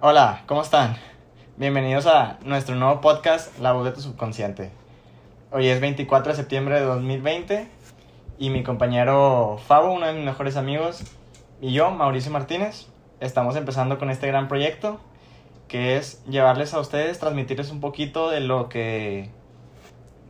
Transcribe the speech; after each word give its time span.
Hola, 0.00 0.44
¿cómo 0.46 0.62
están? 0.62 0.96
Bienvenidos 1.56 2.06
a 2.06 2.38
nuestro 2.44 2.76
nuevo 2.76 3.00
podcast, 3.00 3.58
La 3.58 3.72
voz 3.72 3.84
de 3.84 3.90
tu 3.90 4.00
subconsciente. 4.00 4.70
Hoy 5.50 5.66
es 5.66 5.80
24 5.80 6.30
de 6.30 6.36
septiembre 6.36 6.76
de 6.76 6.82
2020 6.82 7.68
y 8.38 8.50
mi 8.50 8.62
compañero 8.62 9.58
Fabo, 9.66 9.92
uno 9.92 10.06
de 10.06 10.12
mis 10.12 10.24
mejores 10.24 10.56
amigos, 10.56 11.02
y 11.60 11.72
yo, 11.72 11.90
Mauricio 11.90 12.30
Martínez, 12.30 12.86
estamos 13.18 13.56
empezando 13.56 13.98
con 13.98 14.08
este 14.08 14.28
gran 14.28 14.46
proyecto 14.46 15.00
que 15.66 15.96
es 15.96 16.24
llevarles 16.26 16.74
a 16.74 16.78
ustedes, 16.78 17.18
transmitirles 17.18 17.72
un 17.72 17.80
poquito 17.80 18.30
de 18.30 18.38
lo 18.38 18.68
que 18.68 19.30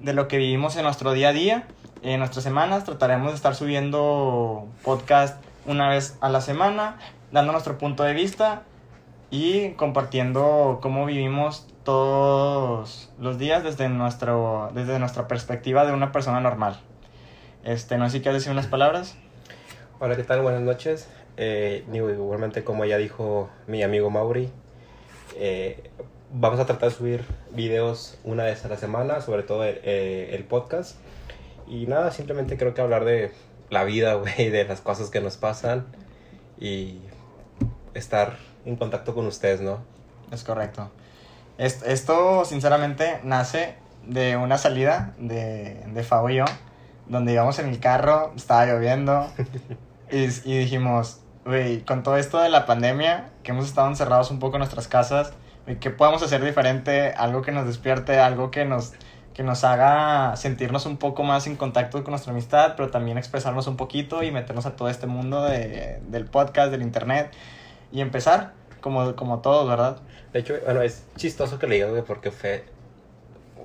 de 0.00 0.14
lo 0.14 0.28
que 0.28 0.38
vivimos 0.38 0.76
en 0.76 0.84
nuestro 0.84 1.12
día 1.12 1.28
a 1.28 1.32
día, 1.34 1.68
en 2.00 2.20
nuestras 2.20 2.42
semanas. 2.42 2.84
Trataremos 2.84 3.32
de 3.32 3.36
estar 3.36 3.54
subiendo 3.54 4.66
podcast 4.82 5.44
una 5.66 5.90
vez 5.90 6.16
a 6.22 6.30
la 6.30 6.40
semana, 6.40 6.96
dando 7.32 7.52
nuestro 7.52 7.76
punto 7.76 8.02
de 8.04 8.14
vista 8.14 8.62
y 9.30 9.70
compartiendo 9.72 10.78
cómo 10.80 11.04
vivimos 11.04 11.66
todos 11.84 13.10
los 13.18 13.38
días 13.38 13.62
desde, 13.62 13.88
nuestro, 13.88 14.70
desde 14.74 14.98
nuestra 14.98 15.28
perspectiva 15.28 15.84
de 15.84 15.92
una 15.92 16.12
persona 16.12 16.40
normal. 16.40 16.80
Este, 17.64 17.98
no 17.98 18.06
sé 18.06 18.18
si 18.18 18.22
quieres 18.22 18.42
decir 18.42 18.52
unas 18.52 18.66
palabras. 18.66 19.16
Hola, 20.00 20.16
¿qué 20.16 20.24
tal? 20.24 20.40
Buenas 20.40 20.62
noches. 20.62 21.08
Eh, 21.36 21.84
igualmente, 21.92 22.64
como 22.64 22.84
ya 22.84 22.96
dijo 22.96 23.50
mi 23.66 23.82
amigo 23.82 24.10
Mauri, 24.10 24.50
eh, 25.36 25.90
vamos 26.32 26.58
a 26.58 26.66
tratar 26.66 26.88
de 26.88 26.94
subir 26.94 27.24
videos 27.50 28.18
una 28.24 28.44
vez 28.44 28.64
a 28.64 28.68
la 28.68 28.76
semana, 28.76 29.20
sobre 29.20 29.42
todo 29.42 29.64
el, 29.64 29.80
eh, 29.84 30.30
el 30.32 30.44
podcast. 30.44 30.96
Y 31.66 31.86
nada, 31.86 32.10
simplemente 32.12 32.56
creo 32.56 32.72
que 32.72 32.80
hablar 32.80 33.04
de 33.04 33.32
la 33.68 33.84
vida, 33.84 34.14
güey, 34.14 34.48
de 34.48 34.64
las 34.64 34.80
cosas 34.80 35.10
que 35.10 35.20
nos 35.20 35.36
pasan 35.36 35.86
y 36.58 37.00
estar 37.94 38.38
en 38.64 38.76
contacto 38.76 39.14
con 39.14 39.26
ustedes, 39.26 39.60
¿no? 39.60 39.78
Es 40.30 40.44
correcto. 40.44 40.90
Esto, 41.58 42.44
sinceramente, 42.44 43.20
nace 43.24 43.74
de 44.06 44.36
una 44.36 44.58
salida 44.58 45.14
de, 45.18 45.84
de 45.92 46.02
Fabo 46.04 46.30
y 46.30 46.36
yo, 46.36 46.44
donde 47.08 47.32
íbamos 47.32 47.58
en 47.58 47.68
el 47.68 47.80
carro, 47.80 48.32
estaba 48.36 48.66
lloviendo, 48.66 49.26
y, 50.10 50.24
y 50.24 50.58
dijimos, 50.58 51.20
güey, 51.44 51.80
con 51.80 52.02
todo 52.02 52.16
esto 52.16 52.40
de 52.40 52.48
la 52.48 52.64
pandemia, 52.64 53.30
que 53.42 53.50
hemos 53.50 53.66
estado 53.66 53.88
encerrados 53.88 54.30
un 54.30 54.38
poco 54.38 54.56
en 54.56 54.60
nuestras 54.60 54.86
casas, 54.86 55.32
¿qué 55.80 55.90
podemos 55.90 56.22
hacer 56.22 56.44
diferente? 56.44 57.12
Algo 57.12 57.42
que 57.42 57.52
nos 57.52 57.66
despierte, 57.66 58.18
algo 58.18 58.50
que 58.50 58.64
nos, 58.64 58.92
que 59.34 59.42
nos 59.42 59.64
haga 59.64 60.36
sentirnos 60.36 60.86
un 60.86 60.96
poco 60.96 61.22
más 61.22 61.46
en 61.46 61.56
contacto 61.56 62.02
con 62.02 62.12
nuestra 62.12 62.32
amistad, 62.32 62.74
pero 62.76 62.90
también 62.90 63.18
expresarnos 63.18 63.66
un 63.66 63.76
poquito 63.76 64.22
y 64.22 64.30
meternos 64.30 64.66
a 64.66 64.76
todo 64.76 64.88
este 64.88 65.06
mundo 65.06 65.44
de, 65.44 66.00
del 66.08 66.24
podcast, 66.24 66.70
del 66.70 66.82
internet, 66.82 67.32
y 67.92 68.00
empezar, 68.00 68.52
como, 68.80 69.14
como 69.16 69.40
todos, 69.40 69.68
¿verdad? 69.68 69.98
De 70.32 70.40
hecho, 70.40 70.54
bueno, 70.64 70.82
es 70.82 71.04
chistoso 71.16 71.58
que 71.58 71.66
le 71.66 71.76
diga, 71.76 71.88
güey, 71.88 72.02
porque 72.02 72.30
fue, 72.30 72.64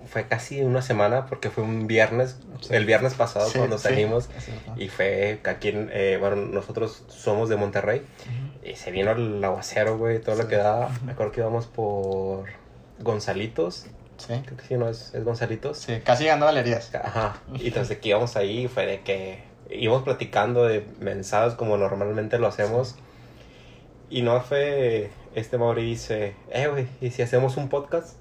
fue 0.07 0.27
casi 0.27 0.61
una 0.61 0.81
semana, 0.81 1.25
porque 1.27 1.49
fue 1.49 1.63
un 1.63 1.87
viernes, 1.87 2.37
Sí. 2.61 2.73
el 2.73 2.85
viernes 2.85 3.13
pasado 3.15 3.49
Sí, 3.49 3.57
cuando 3.57 3.77
sí, 3.77 3.83
salimos, 3.89 4.29
y 4.77 4.87
fue 4.87 5.39
aquí, 5.45 5.69
en, 5.69 5.89
eh, 5.91 6.17
bueno, 6.19 6.35
nosotros 6.37 7.03
somos 7.09 7.49
de 7.49 7.55
Monterrey, 7.57 8.01
y 8.63 8.75
se 8.75 8.91
vino 8.91 9.11
el 9.11 9.43
aguacero, 9.43 9.97
güey, 9.97 10.19
todo 10.21 10.35
lo 10.35 10.47
que 10.47 10.55
daba. 10.55 10.89
Me 11.05 11.11
acuerdo 11.11 11.31
que 11.33 11.41
íbamos 11.41 11.67
por 11.67 12.45
Gonzalitos, 12.99 13.87
Sí, 14.17 14.33
creo 14.45 14.57
que 14.57 14.63
sí, 14.65 14.75
no, 14.77 14.87
es, 14.87 15.13
es 15.15 15.23
Gonzalitos. 15.25 15.79
sí, 15.79 15.99
casi 16.05 16.23
llegando 16.23 16.45
a 16.45 16.49
galerías. 16.49 16.93
Ajá, 16.95 17.37
y 17.55 17.67
entonces 17.67 17.97
que 17.97 18.09
íbamos 18.09 18.37
ahí, 18.37 18.67
fue 18.67 18.85
de 18.85 19.01
que 19.01 19.43
íbamos 19.69 20.03
platicando 20.03 20.63
de 20.65 20.85
mensajes 20.99 21.55
como 21.55 21.75
normalmente 21.77 22.37
lo 22.39 22.47
hacemos. 22.47 22.95
Y 24.13 24.21
no 24.21 24.39
fue, 24.41 25.09
este 25.33 25.57
Mauri 25.57 25.81
dice, 25.81 26.35
eh, 26.51 26.67
güey, 26.67 26.85
¿y 27.01 27.09
si 27.09 27.23
hacemos 27.23 27.57
un 27.57 27.67
podcast? 27.67 28.15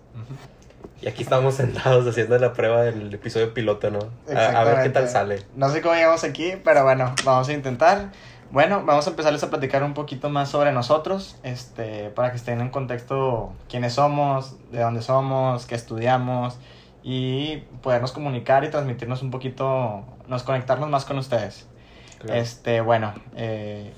Y 1.02 1.06
aquí 1.06 1.22
estamos 1.22 1.56
sentados 1.56 2.06
haciendo 2.06 2.38
la 2.38 2.54
prueba 2.54 2.80
del 2.80 3.12
episodio 3.12 3.52
piloto, 3.52 3.90
¿no? 3.90 3.98
A, 4.34 4.58
a 4.58 4.64
ver 4.64 4.84
qué 4.84 4.88
tal 4.88 5.06
sale. 5.10 5.42
No 5.54 5.68
sé 5.68 5.82
cómo 5.82 5.94
llegamos 5.94 6.24
aquí, 6.24 6.54
pero 6.64 6.82
bueno, 6.84 7.14
vamos 7.24 7.46
a 7.50 7.52
intentar. 7.52 8.10
Bueno, 8.50 8.82
vamos 8.86 9.06
a 9.06 9.10
empezarles 9.10 9.42
a 9.42 9.50
platicar 9.50 9.82
un 9.82 9.92
poquito 9.92 10.30
más 10.30 10.48
sobre 10.48 10.72
nosotros, 10.72 11.36
este, 11.42 12.08
para 12.08 12.30
que 12.30 12.38
estén 12.38 12.62
en 12.62 12.70
contexto 12.70 13.52
quiénes 13.68 13.92
somos, 13.92 14.56
de 14.70 14.80
dónde 14.80 15.02
somos, 15.02 15.66
qué 15.66 15.74
estudiamos 15.74 16.56
y 17.02 17.64
podernos 17.82 18.12
comunicar 18.12 18.64
y 18.64 18.70
transmitirnos 18.70 19.20
un 19.20 19.30
poquito, 19.30 20.04
nos 20.26 20.42
conectarnos 20.42 20.88
más 20.88 21.04
con 21.04 21.18
ustedes. 21.18 21.66
Claro. 22.18 22.40
Este, 22.40 22.80
bueno, 22.80 23.12
eh, 23.36 23.92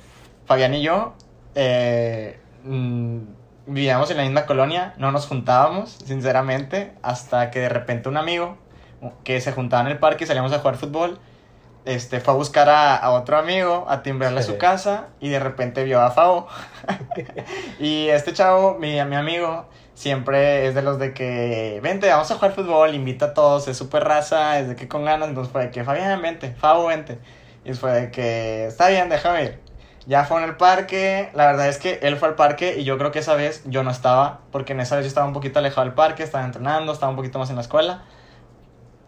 Fabián 0.46 0.74
y 0.74 0.82
yo 0.82 1.14
eh, 1.54 2.38
mm, 2.64 3.18
vivíamos 3.66 4.10
en 4.10 4.16
la 4.16 4.22
misma 4.24 4.46
colonia, 4.46 4.94
no 4.98 5.12
nos 5.12 5.26
juntábamos, 5.26 5.98
sinceramente, 6.04 6.92
hasta 7.02 7.50
que 7.50 7.60
de 7.60 7.68
repente 7.68 8.08
un 8.08 8.16
amigo 8.16 8.58
que 9.22 9.40
se 9.40 9.52
juntaba 9.52 9.82
en 9.82 9.88
el 9.88 9.98
parque 9.98 10.24
y 10.24 10.26
salíamos 10.26 10.52
a 10.52 10.58
jugar 10.58 10.76
fútbol, 10.76 11.18
este, 11.84 12.20
fue 12.20 12.32
a 12.32 12.36
buscar 12.36 12.68
a, 12.68 12.96
a 12.96 13.10
otro 13.10 13.36
amigo, 13.36 13.86
a 13.88 14.02
timbrarle 14.02 14.40
a 14.40 14.42
su 14.42 14.56
casa 14.56 15.08
y 15.20 15.28
de 15.28 15.38
repente 15.38 15.84
vio 15.84 16.00
a 16.00 16.10
Fabo. 16.10 16.48
y 17.78 18.08
este 18.08 18.32
chavo, 18.32 18.78
mi, 18.78 18.92
mi 19.04 19.16
amigo, 19.16 19.66
siempre 19.94 20.66
es 20.66 20.74
de 20.74 20.82
los 20.82 20.98
de 20.98 21.12
que, 21.12 21.80
vente, 21.82 22.08
vamos 22.08 22.30
a 22.30 22.36
jugar 22.36 22.52
fútbol, 22.52 22.94
invita 22.94 23.26
a 23.26 23.34
todos, 23.34 23.68
es 23.68 23.76
súper 23.76 24.04
raza, 24.04 24.58
es 24.58 24.68
de 24.68 24.76
que 24.76 24.88
con 24.88 25.04
ganas, 25.04 25.28
entonces 25.28 25.52
fue 25.52 25.64
de 25.64 25.70
que, 25.70 25.84
Fabián, 25.84 26.20
vente, 26.22 26.54
Fabo, 26.54 26.86
vente. 26.86 27.18
Y 27.64 27.72
fue 27.74 27.92
de 27.92 28.10
que, 28.10 28.66
está 28.66 28.88
bien, 28.88 29.08
déjame 29.08 29.44
ir. 29.44 29.63
Ya 30.06 30.24
fue 30.24 30.42
en 30.42 30.48
el 30.48 30.56
parque, 30.56 31.30
la 31.34 31.46
verdad 31.46 31.68
es 31.68 31.78
que 31.78 31.98
él 32.02 32.16
fue 32.16 32.28
al 32.28 32.34
parque 32.34 32.76
y 32.78 32.84
yo 32.84 32.98
creo 32.98 33.10
que 33.10 33.20
esa 33.20 33.34
vez 33.34 33.62
yo 33.64 33.82
no 33.82 33.90
estaba, 33.90 34.40
porque 34.52 34.74
en 34.74 34.80
esa 34.80 34.96
vez 34.96 35.04
yo 35.06 35.08
estaba 35.08 35.26
un 35.26 35.32
poquito 35.32 35.58
alejado 35.58 35.86
del 35.86 35.94
parque, 35.94 36.22
estaba 36.22 36.44
entrenando, 36.44 36.92
estaba 36.92 37.10
un 37.10 37.16
poquito 37.16 37.38
más 37.38 37.48
en 37.48 37.56
la 37.56 37.62
escuela. 37.62 38.04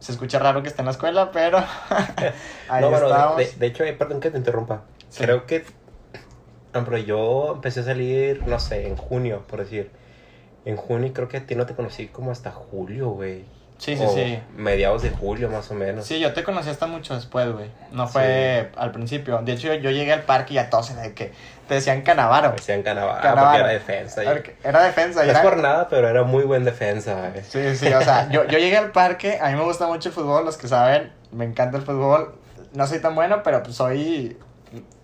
Se 0.01 0.13
escucha 0.13 0.39
raro 0.39 0.63
que 0.63 0.69
esté 0.69 0.83
en 0.83 0.87
la 0.87 0.93
escuela, 0.93 1.31
pero 1.33 1.59
ahí 2.69 2.83
no, 2.83 2.91
bueno, 2.91 3.37
de, 3.37 3.53
de 3.59 3.67
hecho, 3.67 3.85
eh, 3.85 3.93
perdón 3.93 4.21
que 4.21 4.31
te 4.31 4.39
interrumpa. 4.39 4.83
Sí. 5.11 5.25
Creo 5.25 5.47
que, 5.47 5.61
por 5.61 5.73
ejemplo, 6.73 6.99
yo 6.99 7.53
empecé 7.55 7.81
a 7.81 7.85
salir, 7.85 8.43
no 8.47 8.59
sé, 8.59 8.87
en 8.87 8.97
junio, 8.97 9.43
por 9.49 9.61
decir. 9.61 9.91
En 10.65 10.77
junio 10.77 11.09
y 11.09 11.11
creo 11.13 11.29
que 11.29 11.37
a 11.37 11.47
ti 11.47 11.55
no 11.55 11.67
te 11.67 11.75
conocí 11.75 12.09
como 12.09 12.31
hasta 12.31 12.51
julio, 12.51 13.11
güey. 13.11 13.45
Sí, 13.79 13.95
sí, 13.97 14.03
O 14.05 14.09
sí. 14.15 14.41
Mediados 14.57 15.03
de 15.03 15.11
julio, 15.11 15.51
más 15.51 15.71
o 15.71 15.75
menos. 15.75 16.07
Sí, 16.07 16.19
yo 16.19 16.33
te 16.33 16.43
conocí 16.43 16.71
hasta 16.71 16.87
mucho 16.87 17.15
después, 17.15 17.53
güey. 17.53 17.71
No 17.93 18.09
fue 18.09 18.71
al 18.77 18.91
principio. 18.91 19.39
De 19.43 19.53
hecho, 19.53 19.69
yo, 19.69 19.75
yo 19.75 19.91
llegué 19.91 20.13
al 20.15 20.23
parque 20.23 20.55
y 20.55 20.59
a 20.59 20.71
todos 20.71 20.97
de 20.97 21.13
que 21.13 21.33
te 21.69 21.75
decían 21.75 22.01
Canavaro. 22.03 22.53
Decían 22.53 22.83
Canavaro, 22.83 23.21
Canavaro. 23.21 23.47
porque 23.49 23.59
era 23.65 23.69
defensa. 23.73 24.25
y- 24.25 24.29
Era 24.67 24.83
defensa. 24.83 25.25
No 25.25 25.31
es 25.33 25.39
por 25.41 25.59
nada, 25.59 25.89
pero 25.91 26.09
era 26.09 26.23
muy 26.23 26.45
buen 26.45 26.65
defensa. 26.65 27.15
güey. 27.31 27.45
Sí, 27.45 27.77
sí, 27.77 27.93
o 27.93 28.01
sea, 28.01 28.29
yo, 28.31 28.45
yo 28.45 28.59
llegué 28.59 28.79
al 28.79 28.93
parque, 28.93 29.39
a 29.43 29.49
mí 29.51 29.57
me 29.57 29.65
gusta 29.65 29.87
mucho 29.87 30.09
el 30.09 30.15
fútbol, 30.15 30.45
los 30.47 30.57
que 30.57 30.69
saben, 30.69 31.13
me 31.31 31.45
encanta 31.45 31.77
el 31.77 31.83
fútbol. 31.85 32.35
No 32.73 32.87
soy 32.87 33.01
tan 33.01 33.15
bueno, 33.15 33.43
pero 33.43 33.63
pues 33.63 33.77
soy... 33.77 34.39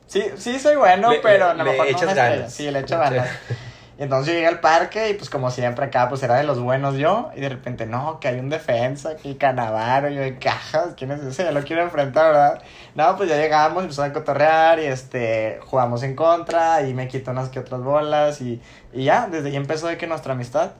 Sí, 0.06 0.24
sí 0.36 0.58
soy 0.58 0.76
bueno, 0.76 1.10
Le- 1.10 1.18
pero 1.20 1.50
a 1.50 1.54
lo 1.54 1.64
le 1.64 1.70
mejor 1.72 1.90
no 1.90 1.98
estrella. 1.98 2.14
ganas. 2.30 2.52
Sí, 2.52 2.70
le 2.70 2.78
echo 2.80 2.98
ganas. 2.98 3.28
Y 4.02 4.04
entonces 4.04 4.26
yo 4.26 4.32
llegué 4.34 4.48
al 4.48 4.58
parque 4.58 5.10
y 5.10 5.14
pues 5.14 5.30
como 5.30 5.52
siempre 5.52 5.84
acá 5.84 6.08
pues 6.08 6.20
era 6.24 6.34
de 6.34 6.42
los 6.42 6.58
buenos 6.58 6.96
yo 6.96 7.30
y 7.36 7.40
de 7.40 7.48
repente 7.48 7.86
no, 7.86 8.18
que 8.18 8.26
hay 8.26 8.40
un 8.40 8.48
defensa, 8.48 9.14
que 9.14 9.36
Canavaro, 9.36 10.10
y 10.10 10.16
yo 10.16 10.22
de 10.22 10.38
cajas, 10.40 10.94
¿quién 10.96 11.12
es 11.12 11.22
ese? 11.22 11.44
Ya 11.44 11.52
lo 11.52 11.62
quiero 11.62 11.82
enfrentar, 11.82 12.32
¿verdad? 12.32 12.62
No, 12.96 13.16
pues 13.16 13.28
ya 13.28 13.36
llegamos, 13.36 13.84
empezamos 13.84 14.10
a 14.10 14.12
cotorrear 14.12 14.80
y 14.80 14.86
este, 14.86 15.60
jugamos 15.66 16.02
en 16.02 16.16
contra 16.16 16.82
y 16.82 16.94
me 16.94 17.06
quitó 17.06 17.30
unas 17.30 17.48
que 17.50 17.60
otras 17.60 17.80
bolas 17.80 18.40
y, 18.40 18.60
y 18.92 19.04
ya, 19.04 19.28
desde 19.28 19.50
ahí 19.50 19.56
empezó 19.56 19.86
de 19.86 19.96
que 19.96 20.08
nuestra 20.08 20.32
amistad 20.32 20.72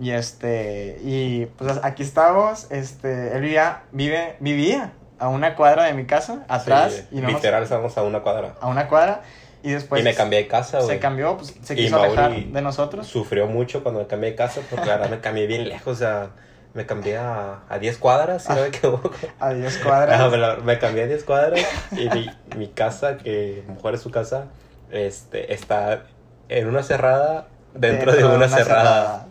y 0.00 0.12
este, 0.12 1.00
y 1.02 1.46
pues 1.58 1.80
aquí 1.82 2.04
estamos, 2.04 2.68
este, 2.70 3.34
él 3.34 3.40
vivía, 3.42 3.82
vive, 3.90 4.36
vivía 4.38 4.92
a 5.18 5.26
una 5.28 5.56
cuadra 5.56 5.82
de 5.86 5.94
mi 5.94 6.06
casa, 6.06 6.44
atrás, 6.46 6.92
Sí, 7.10 7.16
y 7.18 7.20
no 7.20 7.22
nos- 7.30 7.34
literal, 7.34 7.64
estamos 7.64 7.98
a 7.98 8.04
una 8.04 8.20
cuadra. 8.20 8.54
a 8.60 8.68
una 8.68 8.86
cuadra 8.86 9.22
y 9.64 9.72
después 9.72 10.02
y 10.02 10.04
me 10.04 10.14
cambié 10.14 10.40
de 10.40 10.46
casa, 10.46 10.80
güey. 10.80 10.90
se 10.90 10.98
cambió, 10.98 11.38
pues 11.38 11.54
se 11.62 11.74
quiso 11.74 11.96
Mauri 11.96 12.18
alejar 12.18 12.52
de 12.52 12.60
nosotros. 12.60 13.06
Sufrió 13.06 13.46
mucho 13.46 13.82
cuando 13.82 14.00
me 14.00 14.06
cambié 14.06 14.32
de 14.32 14.36
casa, 14.36 14.60
porque 14.68 14.84
la 14.84 14.98
verdad 14.98 15.10
me 15.10 15.20
cambié 15.20 15.46
bien 15.46 15.66
lejos, 15.66 15.96
o 15.96 15.98
sea, 15.98 16.28
me 16.74 16.84
cambié 16.84 17.16
a, 17.16 17.62
a 17.66 17.78
10 17.78 17.96
cuadras, 17.96 18.44
si 18.44 18.50
no 18.50 18.60
me 18.60 18.66
equivoco. 18.68 19.10
A 19.40 19.54
10 19.54 19.78
cuadras. 19.78 20.20
Ah, 20.20 20.58
me 20.62 20.78
cambié 20.78 21.04
a 21.04 21.06
10 21.06 21.24
cuadras 21.24 21.60
y 21.92 22.10
mi, 22.10 22.30
mi 22.58 22.68
casa, 22.68 23.16
que 23.16 23.64
mejor 23.66 23.94
es 23.94 24.02
su 24.02 24.10
casa, 24.10 24.48
este, 24.90 25.54
está 25.54 26.02
en 26.50 26.68
una 26.68 26.82
cerrada 26.82 27.48
dentro, 27.72 28.12
de 28.12 28.22
una, 28.22 28.48
cerrada. 28.48 29.28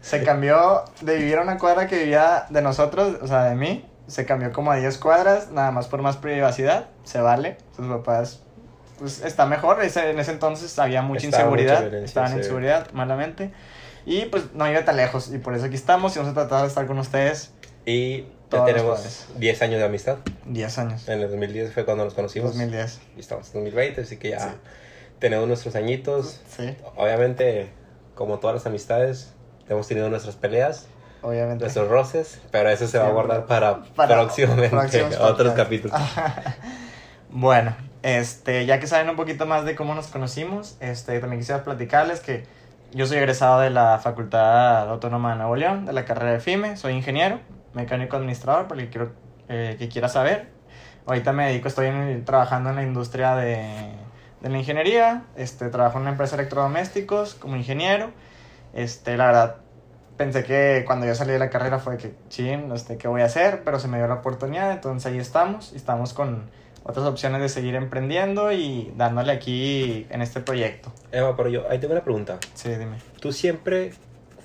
Se 0.00 0.22
cambió 0.22 0.84
de 1.02 1.16
vivir 1.16 1.36
a 1.36 1.42
una 1.42 1.58
cuadra 1.58 1.88
que 1.88 1.98
vivía 1.98 2.46
de 2.48 2.62
nosotros, 2.62 3.18
o 3.20 3.26
sea, 3.26 3.44
de 3.44 3.54
mí. 3.54 3.86
Se 4.06 4.24
cambió 4.24 4.50
como 4.50 4.72
a 4.72 4.76
10 4.76 4.96
cuadras, 4.96 5.50
nada 5.50 5.70
más 5.72 5.88
por 5.88 6.00
más 6.00 6.16
privacidad. 6.16 6.86
Se 7.04 7.20
vale. 7.20 7.58
Sus 7.76 7.86
papás, 7.86 8.42
pues 9.02 9.22
está 9.24 9.46
mejor. 9.46 9.82
Ese- 9.82 10.10
en 10.10 10.18
ese 10.18 10.30
entonces 10.32 10.78
había 10.78 11.02
mucha 11.02 11.26
Estaba 11.26 11.44
mucha 11.50 11.62
inseguridad. 11.62 11.80
violencia, 11.82 12.04
Estaban 12.06 12.30
en 12.32 12.36
sí. 12.38 12.40
inseguridad, 12.44 12.90
malamente. 12.92 13.52
Y 14.06 14.26
pues 14.26 14.52
no 14.54 14.68
iba 14.70 14.84
tan 14.84 14.96
lejos. 14.96 15.32
Y 15.32 15.38
por 15.38 15.54
eso 15.54 15.66
aquí 15.66 15.74
estamos 15.76 16.16
y 16.16 16.18
vamos 16.18 16.32
a 16.32 16.34
tratar 16.34 16.62
de 16.62 16.68
estar 16.68 16.86
con 16.86 16.98
ustedes 16.98 17.52
Y 17.84 18.22
ya 18.50 18.64
tenemos 18.64 18.96
padres. 18.98 19.26
10 19.36 19.62
años 19.62 19.78
de 19.78 19.84
amistad. 19.84 20.16
10 20.46 20.78
años. 20.78 21.08
En 21.08 21.20
el 21.20 21.28
2010 21.30 21.72
fue 21.72 21.84
cuando 21.84 22.04
nos 22.04 22.14
conocimos. 22.14 22.50
2010. 22.52 23.00
Y 23.16 23.20
estamos 23.20 23.46
en 23.48 23.52
2020, 23.54 24.00
así 24.02 24.16
que 24.16 24.30
ya 24.30 24.40
Sí. 24.40 24.46
tenemos 25.18 25.46
nuestros 25.48 25.74
añitos. 25.76 26.40
Sí. 26.56 26.76
Obviamente 26.96 27.70
como 28.14 28.38
todas 28.38 28.54
las 28.54 28.66
amistades, 28.66 29.32
hemos 29.68 29.86
tenido 29.88 30.10
nuestras 30.10 30.36
peleas, 30.36 30.86
Obviamente. 31.22 31.62
nuestros 31.64 31.88
roces, 31.88 32.40
pero 32.50 32.68
eso 32.70 32.86
se 32.86 32.98
va 32.98 33.04
a 33.04 33.08
Sí, 33.08 33.14
guardar 33.14 33.46
para, 33.46 33.82
para 33.96 34.16
próximamente, 34.16 34.76
otros 35.20 35.54
capítulos. 35.54 35.96
Bueno, 37.30 37.74
este, 38.02 38.66
ya 38.66 38.80
que 38.80 38.86
saben 38.86 39.08
un 39.08 39.16
poquito 39.16 39.46
más 39.46 39.64
de 39.64 39.74
cómo 39.74 39.94
nos 39.94 40.08
conocimos, 40.08 40.76
este, 40.80 41.18
también 41.20 41.40
quisiera 41.40 41.62
platicarles 41.62 42.20
que 42.20 42.44
yo 42.92 43.06
soy 43.06 43.18
egresado 43.18 43.60
de 43.60 43.70
la 43.70 43.98
Facultad 43.98 44.88
Autónoma 44.90 45.30
de 45.30 45.36
Nuevo 45.36 45.56
León, 45.56 45.86
de 45.86 45.92
la 45.92 46.04
carrera 46.04 46.32
de 46.32 46.40
FIME, 46.40 46.76
soy 46.76 46.92
ingeniero, 46.94 47.40
mecánico 47.72 48.16
administrador, 48.16 48.66
por 48.68 48.78
el 48.78 48.86
que, 48.86 48.90
quiero, 48.90 49.12
eh, 49.48 49.76
que 49.78 49.88
quiera 49.88 50.08
saber. 50.08 50.50
Ahorita 51.06 51.32
me 51.32 51.46
dedico, 51.46 51.68
estoy 51.68 51.90
trabajando 52.24 52.70
en 52.70 52.76
la 52.76 52.82
industria 52.82 53.34
de, 53.34 53.92
de 54.42 54.48
la 54.48 54.58
ingeniería, 54.58 55.24
este, 55.36 55.68
trabajo 55.68 55.96
en 55.96 56.02
una 56.02 56.10
empresa 56.10 56.36
de 56.36 56.42
electrodomésticos 56.42 57.34
como 57.34 57.56
ingeniero. 57.56 58.10
Este, 58.74 59.16
la 59.16 59.26
verdad, 59.26 59.56
pensé 60.16 60.44
que 60.44 60.84
cuando 60.86 61.06
yo 61.06 61.14
salí 61.14 61.32
de 61.32 61.38
la 61.38 61.50
carrera 61.50 61.78
fue 61.78 61.96
que, 61.96 62.14
chin, 62.28 62.70
este, 62.72 62.98
¿qué 62.98 63.08
voy 63.08 63.22
a 63.22 63.26
hacer? 63.26 63.62
Pero 63.64 63.78
se 63.78 63.88
me 63.88 63.98
dio 63.98 64.06
la 64.06 64.14
oportunidad, 64.14 64.72
entonces 64.72 65.10
ahí 65.10 65.18
estamos, 65.18 65.72
estamos 65.72 66.12
con 66.12 66.50
otras 66.84 67.06
opciones 67.06 67.40
de 67.40 67.48
seguir 67.48 67.74
emprendiendo 67.74 68.52
y 68.52 68.92
dándole 68.96 69.32
aquí 69.32 70.06
en 70.10 70.22
este 70.22 70.40
proyecto. 70.40 70.92
Eva, 71.12 71.36
pero 71.36 71.48
yo, 71.48 71.64
ahí 71.70 71.78
tengo 71.78 71.92
una 71.94 72.02
pregunta. 72.04 72.38
Sí, 72.54 72.68
dime. 72.70 72.96
¿Tú 73.20 73.32
siempre 73.32 73.92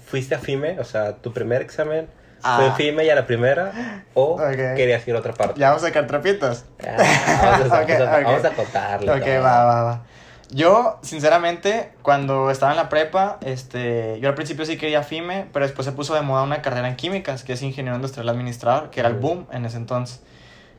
fuiste 0.05 0.35
a 0.35 0.39
FIME? 0.39 0.79
O 0.79 0.83
sea, 0.83 1.15
tu 1.17 1.33
primer 1.33 1.61
examen 1.61 2.07
Ah. 2.43 2.57
fue 2.57 2.67
en 2.67 2.73
FIME 2.75 3.03
y 3.05 3.09
a 3.09 3.15
la 3.15 3.25
primera, 3.25 4.05
o 4.13 4.33
Ok. 4.35 4.55
querías 4.75 5.05
ir 5.07 5.15
a 5.15 5.19
otra 5.19 5.33
parte? 5.33 5.59
¿Ya 5.59 5.69
vamos 5.69 5.83
a 5.83 5.87
sacar 5.87 6.05
trapitos? 6.05 6.65
Ah, 6.85 7.57
vamos, 7.59 7.71
a, 7.71 7.81
Ok, 7.81 7.89
vamos 7.89 8.07
a- 8.07 8.17
ok. 8.19 8.23
vamos 8.25 8.45
a 8.45 8.49
contarle. 8.51 9.11
Ok, 9.11 9.23
todo. 9.25 9.41
va, 9.43 9.63
va, 9.65 9.83
va. 9.83 10.03
Yo, 10.51 10.97
sinceramente, 11.01 11.91
cuando 12.03 12.49
estaba 12.51 12.71
en 12.71 12.77
la 12.77 12.87
prepa, 12.89 13.37
este, 13.41 14.19
yo 14.21 14.29
al 14.29 14.35
principio 14.35 14.65
sí 14.65 14.77
quería 14.77 15.03
FIME, 15.03 15.47
pero 15.51 15.65
después 15.65 15.85
se 15.85 15.91
puso 15.91 16.13
de 16.13 16.21
moda 16.21 16.43
una 16.43 16.61
carrera 16.61 16.87
en 16.87 16.95
químicas, 16.95 17.43
que 17.43 17.53
es 17.53 17.61
ingeniero 17.63 17.95
industrial 17.97 18.29
administrador, 18.29 18.89
que 18.91 18.99
era 19.01 19.09
el 19.09 19.15
boom 19.15 19.47
en 19.51 19.65
ese 19.65 19.75
entonces. 19.77 20.21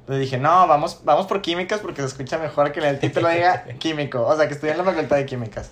Entonces 0.09 0.21
dije, 0.25 0.39
no, 0.39 0.67
vamos, 0.67 1.03
vamos 1.05 1.27
por 1.27 1.43
químicas 1.43 1.81
porque 1.81 2.01
se 2.01 2.09
escucha 2.09 2.39
mejor 2.39 2.73
que 2.73 2.81
en 2.81 2.87
el 2.87 2.99
título 2.99 3.29
diga 3.29 3.65
químico, 3.79 4.25
o 4.27 4.35
sea, 4.35 4.49
que 4.49 4.55
estudié 4.55 4.73
en 4.73 4.79
la 4.79 4.85
facultad 4.85 5.17
de 5.17 5.27
químicas. 5.27 5.71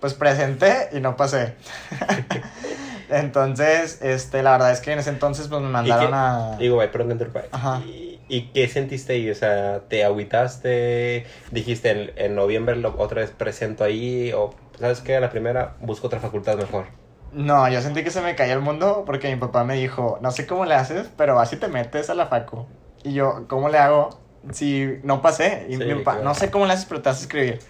Pues 0.00 0.14
presenté 0.14 0.88
y 0.92 1.00
no 1.00 1.16
pasé. 1.16 1.54
entonces, 3.10 4.00
este, 4.02 4.42
la 4.42 4.52
verdad 4.52 4.72
es 4.72 4.80
que 4.80 4.92
en 4.92 4.98
ese 4.98 5.10
entonces 5.10 5.48
pues 5.48 5.60
me 5.60 5.68
mandaron 5.68 6.08
qué- 6.08 6.14
a... 6.14 6.56
Digo, 6.58 6.76
güey, 6.76 6.90
perdón 6.90 7.18
que. 7.18 7.26
Ajá. 7.52 7.82
¿Y, 7.86 8.20
y 8.28 8.52
qué 8.52 8.68
sentiste 8.68 9.14
ahí? 9.14 9.30
O 9.30 9.34
sea, 9.34 9.80
¿te 9.88 10.04
agüitaste? 10.04 11.26
¿Dijiste 11.50 11.90
en, 11.90 12.12
en 12.16 12.34
noviembre 12.34 12.76
lo- 12.76 12.94
otra 12.98 13.20
vez 13.20 13.30
presento 13.30 13.84
ahí? 13.84 14.32
¿O 14.32 14.54
sabes 14.78 15.00
qué? 15.00 15.16
A 15.16 15.20
la 15.20 15.30
primera 15.30 15.74
busco 15.80 16.06
otra 16.06 16.20
facultad 16.20 16.56
mejor. 16.56 16.86
No, 17.32 17.68
yo 17.68 17.80
sentí 17.82 18.04
que 18.04 18.10
se 18.10 18.20
me 18.20 18.36
caía 18.36 18.54
el 18.54 18.60
mundo 18.60 19.02
porque 19.04 19.28
mi 19.34 19.36
papá 19.40 19.64
me 19.64 19.74
dijo, 19.74 20.18
no 20.22 20.30
sé 20.30 20.46
cómo 20.46 20.64
le 20.64 20.74
haces, 20.74 21.08
pero 21.16 21.38
así 21.40 21.56
te 21.56 21.68
metes 21.68 22.08
a 22.08 22.14
la 22.14 22.26
facu. 22.26 22.66
Y 23.04 23.12
yo, 23.12 23.44
¿cómo 23.48 23.68
le 23.68 23.78
hago 23.78 24.18
si 24.52 24.98
no 25.04 25.22
pasé? 25.22 25.66
Y 25.68 25.76
Sí, 25.76 25.84
mi 25.84 25.94
papá, 25.94 26.12
claro. 26.12 26.24
no 26.24 26.34
sé 26.34 26.50
cómo 26.50 26.66
le 26.66 26.72
haces, 26.72 26.86
pero 26.86 27.00
te 27.02 27.10
vas 27.10 27.18
a 27.18 27.22
escribir. 27.22 27.60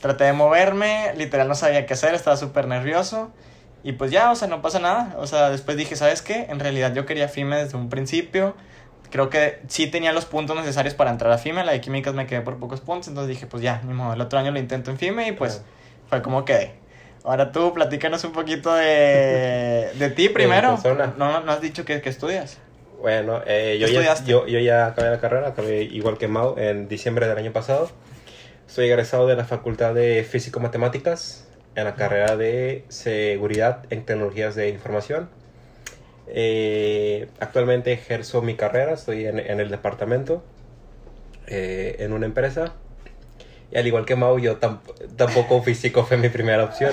Traté 0.00 0.24
de 0.24 0.32
moverme, 0.32 1.12
literal 1.16 1.48
no 1.48 1.54
sabía 1.54 1.84
qué 1.86 1.94
hacer, 1.94 2.14
estaba 2.14 2.36
súper 2.36 2.66
nervioso. 2.66 3.30
Y 3.82 3.92
pues 3.92 4.10
ya, 4.10 4.30
o 4.30 4.34
sea, 4.34 4.48
no 4.48 4.62
pasa 4.62 4.78
nada. 4.78 5.14
O 5.18 5.26
sea, 5.26 5.50
después 5.50 5.76
dije, 5.76 5.94
¿sabes 5.96 6.22
qué? 6.22 6.46
En 6.48 6.58
realidad 6.60 6.94
yo 6.94 7.04
quería 7.04 7.28
FIME 7.28 7.56
desde 7.56 7.76
un 7.76 7.88
principio. 7.90 8.54
Creo 9.10 9.28
que 9.30 9.60
sí 9.68 9.86
tenía 9.88 10.12
los 10.12 10.24
puntos 10.24 10.56
necesarios 10.56 10.94
para 10.94 11.10
entrar 11.10 11.30
a 11.32 11.38
FIME. 11.38 11.64
La 11.64 11.72
de 11.72 11.80
químicas 11.80 12.14
me 12.14 12.26
quedé 12.26 12.40
por 12.40 12.56
pocos 12.56 12.80
puntos. 12.80 13.08
Entonces 13.08 13.28
dije, 13.28 13.46
pues 13.46 13.62
ya, 13.62 13.82
ni 13.84 13.92
modo, 13.92 14.14
el 14.14 14.20
otro 14.20 14.38
año 14.38 14.50
lo 14.52 14.58
intento 14.58 14.90
en 14.90 14.96
FIME 14.98 15.28
y 15.28 15.32
pues 15.32 15.56
Claro. 15.56 15.68
fue 16.08 16.22
como 16.22 16.44
quedé. 16.44 16.74
Ahora 17.24 17.52
tú, 17.52 17.72
platícanos 17.74 18.24
un 18.24 18.32
poquito 18.32 18.74
de, 18.74 19.90
de 19.94 20.10
ti 20.10 20.28
primero. 20.30 20.70
persona. 20.76 21.14
No, 21.16 21.40
no 21.40 21.52
has 21.52 21.60
dicho 21.60 21.84
que, 21.84 22.00
que 22.00 22.08
estudias. 22.10 22.58
Bueno, 23.04 23.42
eh, 23.46 23.76
yo, 23.78 23.86
¿Qué 23.86 23.92
ya, 24.02 24.14
yo, 24.24 24.46
yo 24.46 24.58
ya 24.60 24.86
acabé 24.86 25.10
la 25.10 25.20
carrera, 25.20 25.48
acabé 25.48 25.82
igual 25.82 26.16
que 26.16 26.26
Mau 26.26 26.54
en 26.56 26.88
diciembre 26.88 27.28
del 27.28 27.36
año 27.36 27.52
pasado. 27.52 27.90
Soy 28.66 28.86
egresado 28.86 29.26
de 29.26 29.36
la 29.36 29.44
Facultad 29.44 29.92
de 29.92 30.24
Físico-Matemáticas 30.24 31.46
en 31.74 31.84
la 31.84 31.96
carrera 31.96 32.38
de 32.38 32.86
Seguridad 32.88 33.82
en 33.90 34.06
Tecnologías 34.06 34.54
de 34.54 34.70
Información. 34.70 35.28
Eh, 36.28 37.28
actualmente 37.40 37.92
ejerzo 37.92 38.40
mi 38.40 38.54
carrera, 38.54 38.94
estoy 38.94 39.26
en, 39.26 39.38
en 39.38 39.60
el 39.60 39.68
departamento, 39.68 40.42
eh, 41.46 41.96
en 41.98 42.14
una 42.14 42.24
empresa. 42.24 42.72
Y 43.70 43.76
al 43.76 43.86
igual 43.86 44.06
que 44.06 44.16
Mau, 44.16 44.38
yo 44.38 44.58
tam- 44.60 44.80
tampoco 45.14 45.60
físico 45.62 46.06
fue 46.06 46.16
mi 46.16 46.30
primera 46.30 46.64
opción. 46.64 46.92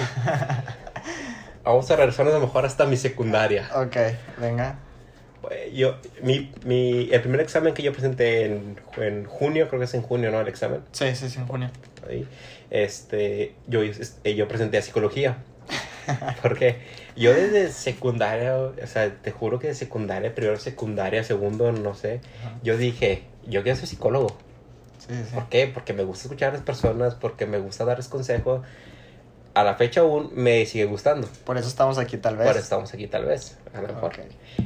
Vamos 1.63 1.89
a 1.89 1.95
regresarnos 1.95 2.33
a 2.33 2.39
lo 2.39 2.47
mejor 2.47 2.65
hasta 2.65 2.85
mi 2.85 2.97
secundaria. 2.97 3.69
Ok, 3.75 3.95
venga. 4.41 4.75
Eh, 5.49 5.71
Yo, 5.73 5.97
mi, 6.21 6.51
mi, 6.65 7.09
el 7.11 7.21
primer 7.21 7.41
examen 7.41 7.73
que 7.73 7.81
yo 7.81 7.91
presenté 7.91 8.45
en, 8.45 8.79
en 8.97 9.25
junio, 9.25 9.67
creo 9.67 9.79
que 9.79 9.85
es 9.85 9.93
en 9.93 10.01
junio, 10.01 10.31
¿no? 10.31 10.39
El 10.41 10.47
examen. 10.47 10.81
Sí, 10.91 11.15
sí, 11.15 11.29
sí, 11.29 11.39
en 11.39 11.47
junio. 11.47 11.71
Ahí, 12.07 12.27
este, 12.69 13.55
yo, 13.67 13.81
este, 13.81 14.35
yo 14.35 14.47
presenté 14.47 14.77
a 14.77 14.81
psicología. 14.81 15.38
Porque 16.41 16.77
yo 17.15 17.33
desde 17.33 17.71
secundaria, 17.71 18.57
o 18.57 18.88
sea, 18.88 19.13
te 19.13 19.31
juro 19.31 19.59
que 19.59 19.67
de 19.67 19.75
secundaria, 19.75 20.33
primero 20.33 20.57
secundaria, 20.57 21.23
segundo, 21.23 21.71
no 21.71 21.95
sé, 21.95 22.21
Ajá. 22.41 22.59
yo 22.63 22.77
dije, 22.77 23.23
yo 23.47 23.63
quiero 23.63 23.77
ser 23.77 23.87
psicólogo. 23.87 24.35
Sí, 24.97 25.13
sí. 25.13 25.33
¿Por 25.33 25.49
qué? 25.49 25.67
Porque 25.67 25.94
me 25.94 26.03
gusta 26.03 26.23
escuchar 26.23 26.49
a 26.49 26.53
las 26.53 26.61
personas, 26.61 27.15
porque 27.15 27.45
me 27.45 27.57
gusta 27.59 27.85
darles 27.85 28.07
consejos. 28.07 28.61
A 29.53 29.63
la 29.65 29.75
fecha 29.75 30.00
aún 30.00 30.31
me 30.33 30.65
sigue 30.65 30.86
gustando. 30.86 31.27
Por 31.44 31.57
eso 31.57 31.68
estamos 31.68 31.98
aquí, 31.98 32.15
tal 32.18 32.38
vez. 32.38 32.48
Por 32.48 32.56
eso 32.56 32.63
estamos 32.63 32.94
aquí, 32.94 33.07
tal 33.07 33.25
vez. 33.25 33.57
A 33.74 33.81
lo 33.81 33.88
mejor. 33.89 34.06
Ok. 34.06 34.19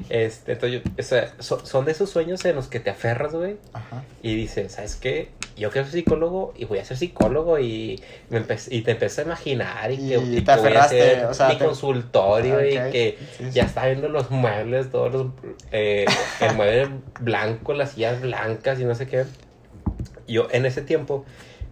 Este, 0.10 0.52
entonces, 0.52 0.84
yo- 0.84 0.92
o 1.00 1.02
sea, 1.02 1.34
so- 1.40 1.66
son 1.66 1.86
de 1.86 1.92
esos 1.92 2.10
sueños 2.12 2.46
en 2.46 2.56
los 2.56 2.68
que 2.68 2.80
te 2.80 2.92
aferras, 2.92 3.34
güey, 3.34 3.58
Ajá. 3.74 4.04
y 4.22 4.36
dices, 4.36 4.74
¿sabes 4.74 4.96
qué? 4.96 5.30
Yo 5.58 5.72
quiero 5.72 5.88
ser 5.88 6.00
psicólogo 6.02 6.54
y 6.56 6.66
voy 6.66 6.78
a 6.80 6.86
ser 6.86 6.98
psicólogo 6.98 7.58
y, 7.58 8.00
me 8.30 8.40
empe- 8.46 8.68
y 8.70 8.82
te 8.84 8.92
empiezas 8.92 9.20
a 9.20 9.22
imaginar 9.24 9.92
y, 9.92 9.96
Y 9.96 10.10
que, 10.10 10.16
y 10.18 10.36
te 10.42 10.44
que 10.44 10.44
voy 10.44 10.52
a 10.52 10.84
aferraste, 10.84 11.02
hacer 11.02 11.26
o 11.26 11.34
sea, 11.34 11.48
mi 11.50 11.58
te- 11.58 11.66
consultorio 11.66 12.56
Ok, 12.58 12.64
y 12.66 12.92
que 12.92 13.18
sí, 13.38 13.44
sí. 13.46 13.52
ya 13.52 13.64
está 13.64 13.88
viendo 13.88 14.08
los 14.10 14.30
muebles, 14.30 14.92
todos 14.92 15.12
los, 15.12 15.28
eh, 15.72 16.06
el 16.42 16.54
mueble 16.56 16.90
blanco, 17.22 17.74
las 17.74 17.92
sillas 17.94 18.22
blancas 18.22 18.80
y 18.80 18.84
no 18.84 18.94
sé 18.94 19.08
qué. 19.08 19.26
Yo 20.28 20.48
en 20.52 20.66
ese 20.66 20.82
tiempo, 20.82 21.26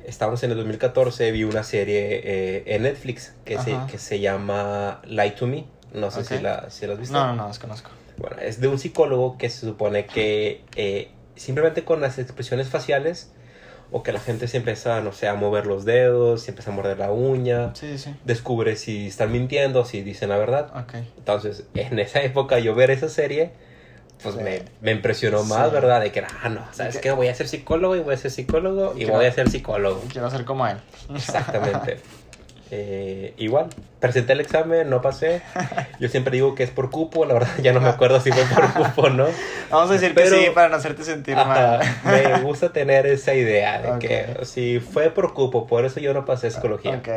estábamos 0.06 0.44
en 0.44 0.52
el 0.52 0.58
2014, 0.58 1.32
vi 1.32 1.44
una 1.44 1.64
serie 1.64 2.22
eh, 2.24 2.64
en 2.68 2.84
Netflix 2.84 3.34
que 3.46 3.58
se, 3.60 3.78
que 3.90 3.98
se 3.98 4.20
llama 4.20 5.02
Lie 5.06 5.32
to 5.32 5.48
Me. 5.48 5.66
No 5.94 6.10
sé 6.12 6.24
si, 6.24 6.40
la, 6.40 6.70
si 6.70 6.88
la 6.88 6.94
has 6.94 7.00
visto. 7.00 7.14
No, 7.14 7.28
no, 7.28 7.36
no, 7.36 7.48
desconozco. 7.48 7.90
Bueno, 8.18 8.38
es 8.42 8.60
de 8.60 8.68
un 8.68 8.80
psicólogo 8.80 9.38
que 9.38 9.50
se 9.50 9.62
supone 9.66 10.06
que 10.06 10.64
eh, 10.76 11.10
simplemente 11.36 11.84
con 11.84 12.02
las 12.02 12.18
expresiones 12.20 12.68
faciales 12.70 13.32
o 13.92 14.02
que 14.02 14.12
la 14.12 14.20
gente 14.20 14.48
se 14.48 14.58
empieza, 14.58 15.02
no 15.02 15.12
sé, 15.12 15.28
a 15.28 15.36
mover 15.36 15.68
los 15.68 15.86
dedos, 15.86 16.42
se 16.42 16.50
empieza 16.52 16.72
a 16.72 16.74
morder 16.74 16.98
la 16.98 17.12
uña, 17.12 17.76
Sí, 17.76 17.98
sí. 18.00 18.16
descubre 18.26 18.76
si 18.76 19.08
están 19.08 19.32
mintiendo, 19.32 19.86
si 19.86 20.02
dicen 20.02 20.30
la 20.30 20.38
verdad. 20.38 20.72
Ok. 20.76 20.96
Entonces, 21.18 21.66
en 21.76 22.00
esa 22.00 22.22
época 22.24 22.58
yo 22.58 22.74
ver 22.74 22.90
esa 22.90 23.08
serie, 23.10 23.52
pues 24.24 24.36
Sí. 24.36 24.42
me, 24.42 24.62
me 24.82 24.92
impresionó 24.92 25.44
Sí. 25.44 25.50
más, 25.50 25.72
¿verdad? 25.72 26.02
De 26.02 26.12
que, 26.12 26.22
ah, 26.22 26.50
no, 26.50 26.62
¿sabes 26.72 26.96
que- 26.96 27.02
qué? 27.02 27.12
Voy 27.12 27.28
a 27.28 27.36
ser 27.36 27.48
psicólogo 27.48 27.96
y 27.96 28.00
voy 28.00 28.14
a 28.16 28.18
ser 28.18 28.32
psicólogo 28.32 28.94
y 28.98 29.06
voy 29.06 29.26
a 29.26 29.32
ser 29.32 29.50
psicólogo. 29.50 30.02
Quiero 30.12 30.30
ser 30.32 30.46
como 30.46 30.66
él. 30.68 30.78
Exactamente. 31.14 32.00
Eh, 32.76 33.36
igual, 33.38 33.68
presenté 34.00 34.34
el 34.34 34.40
examen, 34.40 34.90
no 34.90 35.00
pasé. 35.00 35.44
Yo 36.00 36.10
siempre 36.10 36.32
digo 36.34 36.56
que 36.56 36.64
es 36.64 36.72
por 36.72 36.90
cupo, 36.90 37.24
la 37.24 37.36
verdad 37.36 37.50
ya 37.62 37.72
no 37.72 37.80
me 37.80 37.90
acuerdo 37.90 38.20
si 38.20 38.32
fue 38.32 38.44
por 38.46 38.74
cupo 38.74 39.02
o 39.04 39.10
no. 39.12 39.28
Vamos 39.70 39.92
a 39.92 39.94
decir 39.94 40.14
Pero- 40.16 40.36
que 40.38 40.46
sí 40.46 40.50
para 40.56 40.70
no 40.70 40.78
hacerte 40.78 41.04
sentir 41.04 41.36
mal. 41.36 41.82
me 42.04 42.42
gusta 42.42 42.74
tener 42.74 43.06
esa 43.06 43.36
idea 43.36 43.80
de 43.80 44.00
que 44.00 44.38
si 44.46 44.80
fue 44.80 45.12
por 45.12 45.36
cupo, 45.36 45.68
por 45.68 45.86
eso 45.86 46.00
yo 46.00 46.16
no 46.16 46.26
pasé 46.26 46.50
psicología. 46.50 46.96
Ok. 47.06 47.10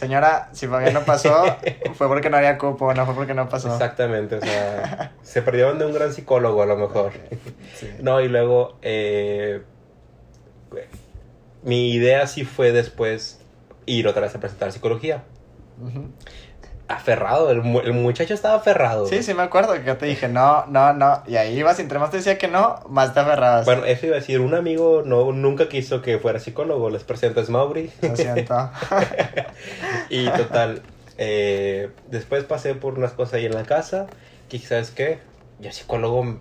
Señora, 0.00 0.48
si 0.52 0.66
Fabián 0.66 0.94
no 0.94 1.04
pasó, 1.04 1.44
fue 1.94 2.08
porque 2.08 2.30
no 2.30 2.38
había 2.38 2.56
cupo, 2.56 2.94
no 2.94 3.04
fue 3.04 3.14
porque 3.14 3.34
no 3.34 3.50
pasó. 3.50 3.70
Exactamente, 3.70 4.36
o 4.36 4.40
sea, 4.40 5.12
se 5.22 5.42
perdieron 5.42 5.78
de 5.78 5.84
un 5.84 5.92
gran 5.92 6.10
psicólogo 6.10 6.62
a 6.62 6.66
lo 6.66 6.78
mejor. 6.78 7.12
Sí. 7.74 7.86
No, 8.00 8.18
y 8.22 8.28
luego 8.28 8.78
eh, 8.80 9.60
mi 11.62 11.90
idea 11.90 12.26
sí 12.26 12.46
fue 12.46 12.72
después 12.72 13.40
ir 13.84 14.08
otra 14.08 14.22
vez 14.22 14.34
a 14.34 14.40
presentar 14.40 14.72
psicología. 14.72 15.22
Ujú. 15.78 16.08
Aferrado, 16.90 17.50
el, 17.52 17.58
el 17.58 17.92
muchacho 17.92 18.34
estaba 18.34 18.56
aferrado. 18.56 19.06
Sí, 19.06 19.22
sí, 19.22 19.32
me 19.32 19.42
acuerdo 19.42 19.74
que 19.74 19.84
yo 19.84 19.96
te 19.96 20.06
dije 20.06 20.28
no, 20.28 20.66
no, 20.66 20.92
no. 20.92 21.22
Y 21.26 21.36
ahí 21.36 21.56
ibas, 21.56 21.78
entre 21.78 22.00
más 22.00 22.10
te 22.10 22.16
decía 22.16 22.36
que 22.36 22.48
no, 22.48 22.80
más 22.88 23.14
te 23.14 23.20
aferrabas. 23.20 23.64
Bueno, 23.64 23.84
eso 23.84 24.06
iba 24.06 24.16
a 24.16 24.18
decir, 24.18 24.40
un 24.40 24.54
amigo 24.54 25.02
no, 25.06 25.30
nunca 25.30 25.68
quiso 25.68 26.02
que 26.02 26.18
fuera 26.18 26.40
psicólogo, 26.40 26.90
les 26.90 27.04
presento 27.04 27.40
es 27.40 27.48
Mauri. 27.48 27.92
Lo 28.02 28.16
siento. 28.16 28.70
y 30.10 30.28
total, 30.30 30.82
eh, 31.16 31.90
después 32.08 32.42
pasé 32.42 32.74
por 32.74 32.98
unas 32.98 33.12
cosas 33.12 33.34
ahí 33.34 33.46
en 33.46 33.54
la 33.54 33.64
casa, 33.64 34.06
que 34.48 34.58
¿sabes 34.58 34.90
qué? 34.90 35.20
Yo 35.60 35.70
psicólogo 35.70 36.40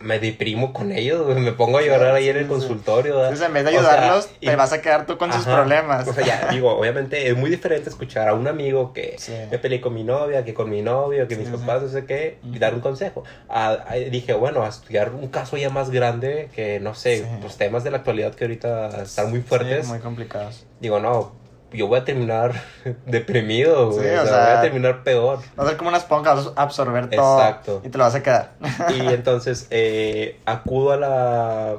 me 0.00 0.18
deprimo 0.18 0.72
con 0.72 0.92
ellos, 0.92 1.24
güey. 1.26 1.38
Me 1.40 1.52
pongo 1.52 1.78
a 1.78 1.82
llorar 1.82 2.14
ahí 2.14 2.28
en 2.28 2.36
el 2.38 2.46
consultorio. 2.46 3.16
¿verdad? 3.16 3.28
Entonces, 3.32 3.46
en 3.48 3.52
vez 3.54 3.64
de 3.64 3.78
O 3.78 3.82
sea, 3.82 3.92
ayudarlos, 3.92 4.30
y- 4.40 4.46
te 4.46 4.56
vas 4.56 4.72
a 4.72 4.80
quedar 4.80 5.06
tú 5.06 5.18
con 5.18 5.32
sus 5.32 5.46
Ajá. 5.46 5.56
problemas. 5.56 6.08
O 6.08 6.12
sea, 6.14 6.24
ya, 6.24 6.48
digo, 6.50 6.74
obviamente 6.78 7.28
es 7.28 7.36
muy 7.36 7.50
diferente 7.50 7.90
escuchar 7.90 8.28
a 8.28 8.34
un 8.34 8.48
amigo 8.48 8.92
que 8.92 9.16
Sí. 9.18 9.32
me 9.50 9.58
peleé 9.58 9.80
con 9.80 9.92
mi 9.94 10.02
novia, 10.02 10.44
que 10.44 10.54
con 10.54 10.70
mi 10.70 10.82
novio, 10.82 11.28
que 11.28 11.36
mis 11.36 11.46
Sí, 11.48 11.52
sí. 11.54 11.60
papás, 11.60 11.82
no 11.82 11.88
sé 11.88 12.04
qué, 12.06 12.38
y 12.42 12.58
dar 12.58 12.74
un 12.74 12.80
consejo. 12.80 13.24
A- 13.48 13.78
a- 13.88 13.94
dije, 13.94 14.32
bueno, 14.32 14.64
a 14.64 14.68
estudiar 14.68 15.10
un 15.10 15.28
caso 15.28 15.56
ya 15.56 15.70
más 15.70 15.90
grande, 15.90 16.48
que 16.54 16.80
no 16.80 16.94
sé, 16.94 17.26
los 17.42 17.56
temas 17.58 17.84
de 17.84 17.90
la 17.90 17.98
actualidad 17.98 18.34
que 18.34 18.44
ahorita 18.44 19.02
están 19.02 19.30
muy 19.30 19.42
fuertes. 19.42 19.84
Sí, 19.86 19.92
muy 19.92 20.00
complicados. 20.00 20.66
Digo, 20.80 20.98
no, 20.98 21.32
yo 21.72 21.86
voy 21.86 21.98
a 22.00 22.04
terminar 22.04 22.52
deprimido, 23.06 23.90
güey. 23.92 24.08
Sí, 24.08 24.14
o 24.14 24.22
o 24.22 24.26
sea, 24.26 24.26
sea, 24.26 24.44
voy 24.46 24.56
a 24.56 24.60
terminar 24.62 25.02
peor. 25.02 25.38
Va 25.58 25.64
a 25.64 25.68
ser 25.68 25.76
como 25.76 25.88
una 25.88 25.98
esponja, 25.98 26.34
vas 26.34 26.50
a 26.56 26.62
absorber 26.62 27.10
todo. 27.10 27.38
Exacto. 27.40 27.82
Y 27.84 27.88
te 27.88 27.98
lo 27.98 28.04
vas 28.04 28.14
a 28.14 28.22
quedar. 28.22 28.52
Y 28.94 29.00
entonces 29.12 29.66
eh, 29.70 30.38
acudo 30.46 30.92
a 30.92 30.96
la, 30.96 31.76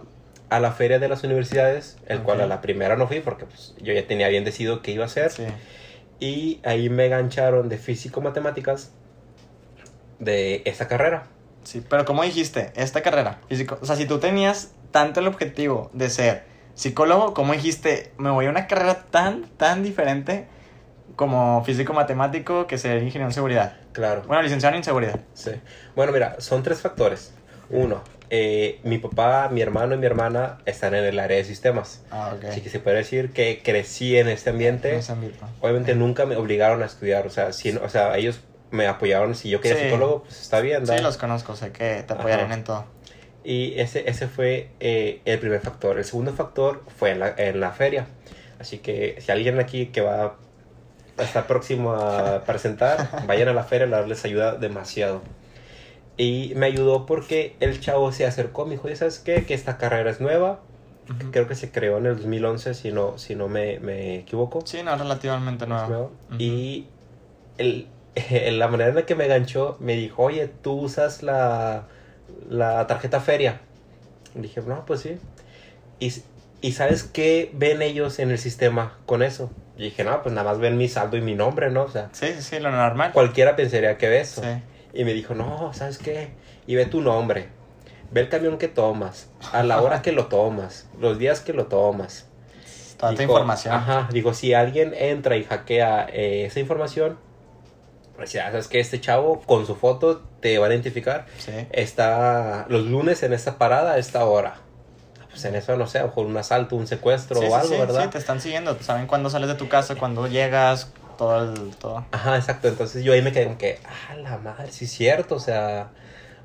a 0.50 0.60
la 0.60 0.72
feria 0.72 1.00
de 1.00 1.08
las 1.10 1.24
universidades, 1.24 1.98
el 2.08 2.20
Ok. 2.20 2.24
cual 2.24 2.42
a 2.42 2.48
la 2.48 2.62
primera 2.62 2.96
no 2.96 3.08
fui 3.08 3.20
porque 3.20 3.46
pues, 3.46 3.74
yo 3.82 3.94
ya 3.94 4.06
tenía 4.08 4.28
bien 4.30 4.44
decidido 4.44 4.82
qué 4.82 4.92
iba 4.92 5.04
a 5.04 5.08
hacer. 5.08 5.32
Sí. 5.32 5.44
Y 6.20 6.60
ahí 6.64 6.90
me 6.90 7.10
gancharon 7.10 7.68
de 7.68 7.78
físico-matemáticas 7.78 8.92
de 10.20 10.62
esa 10.66 10.88
carrera. 10.88 11.24
Sí, 11.64 11.84
pero 11.88 12.06
como 12.06 12.24
dijiste, 12.24 12.72
esta 12.76 13.02
carrera, 13.02 13.40
físico, 13.48 13.78
o 13.82 13.86
sea, 13.86 13.96
si 13.96 14.06
tú 14.06 14.20
tenías 14.20 14.72
tanto 14.92 15.20
el 15.20 15.28
objetivo 15.28 15.90
de 15.94 16.10
ser 16.10 16.44
psicólogo, 16.82 17.34
como 17.36 17.54
dijiste, 17.54 18.12
me 18.18 18.32
voy 18.32 18.48
a 18.48 18.50
una 18.50 18.66
carrera 18.68 18.96
tan, 19.12 19.44
tan 19.58 19.84
diferente 19.84 20.48
como 21.16 21.64
físico 21.64 21.94
matemático 21.94 22.66
que 22.66 22.78
ser 22.80 22.98
ingeniero 23.04 23.28
en 23.30 23.34
seguridad. 23.34 23.78
Claro. 23.92 24.24
Bueno, 24.26 24.42
licenciado 24.42 24.76
en 24.76 24.84
seguridad. 24.84 25.20
Sí. 25.34 25.52
Bueno, 25.96 26.12
mira, 26.12 26.38
son 26.40 26.64
tres 26.64 26.82
factores. 26.82 27.34
Uno, 27.70 28.02
eh, 28.32 28.80
mi 28.84 28.98
papá, 28.98 29.50
mi 29.52 29.62
hermano 29.62 29.94
y 29.94 29.98
mi 30.00 30.06
hermana 30.08 30.58
están 30.66 30.96
en 30.96 31.04
el 31.06 31.20
área 31.20 31.38
de 31.38 31.44
sistemas. 31.44 32.02
Ah, 32.10 32.34
ok. 32.36 32.46
Así 32.46 32.62
que 32.62 32.70
se 32.70 32.80
puede 32.80 32.98
decir 32.98 33.32
que 33.32 33.62
crecí 33.64 34.18
en 34.18 34.28
este 34.28 34.50
ambiente. 34.50 34.94
En 34.94 35.00
ese 35.00 35.12
ámbito. 35.12 35.46
Obviamente 35.60 35.94
nunca 35.96 36.26
me 36.26 36.36
obligaron 36.36 36.82
a 36.82 36.86
estudiar, 36.88 37.28
o 37.28 37.30
sea, 37.30 37.54
si, 37.54 37.70
o 37.76 37.90
sea, 37.90 38.18
ellos 38.18 38.42
me 38.72 38.88
apoyaron, 38.88 39.36
si 39.36 39.50
yo 39.50 39.62
quería 39.62 39.78
Sí. 39.78 39.84
psicólogo, 39.84 40.24
pues 40.24 40.42
está 40.42 40.62
bien, 40.62 40.86
Sí, 40.86 40.92
¿verdad? 40.92 41.04
los 41.04 41.18
conozco, 41.18 41.56
sé 41.56 41.72
que 41.72 42.04
te 42.08 42.14
apoyarán 42.14 42.46
Ajá. 42.46 42.54
en 42.56 42.64
todo. 42.64 42.86
Y 43.44 43.80
ese, 43.80 44.10
ese 44.10 44.28
fue 44.28 44.70
eh, 44.80 45.22
el 45.26 45.40
primer 45.40 45.60
factor. 45.62 45.98
El 45.98 46.06
segundo 46.06 46.34
factor 46.34 46.84
fue 46.98 47.12
en 47.12 47.20
la, 47.20 47.34
en 47.38 47.60
la 47.60 47.72
feria. 47.72 48.08
Así 48.60 48.78
que 48.78 49.16
si 49.20 49.32
alguien 49.32 49.60
aquí 49.60 49.88
que 49.88 50.02
va 50.02 50.36
a 51.18 51.24
estar 51.24 51.48
próximo 51.48 51.94
a 51.94 52.44
presentar, 52.46 53.24
vayan 53.26 53.48
a 53.48 53.54
la 53.54 53.64
feria, 53.64 53.88
la 53.88 54.06
les 54.06 54.24
ayuda 54.26 54.56
demasiado. 54.56 55.22
Y 56.18 56.54
me 56.56 56.68
ayudó 56.68 57.06
porque 57.06 57.56
el 57.60 57.80
chavo 57.80 58.12
se 58.12 58.28
acercó, 58.28 58.66
me 58.66 58.72
dijo, 58.72 58.88
"¿Ya 58.88 58.96
¿sabes 58.96 59.20
qué? 59.20 59.44
Que 59.46 59.56
esta 59.56 59.78
carrera 59.78 60.12
es 60.12 60.22
nueva. 60.22 60.60
Creo 61.32 61.48
que 61.48 61.56
se 61.56 61.72
creó 61.72 61.98
en 61.98 62.06
el 62.06 62.18
2011, 62.18 62.74
si 62.74 62.92
no, 62.92 63.18
si 63.18 63.36
no 63.36 63.48
me, 63.48 63.80
me 63.80 64.20
equivoco. 64.20 64.62
Sí, 64.66 64.82
no, 64.84 64.96
relativamente 64.96 65.66
nuevo. 65.66 65.88
nuevo. 65.88 66.12
Ujú. 66.30 66.36
Y 66.38 66.88
el, 67.58 67.88
la 68.60 68.68
manera 68.68 68.90
en 68.90 68.96
la 68.96 69.06
que 69.06 69.16
me 69.16 69.28
ganchó, 69.28 69.78
me 69.80 69.96
dijo, 69.96 70.24
oye, 70.24 70.48
tú 70.48 70.74
usas 70.74 71.24
la, 71.24 71.88
la 72.50 72.88
tarjeta 72.88 73.20
feria. 73.20 73.62
Y 74.36 74.40
dije, 74.40 74.62
no, 74.62 74.86
pues 74.86 75.02
sí. 75.02 75.18
Y, 76.00 76.14
¿Y 76.62 76.72
sabes 76.74 77.04
qué 77.04 77.52
ven 77.54 77.82
ellos 77.82 78.20
en 78.20 78.32
el 78.32 78.38
sistema 78.38 78.98
con 79.06 79.24
eso? 79.24 79.52
Y 79.78 79.84
dije, 79.86 80.04
no, 80.04 80.22
pues 80.22 80.34
nada 80.36 80.50
más 80.50 80.60
ven 80.60 80.78
mi 80.78 80.88
saldo 80.88 81.18
y 81.18 81.22
mi 81.22 81.34
nombre, 81.36 81.72
¿no? 81.72 81.84
O 81.84 81.90
sea, 81.90 82.10
Sí, 82.12 82.28
sí, 82.36 82.42
sí, 82.42 82.60
lo 82.60 82.72
normal. 82.72 83.12
cualquiera 83.14 83.56
pensaría 83.56 83.98
que 83.98 84.10
ve 84.10 84.22
eso. 84.22 84.42
Sí. 84.42 84.50
Y 84.94 85.04
me 85.06 85.14
dijo, 85.14 85.34
no, 85.34 85.74
¿sabes 85.74 85.98
qué? 85.98 86.30
Y 86.68 86.76
ve 86.76 86.86
tu 86.86 87.02
nombre. 87.02 87.48
Ve 88.12 88.22
el 88.22 88.30
camión 88.30 88.58
que 88.58 88.68
tomas, 88.68 89.30
a 89.54 89.64
la 89.64 89.82
hora 89.82 90.02
que 90.02 90.12
lo 90.12 90.26
tomas, 90.28 90.88
los 91.00 91.18
días 91.18 91.40
que 91.40 91.54
lo 91.54 91.68
tomas. 91.68 92.28
Toda 92.98 93.14
información. 93.14 93.74
Ajá, 93.74 94.10
digo, 94.12 94.34
si 94.34 94.54
alguien 94.54 94.94
entra 94.94 95.38
y 95.38 95.44
hackea 95.46 96.08
eh, 96.12 96.46
esa 96.46 96.60
información, 96.60 97.18
pues 98.22 98.34
ya 98.34 98.52
sabes 98.52 98.68
que 98.68 98.80
este 98.80 99.02
chavo 99.02 99.42
con 99.42 99.66
su 99.66 99.76
foto 99.76 100.22
te 100.42 100.60
va 100.60 100.68
a 100.68 100.70
identificar. 100.70 101.26
Sí. 101.40 101.52
Está 101.72 102.68
los 102.70 102.86
lunes 102.86 103.24
en 103.24 103.34
esta 103.34 103.58
parada 103.58 103.94
a 103.94 103.98
esta 103.98 104.24
hora. 104.26 104.58
Pues 105.32 105.44
en 105.46 105.56
eso, 105.56 105.76
no 105.76 105.88
sé, 105.88 105.98
a 105.98 106.02
lo 106.02 106.10
mejor 106.10 106.28
un 106.28 106.38
asalto, 106.38 106.76
un 106.76 106.86
secuestro 106.86 107.40
Sí, 107.40 107.48
o 107.48 107.56
algo, 107.56 107.70
sí, 107.70 107.80
¿verdad? 107.80 108.04
Sí, 108.04 108.10
te 108.10 108.18
están 108.20 108.40
siguiendo, 108.40 108.78
saben 108.84 109.08
cuándo 109.08 109.32
sales 109.32 109.50
de 109.50 109.56
tu 109.56 109.70
casa, 109.70 109.96
cuándo 109.96 110.28
llegas, 110.28 110.92
todo 111.18 111.44
el... 111.44 111.76
Todo. 111.78 112.06
Ajá, 112.12 112.36
exacto. 112.36 112.68
Entonces 112.68 113.04
yo 113.04 113.14
ahí 113.14 113.24
me 113.24 113.32
quedé 113.32 113.46
como 113.46 113.58
que, 113.58 113.80
ah, 113.86 114.16
la 114.18 114.38
madre, 114.38 114.72
sí 114.72 114.86
es 114.86 114.92
cierto. 114.92 115.36
O 115.36 115.40
sea, 115.40 115.82
a 115.82 115.90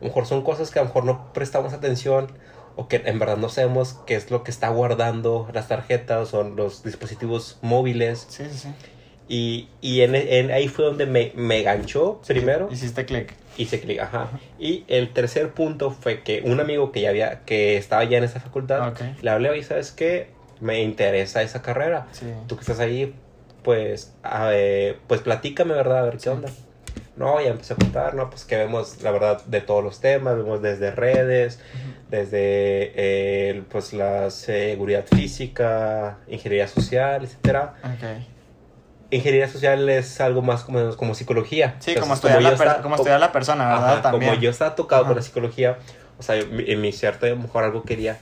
lo 0.00 0.06
mejor 0.06 0.24
son 0.24 0.42
cosas 0.42 0.70
que 0.70 0.78
a 0.78 0.82
lo 0.82 0.88
mejor 0.88 1.04
no 1.04 1.30
prestamos 1.34 1.74
atención 1.74 2.32
o 2.74 2.88
que 2.88 3.02
en 3.04 3.18
verdad 3.18 3.36
no 3.36 3.50
sabemos 3.50 3.98
qué 4.06 4.14
es 4.14 4.30
lo 4.30 4.44
que 4.44 4.50
está 4.50 4.70
guardando 4.70 5.46
las 5.52 5.68
tarjetas 5.68 6.32
o 6.32 6.42
los 6.42 6.82
dispositivos 6.84 7.58
móviles. 7.60 8.24
Sí, 8.30 8.44
sí, 8.50 8.58
sí. 8.58 8.68
Y, 9.28 9.68
y 9.80 10.02
en, 10.02 10.14
en- 10.14 10.50
ahí 10.52 10.68
fue 10.68 10.84
donde 10.84 11.06
me, 11.06 11.32
me 11.34 11.62
ganchó 11.62 12.20
primero. 12.26 12.68
Hiciste 12.70 13.04
clic. 13.04 13.34
Hice 13.56 13.80
clic, 13.80 13.98
ajá. 14.00 14.28
Y 14.58 14.84
el 14.88 15.12
tercer 15.12 15.50
punto 15.50 15.90
fue 15.90 16.22
que 16.22 16.42
un 16.44 16.60
amigo 16.60 16.92
que 16.92 17.00
ya 17.00 17.08
había, 17.10 17.40
que 17.44 17.76
estaba 17.76 18.04
ya 18.04 18.18
en 18.18 18.24
esa 18.24 18.38
facultad, 18.40 18.94
le 19.22 19.30
hablé, 19.30 19.50
oye, 19.50 19.62
¿sabes 19.62 19.90
qué? 19.92 20.28
Me 20.60 20.82
interesa 20.82 21.42
esa 21.42 21.62
carrera. 21.62 22.06
Sí. 22.12 22.26
Tú 22.46 22.54
que 22.56 22.60
estás 22.60 22.78
ahí, 22.80 23.14
pues, 23.62 24.14
a 24.22 24.46
ver, 24.46 24.98
pues 25.06 25.22
platícame, 25.22 25.74
¿verdad? 25.74 25.98
A 25.98 26.02
ver 26.02 26.14
qué 26.14 26.20
Sí. 26.20 26.28
onda. 26.28 26.48
No, 27.16 27.40
ya 27.40 27.48
empecé 27.48 27.72
a 27.72 27.76
contar, 27.76 28.14
¿no? 28.14 28.28
Pues 28.28 28.44
que 28.44 28.56
vemos, 28.56 29.02
la 29.02 29.10
verdad, 29.10 29.42
de 29.46 29.62
todos 29.62 29.82
los 29.82 30.00
temas, 30.00 30.36
vemos 30.36 30.60
desde 30.60 30.90
redes, 30.90 31.58
desde, 32.10 32.92
eh, 32.94 33.62
pues, 33.70 33.92
la 33.94 34.30
seguridad 34.30 35.04
física, 35.06 36.18
ingeniería 36.28 36.68
social, 36.68 37.24
etcétera. 37.24 37.74
Ok. 37.82 38.35
Ingeniería 39.10 39.48
social 39.48 39.88
es 39.88 40.20
algo 40.20 40.42
más 40.42 40.64
como, 40.64 40.96
como 40.96 41.14
psicología. 41.14 41.76
Sí, 41.78 41.90
Entonces, 41.92 42.00
como 42.00 42.14
estudiar, 42.14 42.42
la, 42.42 42.50
yo 42.50 42.56
per- 42.58 42.66
esta- 42.68 42.82
como 42.82 42.96
estudiar 42.96 43.20
la 43.20 43.32
persona, 43.32 43.68
¿verdad? 43.68 43.92
Ajá, 43.92 44.02
También. 44.02 44.30
Como 44.32 44.42
yo 44.42 44.50
estaba 44.50 44.74
tocado 44.74 45.04
con 45.06 45.14
la 45.16 45.22
psicología, 45.22 45.78
o 46.18 46.22
sea, 46.22 46.34
en 46.36 46.80
mi 46.80 46.92
cierto, 46.92 47.26
a 47.26 47.30
lo 47.30 47.36
mejor 47.36 47.64
algo 47.64 47.82
quería. 47.84 48.18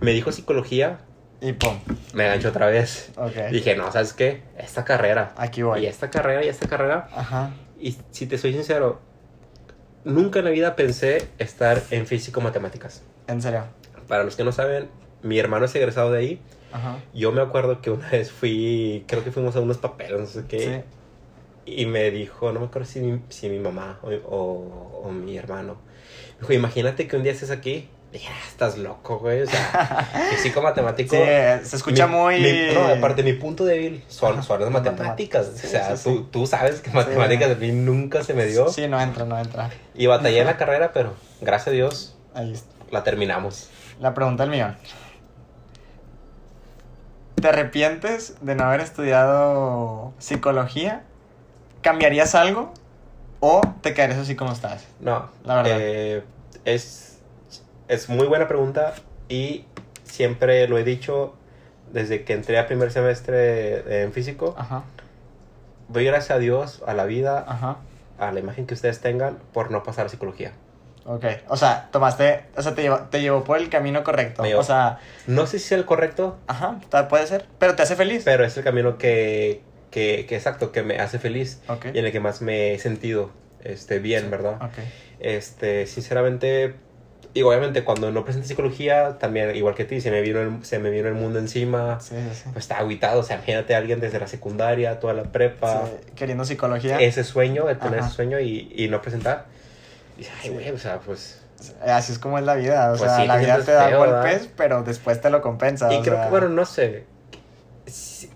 Me 0.00 0.12
dijo 0.12 0.30
psicología, 0.30 0.98
Y 1.40 1.52
pum. 1.54 1.78
me 2.12 2.26
gancho 2.28 2.48
otra 2.50 2.66
vez. 2.66 3.10
Ok. 3.16 3.34
Dije, 3.50 3.74
no, 3.76 3.90
¿sabes 3.90 4.12
qué? 4.12 4.42
Esta 4.56 4.84
carrera. 4.84 5.32
Aquí 5.36 5.62
voy. 5.62 5.80
Y 5.82 5.86
esta 5.86 6.08
carrera, 6.10 6.44
y 6.44 6.48
esta 6.48 6.68
carrera. 6.68 7.08
Ajá. 7.14 7.50
Y 7.80 7.96
si 8.12 8.26
te 8.26 8.38
soy 8.38 8.52
sincero, 8.52 9.00
nunca 10.04 10.38
en 10.38 10.44
la 10.44 10.50
vida 10.52 10.76
pensé 10.76 11.28
estar 11.38 11.82
en 11.90 12.06
físico-matemáticas. 12.06 13.02
En 13.26 13.42
serio. 13.42 13.64
Para 14.06 14.24
los 14.24 14.36
que 14.36 14.44
no 14.44 14.52
saben, 14.52 14.88
mi 15.22 15.38
hermano 15.38 15.64
es 15.66 15.74
egresado 15.74 16.12
de 16.12 16.18
ahí. 16.20 16.42
Ajá. 16.72 16.96
Yo 17.14 17.32
me 17.32 17.40
acuerdo 17.40 17.80
que 17.80 17.90
una 17.90 18.08
vez 18.10 18.30
fui, 18.32 19.04
creo 19.08 19.24
que 19.24 19.30
fuimos 19.32 19.56
a 19.56 19.60
unos 19.60 19.78
papeles, 19.78 20.20
no 20.20 20.26
sé 20.26 20.44
qué. 20.48 20.84
Sí. 21.66 21.80
Y 21.80 21.86
me 21.86 22.10
dijo, 22.10 22.52
no 22.52 22.60
me 22.60 22.66
acuerdo 22.66 22.88
si 22.88 23.00
mi, 23.00 23.20
si 23.28 23.48
mi 23.48 23.58
mamá 23.58 23.98
o, 24.02 24.08
o- 24.10 25.02
o 25.04 25.10
mi 25.12 25.36
hermano. 25.36 25.76
Me 26.36 26.40
dijo, 26.42 26.52
imagínate 26.54 27.06
que 27.06 27.16
un 27.16 27.22
día 27.22 27.32
estés 27.32 27.50
aquí. 27.50 27.88
Dije, 28.10 28.26
"Ah, 28.32 28.48
estás 28.48 28.78
loco, 28.78 29.18
güey. 29.18 29.42
O 29.42 29.46
sea, 29.46 30.08
físico 30.30 30.62
matemático. 30.62 31.14
Sí, 31.14 31.20
se 31.68 31.76
escucha 31.76 32.06
mi- 32.06 32.14
muy... 32.16 32.40
mi- 32.40 32.72
no, 32.74 32.86
aparte, 32.86 33.22
mi 33.22 33.34
punto 33.34 33.66
débil 33.66 34.02
son, 34.08 34.42
son 34.42 34.60
las 34.62 34.70
matemáticas. 34.70 35.48
o 35.48 35.56
sea, 35.58 35.94
sí, 35.94 36.04
tú, 36.08 36.24
tú 36.24 36.46
sabes 36.46 36.80
que 36.80 36.90
matemáticas 36.90 37.50
a 37.50 37.54
mí 37.56 37.70
nunca 37.70 38.24
se 38.24 38.32
me 38.32 38.46
dio. 38.46 38.68
Sí, 38.70 38.88
no 38.88 38.98
entra, 38.98 39.26
no 39.26 39.38
entra. 39.38 39.68
Y 39.94 40.06
batallé 40.06 40.40
en 40.40 40.46
la 40.46 40.56
carrera, 40.56 40.92
pero 40.94 41.12
gracias 41.42 41.68
a 41.68 41.70
Dios 41.72 42.16
Ahí 42.32 42.50
está. 42.54 42.72
la 42.90 43.04
terminamos. 43.04 43.68
La 44.00 44.14
pregunta 44.14 44.44
del 44.44 44.52
millón. 44.52 44.76
¿Te 47.40 47.48
arrepientes 47.48 48.34
de 48.40 48.54
no 48.54 48.64
haber 48.64 48.80
estudiado 48.80 50.12
psicología? 50.18 51.02
¿Cambiarías 51.82 52.34
algo? 52.34 52.72
¿O 53.40 53.60
te 53.82 53.94
quedarías 53.94 54.18
así 54.18 54.34
como 54.34 54.52
estás? 54.52 54.84
No, 55.00 55.28
La 55.44 55.56
verdad. 55.62 55.76
eh, 55.80 56.24
es, 56.64 57.18
es 57.86 58.08
muy 58.08 58.26
buena 58.26 58.48
pregunta 58.48 58.94
y 59.28 59.64
siempre 60.04 60.66
lo 60.66 60.78
he 60.78 60.84
dicho 60.84 61.34
desde 61.92 62.24
que 62.24 62.32
entré 62.32 62.58
a 62.58 62.66
primer 62.66 62.90
semestre 62.90 64.02
en 64.02 64.12
físico. 64.12 64.54
Ajá, 64.58 64.82
Doy 65.88 66.04
gracias 66.04 66.32
a 66.32 66.38
Dios, 66.38 66.82
a 66.86 66.92
la 66.92 67.04
vida, 67.04 67.44
ajá. 67.48 67.76
a 68.18 68.32
la 68.32 68.40
imagen 68.40 68.66
que 68.66 68.74
ustedes 68.74 69.00
tengan 69.00 69.38
por 69.54 69.70
no 69.70 69.84
pasar 69.84 70.06
a 70.06 70.08
psicología. 70.08 70.52
Ok, 71.04 71.24
o 71.48 71.56
sea, 71.56 71.88
tomaste, 71.90 72.44
o 72.56 72.62
sea, 72.62 72.74
te 72.74 72.82
llevó, 72.82 72.98
te 73.10 73.20
llevó 73.20 73.42
por 73.44 73.56
el 73.58 73.68
camino 73.70 74.04
correcto. 74.04 74.42
O 74.56 74.62
sea, 74.62 74.98
No 75.26 75.46
sé 75.46 75.58
si 75.58 75.66
es 75.66 75.72
el 75.72 75.84
correcto, 75.86 76.36
ajá, 76.46 76.80
puede 77.08 77.26
ser, 77.26 77.46
pero 77.58 77.74
te 77.74 77.82
hace 77.82 77.96
feliz. 77.96 78.22
pero 78.24 78.44
es 78.44 78.56
el 78.56 78.64
camino 78.64 78.98
que, 78.98 79.62
que, 79.90 80.26
que 80.28 80.36
exacto, 80.36 80.70
que 80.72 80.82
me 80.82 80.98
hace 80.98 81.18
feliz 81.18 81.60
Ok, 81.68 81.86
y 81.94 81.98
en 81.98 82.04
el 82.06 82.12
que 82.12 82.20
más 82.20 82.42
me 82.42 82.74
he 82.74 82.78
sentido 82.78 83.30
este, 83.64 83.98
bien, 84.00 84.30
¿verdad? 84.30 84.56
ok. 84.62 84.78
Este, 85.20 85.86
sinceramente, 85.86 86.74
y 87.34 87.42
obviamente 87.42 87.84
cuando 87.84 88.10
no 88.10 88.24
presenté 88.24 88.46
psicología, 88.48 89.18
también 89.18 89.54
igual 89.56 89.74
que 89.74 89.84
ti, 89.84 90.00
se 90.00 90.10
me 90.10 90.20
vino 90.20 90.40
el, 90.40 90.64
se 90.64 90.78
me 90.78 90.90
vino 90.90 91.08
el 91.08 91.14
mundo 91.14 91.38
encima. 91.38 91.98
Sí, 92.00 92.14
sí, 92.16 92.34
sí. 92.34 92.42
Pues 92.52 92.64
está 92.64 92.78
aguitado, 92.78 93.20
o 93.20 93.22
sea, 93.22 93.36
imagínate 93.36 93.74
a 93.74 93.78
alguien 93.78 93.98
desde 94.00 94.18
la 94.20 94.26
secundaria, 94.28 95.00
toda 95.00 95.14
la 95.14 95.24
prepa, 95.24 95.86
Sí, 95.86 96.12
Queriendo 96.14 96.44
psicología. 96.44 97.00
ese 97.00 97.24
sueño, 97.24 97.68
el 97.68 97.78
tener 97.78 97.98
Ajá. 98.00 98.06
ese 98.08 98.16
sueño 98.16 98.40
y, 98.40 98.72
y 98.76 98.88
no 98.88 99.00
presentar. 99.02 99.46
Ay, 100.42 100.50
güey, 100.50 100.70
o 100.70 100.78
sea, 100.78 100.98
pues 101.00 101.40
así 101.84 102.12
es 102.12 102.18
como 102.18 102.38
es 102.38 102.44
la 102.44 102.54
vida. 102.54 102.92
O 102.92 102.96
Pues 102.96 103.10
sea, 103.10 103.20
sí, 103.20 103.26
la 103.26 103.36
vida 103.36 103.60
te 103.62 103.72
da 103.72 103.88
feo, 103.88 103.98
golpes, 103.98 104.22
¿verdad? 104.42 104.48
pero 104.56 104.82
después 104.82 105.20
te 105.20 105.30
lo 105.30 105.42
compensa. 105.42 105.92
Y 105.92 105.98
o 105.98 106.02
creo 106.02 106.14
sea, 106.14 106.24
que, 106.24 106.30
bueno, 106.30 106.48
no 106.48 106.64
sé. 106.64 107.04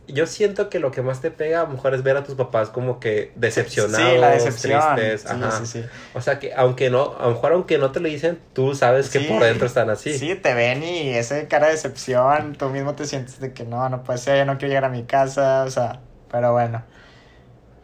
Yo 0.08 0.26
siento 0.26 0.70
que 0.70 0.78
lo 0.78 0.90
que 0.90 1.02
más 1.02 1.20
te 1.20 1.30
pega 1.30 1.60
a 1.60 1.62
lo 1.64 1.70
mejor 1.70 1.94
es 1.94 2.02
ver 2.02 2.16
a 2.16 2.24
tus 2.24 2.34
papás 2.36 2.70
como 2.70 3.00
que 3.00 3.32
decepcionados, 3.36 4.12
Sí, 4.12 4.18
la 4.18 4.30
decepción. 4.30 4.94
tristes. 4.96 5.20
Sí, 5.22 5.26
ajá. 5.30 5.66
sí. 5.66 5.84
O 6.14 6.20
sea 6.20 6.38
que 6.38 6.54
aunque 6.54 6.88
no, 6.90 7.14
a 7.18 7.24
lo 7.26 7.30
mejor 7.34 7.52
aunque 7.52 7.78
no 7.78 7.92
te 7.92 8.00
lo 8.00 8.08
dicen, 8.08 8.38
tú 8.54 8.74
sabes 8.74 9.10
que 9.10 9.20
por 9.20 9.42
dentro 9.42 9.66
están 9.66 9.90
así. 9.90 10.16
Sí, 10.18 10.34
te 10.34 10.54
ven 10.54 10.82
y 10.82 11.10
ese 11.10 11.48
cara 11.48 11.66
de 11.66 11.72
decepción, 11.72 12.54
tú 12.54 12.68
mismo 12.70 12.94
te 12.94 13.06
sientes 13.06 13.40
de 13.40 13.52
que 13.52 13.64
no, 13.64 13.88
no 13.88 14.02
puede 14.04 14.18
ser, 14.18 14.46
no 14.46 14.54
quiero 14.58 14.68
llegar 14.68 14.84
a 14.86 14.88
mi 14.90 15.04
casa, 15.04 15.64
o 15.64 15.70
sea, 15.70 16.00
pero 16.30 16.52
bueno, 16.52 16.82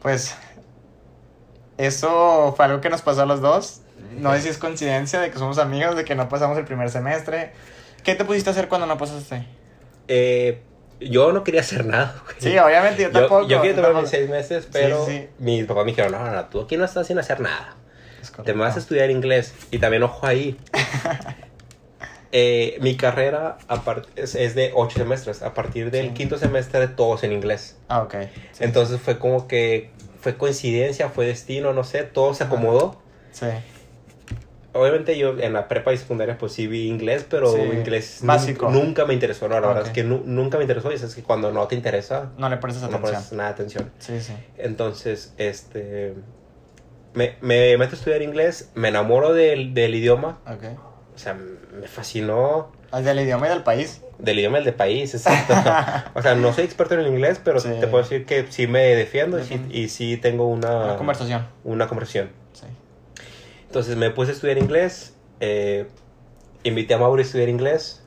pues 0.01 0.35
eso 1.77 2.55
fue 2.57 2.65
algo 2.65 2.81
que 2.81 2.89
nos 2.91 3.03
pasó 3.03 3.23
a 3.23 3.27
los 3.27 3.41
dos. 3.41 3.83
No 4.17 4.33
sé 4.35 4.43
si 4.43 4.49
es 4.49 4.59
coincidencia 4.59 5.21
de 5.21 5.31
que 5.31 5.39
somos 5.39 5.59
amigos, 5.59 5.97
de 5.97 6.05
que 6.05 6.15
no 6.15 6.29
pasamos 6.29 6.57
el 6.59 6.65
primer 6.65 6.91
semestre. 6.91 7.53
¿Qué 8.05 8.15
te 8.15 8.25
pusiste 8.25 8.51
a 8.51 8.53
hacer 8.53 8.69
cuando 8.69 8.87
no 8.87 8.97
pasaste? 8.99 9.45
Eh, 10.09 10.63
yo 11.01 11.33
no 11.33 11.45
quería 11.45 11.61
hacer 11.61 11.85
nada. 11.85 12.17
güey. 12.25 12.37
Sí, 12.39 12.59
obviamente 12.59 13.03
yo 13.03 13.11
tampoco. 13.11 13.43
yo 13.49 13.61
quería 13.61 13.71
yo 13.73 13.77
tomar 13.77 13.91
tampoco. 13.93 14.03
mis 14.03 14.11
seis 14.11 14.29
meses, 14.31 14.69
pero 14.73 15.05
sí. 15.07 15.29
mis 15.39 15.65
papás 15.67 15.85
me 15.85 15.93
dijeron, 15.93 16.13
no, 16.13 16.31
no, 16.31 16.45
tú 16.47 16.63
aquí 16.63 16.77
no 16.77 16.85
estás 16.85 17.07
sin 17.07 17.19
hacer 17.19 17.41
nada. 17.41 17.77
Te 18.45 18.53
vas 18.53 18.77
a 18.77 18.79
estudiar 18.79 19.11
inglés. 19.11 19.55
Y 19.71 19.79
también, 19.79 20.03
ojo 20.03 20.27
ahí. 20.27 20.57
Eh, 22.31 22.77
mi 22.83 22.95
carrera 22.95 23.57
es, 24.15 24.35
es 24.35 24.55
de 24.55 24.73
ocho 24.75 24.99
semestres. 24.99 25.41
A 25.43 25.55
partir 25.55 25.91
del 25.91 26.09
Sí. 26.09 26.13
quinto 26.15 26.37
semestre, 26.37 26.87
todos 26.89 27.25
en 27.25 27.33
inglés. 27.33 27.77
Ah, 27.89 28.03
ok. 28.03 28.15
Sí. 28.53 28.65
Entonces 28.65 29.01
fue 29.01 29.19
como 29.19 29.49
que 29.49 29.91
fue 30.21 30.37
coincidencia, 30.37 31.09
fue 31.09 31.27
destino, 31.27 31.73
no 31.73 31.85
sé, 31.85 32.03
todo 32.03 32.35
se 32.35 32.45
acomodó. 32.45 33.01
Sí. 33.33 33.47
Obviamente 34.75 35.17
yo 35.17 35.39
en 35.39 35.55
la 35.55 35.67
prepa 35.67 35.93
y 35.93 35.97
secundaria 35.97 36.37
pues 36.37 36.53
sí 36.53 36.67
vi 36.67 36.89
inglés, 36.89 37.27
pero 37.29 37.51
Sí, 37.53 37.61
inglés 37.61 38.21
básico. 38.23 38.71
Nunca, 38.71 39.07
me 39.07 39.15
interesó, 39.15 39.49
no, 39.49 39.59
la 39.61 39.67
verdad 39.67 39.83
Ok. 39.83 39.87
es 39.89 39.93
que 39.95 40.05
nu- 40.05 40.23
nunca 40.27 40.59
me 40.59 40.65
interesó 40.65 40.93
y 40.93 40.95
es 40.97 41.15
que 41.15 41.23
cuando 41.23 41.51
no 41.53 41.67
te 41.67 41.75
interesa 41.75 42.31
No 42.37 42.49
le 42.51 42.57
no 42.57 42.61
atención. 42.61 43.01
pones 43.01 43.33
nada 43.33 43.49
de 43.49 43.55
atención. 43.55 43.91
Sí, 43.99 44.21
sí. 44.21 44.35
Entonces, 44.59 45.33
este, 45.39 46.15
me, 47.15 47.37
me 47.41 47.77
meto 47.79 47.93
a 47.95 47.99
estudiar 47.99 48.21
inglés, 48.23 48.71
me 48.75 48.89
enamoro 48.89 49.33
del, 49.33 49.73
del 49.75 49.95
idioma, 49.95 50.39
o 51.15 51.19
sea, 51.19 51.35
me 51.35 51.89
fascinó 51.89 52.71
El 52.93 53.05
del 53.05 53.21
idioma 53.21 53.47
y 53.47 53.51
del 53.51 53.63
país. 53.63 54.03
del 54.19 54.39
idioma 54.39 54.59
del 54.59 54.67
de 54.67 54.73
país, 54.73 55.15
exacto. 55.15 55.55
o 56.15 56.23
sea, 56.23 56.35
no 56.35 56.53
soy 56.53 56.65
experto 56.65 56.93
en 56.95 57.01
el 57.01 57.07
inglés, 57.09 57.41
pero 57.43 57.59
Sí. 57.59 57.71
te 57.81 57.87
puedo 57.87 58.03
decir 58.05 58.27
que 58.27 58.47
sí 58.51 58.67
me 58.67 58.81
defiendo 58.95 59.39
y 59.41 59.45
sí, 59.45 59.61
y 59.71 59.89
sí 59.89 60.17
tengo 60.19 60.47
una, 60.47 60.85
Una 60.85 60.97
conversación. 60.97 61.47
una 61.65 61.89
conversación. 61.89 62.29
Sí. 62.53 62.67
Entonces 63.69 63.97
me 63.97 64.11
puse 64.11 64.31
a 64.31 64.35
estudiar 64.35 64.59
inglés, 64.59 65.15
eh, 65.41 65.89
invité 66.65 66.95
a 66.95 66.99
Mauro 66.99 67.19
a 67.21 67.23
estudiar 67.23 67.49
inglés, 67.49 68.03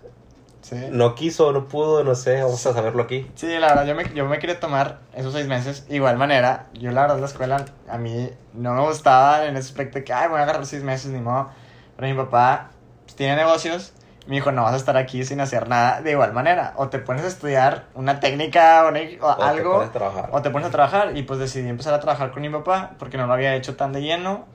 Sí. 0.61 0.75
no 0.91 1.15
quiso, 1.15 1.51
no 1.53 1.67
pudo, 1.67 2.03
no 2.03 2.13
sé, 2.15 2.41
vamos 2.43 2.65
a 2.67 2.73
saberlo 2.73 3.03
aquí. 3.03 3.29
Sí, 3.35 3.47
la 3.59 3.69
verdad, 3.69 3.85
yo 3.85 3.95
me, 3.95 4.11
yo 4.13 4.25
me 4.27 4.37
quería 4.39 4.59
tomar 4.59 4.99
esos 5.15 5.33
seis 5.33 5.47
meses. 5.47 5.85
Igual 5.89 6.17
manera, 6.17 6.67
yo 6.73 6.91
la 6.91 7.01
verdad 7.01 7.19
la 7.19 7.25
escuela 7.25 7.65
a 7.89 7.97
mí 7.97 8.29
no 8.53 8.73
me 8.73 8.81
gustaba 8.81 9.45
en 9.45 9.57
ese 9.57 9.69
aspecto 9.69 9.97
de 9.99 10.03
que, 10.03 10.13
ay, 10.13 10.29
voy 10.29 10.39
a 10.39 10.43
agarrar 10.43 10.65
seis 10.65 10.83
meses, 10.83 11.11
ni 11.11 11.19
modo. 11.19 11.49
Pero 11.95 12.07
mi 12.07 12.15
papá 12.15 12.69
pues, 13.05 13.15
tiene 13.15 13.35
negocios. 13.35 13.93
Me 14.27 14.35
dijo, 14.35 14.51
no 14.51 14.61
vas 14.63 14.73
a 14.73 14.77
estar 14.77 14.97
aquí 14.97 15.23
sin 15.25 15.41
hacer 15.41 15.67
nada 15.67 16.01
de 16.01 16.11
igual 16.11 16.31
manera. 16.31 16.73
O 16.77 16.89
te 16.89 16.99
pones 16.99 17.23
a 17.23 17.27
estudiar 17.27 17.85
una 17.95 18.19
técnica 18.19 18.85
o, 18.85 18.89
una- 18.89 18.99
o 19.19 19.27
O 19.31 19.35
te 19.35 19.43
algo. 19.43 19.73
pones 19.73 19.89
a 19.89 19.93
trabajar. 19.93 20.29
O 20.31 20.41
te 20.43 20.49
pones 20.51 20.67
a 20.67 20.71
trabajar. 20.71 21.17
Y 21.17 21.23
pues 21.23 21.39
decidí 21.39 21.67
empezar 21.67 21.93
a 21.95 21.99
trabajar 21.99 22.31
con 22.31 22.43
mi 22.43 22.49
papá 22.49 22.91
porque 22.99 23.17
no 23.17 23.25
lo 23.25 23.33
había 23.33 23.55
hecho 23.55 23.75
tan 23.75 23.93
de 23.93 24.01
lleno. 24.03 24.45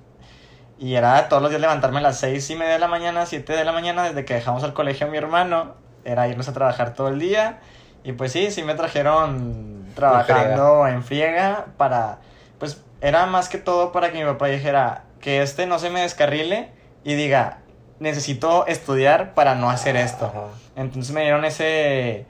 Y 0.79 0.95
era 0.95 1.29
todos 1.29 1.43
los 1.43 1.51
días 1.51 1.61
levantarme 1.61 1.99
a 1.99 2.03
las 2.03 2.19
seis 2.19 2.49
y 2.51 2.57
media 2.57 2.75
de 2.75 2.79
la 2.79 2.89
mañana, 2.89 3.25
siete 3.27 3.55
de 3.55 3.65
la 3.65 3.73
mañana, 3.73 4.05
desde 4.05 4.25
que 4.25 4.35
dejamos 4.35 4.63
al 4.63 4.75
colegio 4.75 5.07
a 5.07 5.11
mi 5.11 5.17
hermano. 5.17 5.75
Era 6.05 6.29
irnos 6.29 6.49
a 6.49 6.53
trabajar 6.53 6.95
todo 6.95 7.09
el 7.09 7.19
día. 7.19 7.61
Y 8.05 8.13
pues 8.13 8.33
sí, 8.33 8.51
sí 8.51 8.63
me 8.63 8.75
trajeron 8.75 9.87
trabajando 9.95 10.87
en 10.87 11.03
friega 11.03 11.67
para... 11.77 12.19
Pues 12.59 12.83
era 13.01 13.27
más 13.27 13.49
que 13.49 13.59
todo 13.59 13.93
para 13.93 14.13
que 14.13 14.19
mi 14.19 14.25
papá 14.25 14.47
dijera 14.47 15.05
que 15.21 15.43
este 15.43 15.67
no 15.67 15.79
se 15.79 15.91
me 15.91 16.01
descarrile 16.03 16.71
y 17.05 17.15
diga, 17.15 17.59
necesito 17.99 18.67
estudiar 18.67 19.35
para 19.35 19.55
no 19.55 19.71
hacer 19.71 19.97
esto. 19.97 20.27
Ajá. 20.27 20.49
Entonces 20.77 21.13
me 21.13 21.23
dieron 21.23 21.45
ese, 21.45 22.27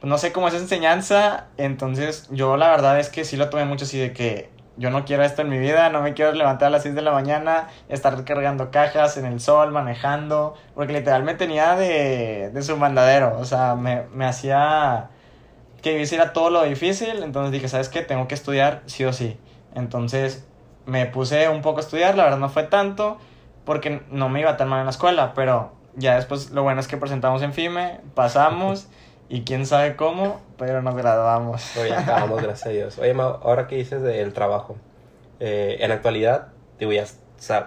pues 0.00 0.08
no 0.08 0.18
sé 0.18 0.32
cómo 0.32 0.48
esa 0.48 0.58
enseñanza. 0.58 1.46
Entonces 1.56 2.28
yo 2.30 2.56
la 2.56 2.70
verdad 2.70 2.98
es 2.98 3.08
que 3.08 3.24
sí 3.24 3.36
lo 3.36 3.48
tomé 3.48 3.64
mucho 3.64 3.84
así 3.84 3.98
de 3.98 4.12
que 4.12 4.50
yo 4.78 4.90
no 4.90 5.04
quiero 5.04 5.24
esto 5.24 5.42
en 5.42 5.48
mi 5.48 5.58
vida, 5.58 5.90
no 5.90 6.00
me 6.00 6.14
quiero 6.14 6.32
levantar 6.32 6.68
a 6.68 6.70
las 6.70 6.82
6 6.82 6.94
de 6.94 7.02
la 7.02 7.12
mañana, 7.12 7.68
estar 7.88 8.24
cargando 8.24 8.70
cajas 8.70 9.16
en 9.16 9.26
el 9.26 9.40
sol, 9.40 9.72
manejando, 9.72 10.54
porque 10.74 10.92
literal 10.92 11.24
me 11.24 11.34
tenía 11.34 11.74
de, 11.74 12.50
de 12.52 12.62
su 12.62 12.76
mandadero, 12.76 13.36
o 13.38 13.44
sea, 13.44 13.74
me, 13.74 14.04
me 14.14 14.24
hacía 14.24 15.10
que 15.82 16.00
hiciera 16.00 16.32
todo 16.32 16.50
lo 16.50 16.62
difícil, 16.64 17.22
entonces 17.22 17.52
dije, 17.52 17.68
¿sabes 17.68 17.88
qué? 17.88 18.02
Tengo 18.02 18.28
que 18.28 18.34
estudiar 18.34 18.82
sí 18.86 19.04
o 19.04 19.12
sí. 19.12 19.38
Entonces 19.74 20.46
me 20.86 21.06
puse 21.06 21.48
un 21.48 21.62
poco 21.62 21.78
a 21.78 21.82
estudiar, 21.82 22.16
la 22.16 22.24
verdad 22.24 22.38
no 22.38 22.48
fue 22.48 22.64
tanto, 22.64 23.18
porque 23.64 24.02
no 24.10 24.28
me 24.28 24.40
iba 24.40 24.56
tan 24.56 24.68
mal 24.68 24.80
en 24.80 24.86
la 24.86 24.90
escuela, 24.90 25.34
pero 25.34 25.72
ya 25.94 26.16
después 26.16 26.50
lo 26.50 26.62
bueno 26.62 26.80
es 26.80 26.88
que 26.88 26.96
presentamos 26.96 27.42
en 27.42 27.52
FIME, 27.52 28.00
pasamos 28.14 28.88
y 29.28 29.42
quién 29.42 29.66
sabe 29.66 29.96
cómo, 29.96 30.40
pero 30.56 30.82
nos 30.82 30.96
graduamos. 30.96 31.70
Pero 31.74 31.86
ya 31.88 32.00
acabamos, 32.00 32.42
gracias 32.42 32.66
a 32.66 32.70
Dios. 32.70 32.98
Oye, 32.98 33.14
Mau, 33.14 33.38
ahora 33.42 33.66
que 33.66 33.76
dices 33.76 34.02
del 34.02 34.32
trabajo, 34.32 34.76
eh, 35.40 35.76
en 35.80 35.88
la 35.90 35.96
actualidad, 35.96 36.48
digo, 36.78 36.92
ya, 36.92 37.04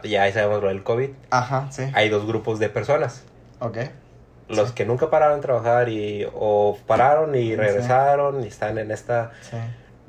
ya 0.04 0.34
sabemos 0.34 0.62
lo 0.62 0.68
del 0.70 0.84
COVID, 0.84 1.10
Ajá, 1.30 1.68
sí. 1.72 1.84
hay 1.94 2.10
dos 2.10 2.26
grupos 2.26 2.60
de 2.60 2.70
personas. 2.70 3.24
Ok. 3.60 3.78
Los 4.50 4.70
Sí. 4.70 4.76
que 4.76 4.86
nunca 4.86 5.10
pararon 5.10 5.38
de 5.38 5.42
trabajar 5.44 5.88
y 5.90 6.28
o 6.34 6.78
pararon 6.88 7.36
y 7.36 7.44
Sí. 7.50 7.56
regresaron 7.56 8.44
y 8.44 8.48
están 8.48 8.78
en 8.78 8.92
esta 8.92 9.32
Sí. 9.42 9.56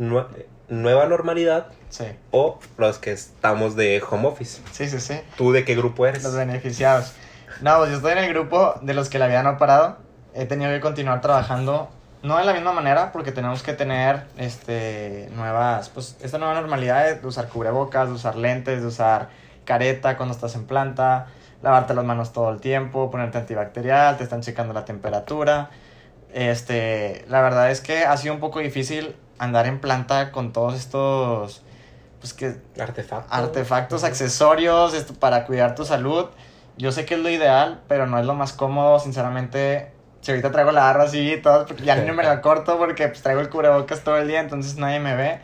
nue- 0.01 0.27
nueva 0.69 1.07
normalidad 1.07 1.67
Sí. 1.91 2.07
o 2.33 2.59
los 2.79 2.99
que 2.99 3.13
estamos 3.13 3.77
de 3.77 4.03
home 4.11 4.27
office. 4.27 4.63
Sí, 4.73 4.89
sí, 4.89 4.99
sí. 4.99 5.21
¿Tú 5.37 5.53
de 5.53 5.65
qué 5.65 5.77
grupo 5.77 6.07
eres? 6.07 6.25
Los 6.25 6.35
beneficiados. 6.35 7.13
No, 7.61 7.77
pues 7.79 7.91
yo 7.91 7.97
estoy 7.99 8.13
en 8.13 8.19
el 8.19 8.33
grupo 8.33 8.75
de 8.83 8.95
los 8.95 9.11
que 9.11 9.19
la 9.21 9.27
vida 9.29 9.43
no 9.45 9.51
ha 9.51 9.59
parado. 9.59 9.99
He 10.35 10.47
tenido 10.47 10.71
que 10.71 10.81
continuar 10.81 11.21
trabajando, 11.21 11.91
no 12.23 12.39
de 12.39 12.45
la 12.45 12.53
misma 12.53 12.73
manera, 12.73 13.13
porque 13.13 13.33
tenemos 13.33 13.63
que 13.63 13.73
tener 13.73 14.25
este, 14.39 15.29
nuevas, 15.35 15.89
pues 15.89 16.17
esta 16.23 16.39
nueva 16.39 16.55
normalidad 16.55 17.21
de 17.21 17.27
usar 17.27 17.49
cubrebocas, 17.49 18.09
de 18.09 18.15
usar 18.15 18.37
lentes, 18.37 18.81
de 18.81 18.87
usar 18.87 19.29
careta 19.65 20.17
cuando 20.17 20.35
estás 20.35 20.55
en 20.55 20.67
planta, 20.67 21.27
lavarte 21.63 21.95
las 21.95 22.05
manos 22.05 22.33
todo 22.33 22.51
el 22.51 22.61
tiempo, 22.61 23.11
ponerte 23.11 23.39
antibacterial, 23.39 24.17
te 24.17 24.25
están 24.25 24.41
checando 24.41 24.73
la 24.73 24.85
temperatura. 24.85 25.71
Este, 26.33 27.25
la 27.29 27.41
verdad 27.43 27.71
es 27.71 27.81
que 27.81 28.05
ha 28.05 28.17
sido 28.17 28.35
un 28.35 28.41
poco 28.41 28.61
difícil 28.61 29.15
andar 29.39 29.67
en 29.67 29.81
planta 29.81 30.33
con 30.33 30.53
todos 30.53 30.75
estos, 30.75 31.63
pues 32.21 32.33
que 32.33 32.57
Artefacto. 32.81 33.35
artefactos, 33.35 34.05
accesorios 34.05 34.95
esto, 34.95 35.15
para 35.15 35.45
cuidar 35.45 35.75
tu 35.75 35.85
salud. 35.85 36.27
Yo 36.79 36.91
sé 36.91 37.05
que 37.05 37.15
es 37.15 37.21
lo 37.21 37.29
ideal, 37.29 37.83
pero 37.87 38.07
no 38.07 38.19
es 38.19 38.25
lo 38.25 38.35
más 38.35 38.53
cómodo, 38.53 38.99
sinceramente. 38.99 39.92
Si 40.23 40.31
ahorita 40.31 40.51
traigo 40.51 40.73
la 40.73 40.85
barra 40.85 41.05
así 41.05 41.33
y 41.35 41.37
todo, 41.43 41.67
porque 41.67 41.83
ya 41.83 41.97
ni 41.97 42.11
me 42.13 42.23
la 42.23 42.41
corto 42.41 42.79
porque 42.79 43.09
pues, 43.09 43.23
traigo 43.23 43.41
el 43.43 43.51
cubrebocas 43.51 44.01
todo 44.03 44.17
el 44.17 44.27
día, 44.29 44.41
entonces 44.41 44.77
nadie 44.77 44.99
me 45.01 45.15
ve. 45.15 45.41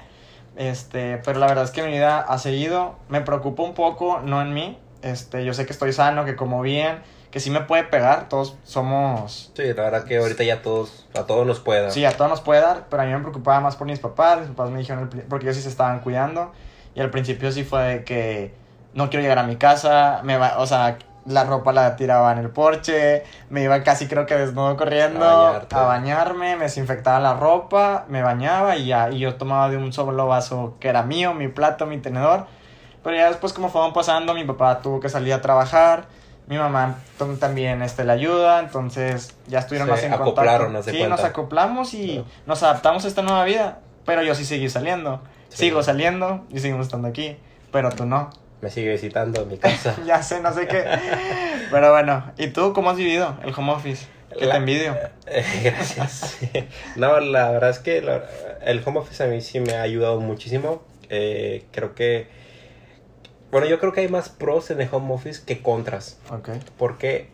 Este, 0.57 1.21
pero 1.25 1.39
la 1.39 1.47
verdad 1.47 1.65
es 1.65 1.71
que 1.71 1.83
mi 1.83 1.91
vida 1.93 2.19
ha 2.21 2.39
seguido. 2.39 2.97
Me 3.09 3.21
preocupa 3.21 3.63
un 3.63 3.75
poco, 3.75 4.21
no 4.25 4.41
en 4.43 4.55
mí. 4.55 4.79
Este, 5.03 5.45
yo 5.45 5.55
sé 5.55 5.67
que 5.67 5.73
estoy 5.73 5.93
sano, 5.93 6.25
que 6.25 6.35
como 6.37 6.63
bien, 6.63 7.01
que 7.31 7.39
sí 7.41 7.51
me 7.51 7.61
puede 7.61 7.85
pegar. 7.85 8.29
Todos 8.29 8.57
somos 8.65 9.53
Sí, 9.55 9.63
la 9.75 9.83
verdad 9.83 10.05
que 10.05 10.19
ahorita 10.19 10.43
ya 10.45 10.63
todos, 10.63 11.07
a 11.15 11.25
todos 11.25 11.47
nos 11.47 11.61
puede 11.61 11.83
dar. 11.83 11.93
Sí, 11.93 12.05
a 12.05 12.17
todos 12.17 12.31
nos 12.31 12.41
puede 12.41 12.61
dar, 12.61 12.87
pero 12.91 13.03
a 13.03 13.07
mí 13.07 13.13
me 13.13 13.19
preocupaba 13.21 13.61
más 13.61 13.77
por 13.77 13.87
mis 13.87 14.01
papás. 14.01 14.41
Mis 14.41 14.49
papás 14.49 14.71
me 14.71 14.79
dijeron, 14.81 15.09
pri- 15.09 15.23
porque 15.29 15.47
ellos 15.47 15.57
sí 15.57 15.63
se 15.63 15.69
estaban 15.69 16.01
cuidando. 16.01 16.53
Y 16.95 17.01
al 17.01 17.11
principio 17.11 17.53
sí 17.53 17.63
fue 17.65 17.83
de 17.85 18.05
que 18.05 18.53
no 18.95 19.11
quiero 19.11 19.23
llegar 19.23 19.39
a 19.39 19.45
mi 19.45 19.57
casa, 19.57 20.21
me 20.25 20.37
va, 20.39 20.59
o 20.59 20.67
sea, 20.67 20.99
la 21.29 21.45
ropa 21.45 21.73
la 21.73 21.95
tiraba 21.97 22.33
en 22.33 22.39
el 22.39 22.51
porche, 22.51 23.23
me 23.51 23.63
iba 23.63 23.83
casi 23.83 24.09
creo 24.09 24.27
que 24.27 24.35
desnudo 24.35 24.77
corriendo 24.77 25.27
A 25.27 25.67
a 25.71 25.83
bañarme, 25.83 26.57
me 26.57 26.65
desinfectaba 26.65 27.21
la 27.21 27.35
ropa, 27.35 28.07
me 28.09 28.23
bañaba 28.23 28.77
y 28.77 28.87
ya, 28.87 29.11
y 29.11 29.19
yo 29.19 29.35
tomaba 29.37 29.69
de 29.69 29.77
un 29.77 29.93
solo 29.93 30.27
vaso 30.27 30.77
que 30.81 30.89
era 30.89 31.03
mío, 31.03 31.35
mi 31.35 31.49
plato, 31.49 31.87
mi 31.87 31.99
tenedor. 31.99 32.47
Pero 33.05 33.17
ya 33.17 33.29
después 33.29 33.53
como 33.53 33.69
fueron 33.69 33.93
pasando, 33.93 34.35
mi 34.35 34.45
papá 34.45 34.81
tuvo 34.81 35.01
que 35.01 35.09
salir 35.09 35.33
a 35.35 35.41
trabajar, 35.41 36.07
mi 36.47 36.57
mamá 36.57 36.97
también 37.39 37.83
este, 37.83 38.05
le 38.05 38.13
ayuda, 38.13 38.61
entonces 38.61 39.37
ya 39.47 39.59
estuvieron 39.59 39.87
Se 39.89 39.93
más 39.93 40.03
en 40.03 40.15
acoplaron, 40.15 40.73
contacto. 40.73 40.91
Sí, 40.91 40.97
cuenta. 40.97 41.17
nos 41.17 41.25
acoplamos 41.25 41.95
y 41.95 42.25
nos 42.47 42.63
adaptamos 42.63 43.05
a 43.05 43.09
esta 43.09 43.21
nueva 43.23 43.45
vida. 43.45 43.81
Pero 44.07 44.23
yo 44.23 44.35
sí 44.35 44.47
seguí 44.47 44.71
saliendo. 44.71 45.21
Sí. 45.51 45.67
Sigo 45.67 45.83
saliendo 45.83 46.47
y 46.49 46.61
seguimos 46.61 46.87
estando 46.87 47.07
aquí. 47.09 47.37
Pero 47.71 47.91
tú 47.91 48.07
no. 48.07 48.31
Me 48.61 48.71
sigue 48.71 48.91
visitando 48.93 49.43
en 49.43 49.49
mi 49.49 49.59
casa. 49.59 49.95
ya 50.05 50.23
sé, 50.23 50.41
no 50.41 50.53
sé 50.53 50.67
qué. 50.67 50.85
Pero 51.71 51.93
bueno, 51.93 52.33
¿y 52.39 52.49
tú 52.49 52.73
cómo 52.73 52.91
has 52.91 52.97
vivido 52.97 53.37
el 53.45 53.53
home 53.57 53.73
office? 53.73 54.07
Que 54.39 54.47
La- 54.47 54.53
te 54.55 54.59
envidio. 54.59 54.97
Gracias. 55.63 56.39
No, 56.97 57.19
la 57.21 57.51
verdad 57.51 57.71
es 57.71 57.79
que 57.79 58.03
la- 58.03 58.25
el 58.65 58.83
home 58.85 59.01
office 59.01 59.23
a 59.23 59.27
mí 59.27 59.41
sí 59.41 59.61
me 59.61 59.75
ha 59.75 59.83
ayudado 59.83 60.21
muchísimo. 60.21 60.83
Eh, 61.09 61.65
creo 61.73 61.95
que 61.95 62.27
Bueno, 63.51 63.67
yo 63.67 63.79
creo 63.79 63.93
que 63.93 64.01
hay 64.03 64.09
más 64.09 64.29
pros 64.29 64.71
en 64.71 64.81
el 64.83 64.89
home 64.93 65.15
office 65.15 65.43
que 65.47 65.63
contras. 65.63 66.19
Ok. 66.31 66.51
Porque, 66.77 67.29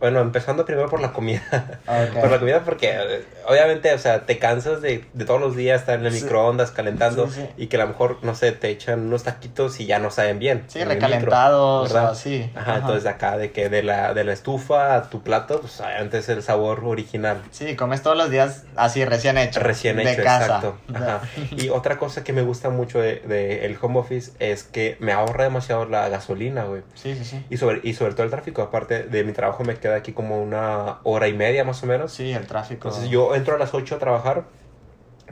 bueno, 0.00 0.20
empezando 0.20 0.64
primero 0.64 0.88
por 0.88 1.00
la 1.00 1.12
comida. 1.12 1.42
Ok. 1.86 2.14
Por 2.20 2.30
la 2.30 2.38
comida 2.40 2.64
porque 2.64 3.22
obviamente, 3.48 3.92
o 3.94 3.98
sea, 3.98 4.22
te 4.26 4.38
cansas 4.38 4.82
de, 4.82 5.04
de 5.12 5.24
todos 5.24 5.40
los 5.40 5.56
días 5.56 5.80
estar 5.80 5.98
en 5.98 6.06
el 6.06 6.12
Sí. 6.12 6.22
microondas 6.22 6.70
calentando 6.70 7.26
Sí, 7.28 7.40
sí. 7.42 7.48
y 7.56 7.66
que 7.68 7.76
a 7.76 7.80
lo 7.80 7.88
mejor, 7.88 8.18
no 8.22 8.34
sé, 8.34 8.52
te 8.52 8.68
echan 8.70 9.00
unos 9.06 9.22
taquitos 9.24 9.80
y 9.80 9.86
ya 9.86 9.98
no 9.98 10.10
saben 10.10 10.38
bien. 10.38 10.64
Sí, 10.68 10.82
recalentados, 10.84 11.94
así. 11.94 12.50
Ajá, 12.54 12.76
entonces 12.76 13.06
acá 13.06 13.36
de 13.38 13.52
que 13.52 13.68
de 13.68 13.82
la, 13.82 14.14
de 14.14 14.24
la 14.24 14.32
estufa 14.32 14.94
a 14.96 15.10
tu 15.10 15.22
plato, 15.22 15.60
pues 15.60 15.80
obviamente 15.80 16.18
es 16.18 16.28
el 16.28 16.42
sabor 16.42 16.82
original. 16.84 17.42
Sí, 17.50 17.76
comes 17.76 18.02
todos 18.02 18.16
los 18.16 18.30
días 18.30 18.64
así, 18.76 19.04
recién 19.04 19.38
hecho. 19.38 19.60
Recién 19.60 19.96
de 19.96 20.12
hecho, 20.12 20.22
casa. 20.24 20.44
exacto. 20.44 20.78
Ajá. 20.94 21.20
Y 21.56 21.68
otra 21.68 21.98
cosa 21.98 22.24
que 22.24 22.32
me 22.32 22.42
gusta 22.42 22.70
mucho 22.70 22.98
de, 23.00 23.16
de 23.20 23.66
el 23.66 23.76
home 23.80 23.98
office 23.98 24.32
es 24.38 24.64
que 24.64 24.96
me 25.00 25.12
ahorra 25.12 25.44
demasiado 25.44 25.84
la 25.86 26.08
gasolina, 26.08 26.64
güey. 26.64 26.82
Sí, 26.94 27.14
sí, 27.16 27.24
sí. 27.24 27.44
Y 27.50 27.56
sobre, 27.56 27.80
y 27.82 27.94
sobre 27.94 28.12
todo 28.14 28.24
el 28.24 28.30
tráfico, 28.30 28.62
aparte 28.62 29.04
de 29.04 29.24
mi 29.24 29.32
trabajo 29.32 29.64
me 29.64 29.76
queda 29.76 29.96
aquí 29.96 30.12
como 30.12 30.40
una 30.42 30.98
hora 31.04 31.28
y 31.28 31.32
media 31.34 31.64
más 31.64 31.82
o 31.82 31.86
menos. 31.86 32.12
Sí, 32.12 32.32
el 32.32 32.46
tráfico. 32.46 32.88
Entonces 32.88 33.10
yo 33.10 33.34
entro 33.36 33.54
a 33.54 33.58
las 33.58 33.74
8 33.74 33.96
a 33.96 33.98
trabajar. 33.98 34.44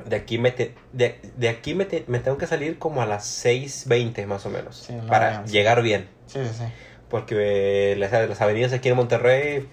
De 0.07 0.17
aquí 0.17 0.39
me, 0.39 0.51
te- 0.51 0.75
de, 0.93 1.21
de 1.37 1.49
aquí 1.49 1.75
me, 1.75 1.85
te- 1.85 2.05
me 2.09 2.19
tengo 2.19 2.37
que 2.37 2.47
salir 2.47 2.79
como 2.79 3.01
a 3.03 3.07
las 3.07 3.25
6.20 3.45 4.27
más 4.27 4.45
o 4.47 4.51
menos. 4.51 4.77
Sí, 4.77 4.95
para 5.09 5.45
llegar 5.45 5.83
bien. 5.83 6.09
Sí, 6.27 6.41
sí, 6.45 6.51
sí. 6.59 6.65
Porque 7.09 7.93
eh, 7.93 7.97
las, 7.97 8.11
las 8.13 8.41
avenidas 8.41 8.73
aquí 8.73 8.89
en 8.89 8.97
Monterrey 8.97 9.69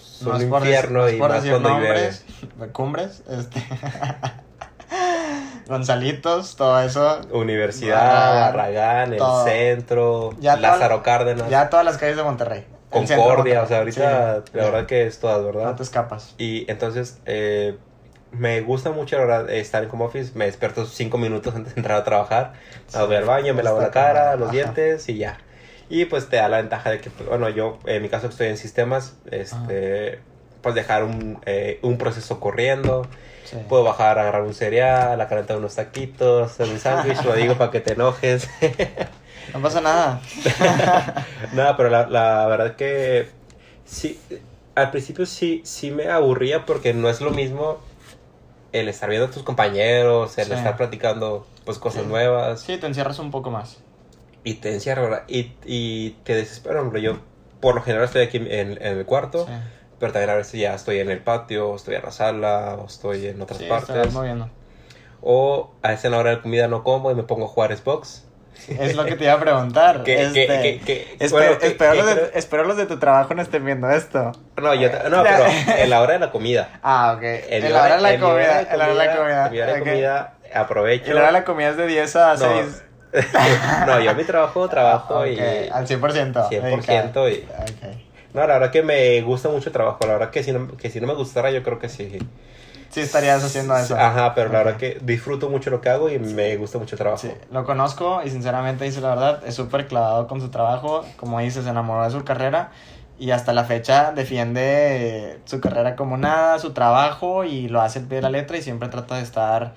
son 0.00 0.36
un 0.36 0.42
infierno 0.42 1.08
y 1.10 1.18
más 1.18 1.44
cuando 1.44 1.68
llueve. 1.68 2.12
nombres, 2.12 2.24
cumbres, 2.72 3.22
este... 3.28 3.62
Gonzalitos, 5.66 6.56
todo 6.56 6.80
eso. 6.80 7.20
Universidad, 7.30 8.40
Barragán, 8.52 9.12
el 9.12 9.20
centro, 9.44 10.34
Ya 10.40 10.56
Lázaro 10.56 11.02
Cárdenas, 11.02 11.50
Ya 11.50 11.68
todas 11.68 11.84
las 11.84 11.98
calles 11.98 12.16
de 12.16 12.22
Monterrey. 12.22 12.64
Concordia, 12.90 13.62
o 13.62 13.66
sea, 13.66 13.78
ahorita 13.78 14.42
Sí, 14.44 14.50
la 14.56 14.64
verdad 14.64 14.86
que 14.86 15.06
es 15.06 15.20
todas, 15.20 15.40
No 15.40 15.46
¿verdad? 15.46 15.76
te 15.76 15.82
escapas. 15.82 16.34
Y 16.38 16.70
entonces 16.70 17.20
eh, 17.26 17.78
me 18.30 18.60
gusta 18.60 18.90
mucho 18.90 19.16
la 19.16 19.24
verdad 19.24 19.50
estar 19.50 19.82
en 19.84 19.90
home 19.90 20.04
office, 20.04 20.32
me 20.36 20.46
despierto 20.46 20.86
cinco 20.86 21.18
minutos 21.18 21.54
antes 21.56 21.74
de 21.74 21.80
entrar 21.80 21.98
a 21.98 22.04
trabajar, 22.04 22.54
me 22.94 23.04
voy 23.06 23.16
al 23.16 23.24
baño, 23.24 23.54
me 23.54 23.62
lavo 23.62 23.80
la 23.80 23.90
cara, 23.90 24.36
los 24.36 24.48
ajá. 24.48 24.52
dientes 24.52 25.08
y 25.08 25.18
ya. 25.18 25.38
Y 25.88 26.04
pues 26.04 26.28
te 26.28 26.36
da 26.36 26.48
la 26.48 26.58
ventaja 26.58 26.90
de 26.90 27.00
que, 27.00 27.10
pues, 27.10 27.28
bueno, 27.28 27.48
yo 27.48 27.78
en 27.86 28.02
mi 28.02 28.08
caso 28.10 28.26
estoy 28.28 28.48
en 28.48 28.58
sistemas, 28.58 29.14
este, 29.30 30.20
pues 30.60 30.74
dejar 30.74 31.04
un, 31.04 31.40
eh, 31.46 31.80
un 31.82 31.96
proceso 31.98 32.40
corriendo, 32.40 33.08
Sí. 33.44 33.56
puedo 33.66 33.84
bajar 33.84 34.18
a 34.18 34.22
agarrar 34.22 34.42
un 34.42 34.52
cereal, 34.52 35.18
a 35.18 35.28
calentar 35.28 35.56
unos 35.56 35.74
taquitos, 35.74 36.50
hacer 36.52 36.68
un 36.68 36.78
sándwich, 36.78 37.24
lo 37.24 37.34
digo 37.34 37.54
para 37.58 37.70
que 37.70 37.80
te 37.80 37.92
enojes. 37.92 38.48
No 39.54 39.62
pasa 39.62 39.80
nada. 39.80 40.20
Nada, 41.52 41.76
pero 41.76 41.88
la, 41.90 42.06
la 42.08 42.46
verdad 42.46 42.76
que 42.76 43.28
sí, 43.84 44.20
al 44.74 44.90
principio 44.90 45.26
sí, 45.26 45.62
sí 45.64 45.90
me 45.90 46.08
aburría 46.08 46.66
porque 46.66 46.92
no 46.94 47.08
es 47.08 47.20
lo 47.20 47.30
mismo 47.30 47.78
el 48.72 48.88
estar 48.88 49.08
viendo 49.08 49.28
a 49.28 49.30
tus 49.30 49.42
compañeros, 49.42 50.36
el 50.38 50.46
Sí. 50.48 50.52
estar 50.54 50.76
platicando 50.76 51.46
pues 51.64 51.78
cosas 51.78 52.02
Sí. 52.02 52.08
nuevas 52.08 52.60
Sí, 52.60 52.76
te 52.78 52.86
encierras 52.86 53.18
un 53.18 53.30
poco 53.30 53.50
más. 53.50 53.78
y 54.44 54.54
te 54.54 54.72
encierra, 54.72 55.02
¿verdad? 55.02 55.22
Y, 55.28 55.52
y 55.66 56.10
te 56.24 56.34
desespera, 56.34 56.80
hombre. 56.80 57.02
Yo 57.02 57.18
por 57.60 57.74
lo 57.74 57.82
general 57.82 58.04
estoy 58.06 58.22
aquí 58.22 58.36
en, 58.38 58.46
en 58.50 58.78
el 58.82 59.04
cuarto, 59.04 59.46
Sí, 59.46 59.52
pero 59.98 60.12
también 60.12 60.30
a 60.30 60.34
veces 60.34 60.60
ya 60.60 60.74
estoy 60.74 61.00
en 61.00 61.10
el 61.10 61.18
patio, 61.18 61.70
o 61.70 61.76
estoy 61.76 61.96
en 61.96 62.02
la 62.02 62.12
sala, 62.12 62.76
o 62.80 62.86
estoy 62.86 63.26
en 63.26 63.42
otras 63.42 63.60
partes. 63.62 64.12
moviendo. 64.12 64.48
O 65.20 65.70
a 65.82 65.88
veces 65.88 66.04
en 66.06 66.12
la 66.12 66.18
hora 66.18 66.30
de 66.30 66.40
comida 66.40 66.68
no 66.68 66.84
como 66.84 67.10
y 67.10 67.14
me 67.14 67.24
pongo 67.24 67.46
a 67.46 67.48
jugar 67.48 67.76
Xbox. 67.76 68.24
Es 68.66 68.94
lo 68.96 69.04
que 69.04 69.16
te 69.16 69.24
iba 69.24 69.32
a 69.34 69.40
preguntar. 69.40 70.02
Que, 70.02 70.22
este, 70.22 70.46
que, 70.46 70.80
que, 70.80 70.80
que- 70.80 71.16
espe- 71.18 71.30
bueno, 71.30 71.56
espero, 71.60 71.94
los 71.94 72.06
de, 72.06 72.30
espero 72.34 72.64
los 72.64 72.76
de 72.76 72.86
tu 72.86 72.98
trabajo 72.98 73.34
no 73.34 73.42
estén 73.42 73.64
viendo 73.64 73.90
esto. 73.90 74.32
No, 74.56 74.74
yo, 74.74 74.88
no, 75.10 75.22
pero 75.22 75.44
en 75.78 75.90
la 75.90 76.00
hora 76.02 76.14
de 76.14 76.18
la 76.18 76.30
comida. 76.30 76.78
Ah, 76.82 77.14
ok. 77.16 77.22
En 77.22 77.64
En 77.64 77.72
la 77.72 77.82
hora 77.82 77.96
de 77.96 78.02
la 78.02 78.12
en 78.14 78.20
comida. 78.20 78.60
En 78.62 78.78
la 78.78 78.84
hora 78.84 78.92
de 78.92 78.94
la 79.06 79.16
comida. 79.16 79.46
en 79.46 79.62
hora 79.62 79.72
de 79.74 79.78
comida 79.80 80.34
aprovecho. 80.54 81.10
Y 81.10 81.14
la 81.14 81.20
hora 81.20 81.26
de 81.28 81.32
la 81.32 81.44
comida 81.44 81.68
es 81.70 81.76
de 81.76 81.86
10 81.86 82.16
a 82.16 82.34
No. 82.34 82.38
6. 82.38 82.82
no, 83.86 84.00
yo 84.00 84.10
a 84.10 84.14
mi 84.14 84.24
trabajo 84.24 84.68
trabajo 84.68 85.20
Ok, 85.20 85.26
y... 85.28 85.38
Al 85.70 85.86
100%. 85.86 86.48
100% 86.50 87.32
y- 87.32 87.44
Ok. 87.44 87.96
No, 88.34 88.40
la 88.46 88.54
verdad 88.58 88.70
que 88.70 88.82
me 88.82 89.20
gusta 89.22 89.48
mucho 89.48 89.70
el 89.70 89.72
trabajo. 89.72 89.98
La 90.06 90.12
verdad 90.12 90.30
que 90.30 90.42
si 90.42 90.52
no, 90.52 90.76
que 90.76 90.90
si 90.90 91.00
no 91.00 91.06
me 91.06 91.14
gustara, 91.14 91.50
yo 91.50 91.62
creo 91.62 91.78
que 91.78 91.88
sí. 91.88 92.18
Sí 92.90 93.00
estarías 93.00 93.44
haciendo 93.44 93.76
eso. 93.76 93.96
Ajá, 93.96 94.34
pero 94.34 94.50
la 94.50 94.58
verdad 94.64 94.76
que 94.78 94.98
disfruto 95.02 95.50
mucho 95.50 95.68
lo 95.70 95.80
que 95.80 95.90
hago 95.90 96.08
y 96.10 96.18
me 96.18 96.56
gusta 96.56 96.78
mucho 96.78 96.94
el 96.94 96.98
trabajo. 96.98 97.20
Sí, 97.22 97.30
lo 97.52 97.64
conozco 97.64 98.22
y 98.24 98.30
sinceramente 98.30 98.84
dice 98.84 99.00
la 99.00 99.10
verdad, 99.10 99.42
es 99.46 99.54
súper 99.54 99.86
clavado 99.86 100.26
con 100.26 100.40
su 100.40 100.48
trabajo, 100.48 101.04
como 101.16 101.38
dices, 101.40 101.64
se 101.64 101.70
enamoró 101.70 102.04
de 102.04 102.10
su 102.10 102.24
carrera 102.24 102.70
y 103.18 103.30
hasta 103.32 103.52
la 103.52 103.64
fecha 103.64 104.12
defiende 104.12 105.38
su 105.44 105.60
carrera 105.60 105.96
como 105.96 106.16
nada, 106.16 106.58
su 106.58 106.72
trabajo 106.72 107.44
y 107.44 107.68
lo 107.68 107.80
hace 107.82 107.98
al 108.00 108.06
pie 108.06 108.16
de 108.16 108.22
la 108.22 108.30
letra 108.30 108.56
y 108.56 108.62
siempre 108.62 108.88
trata 108.88 109.16
de 109.16 109.22
estar 109.22 109.74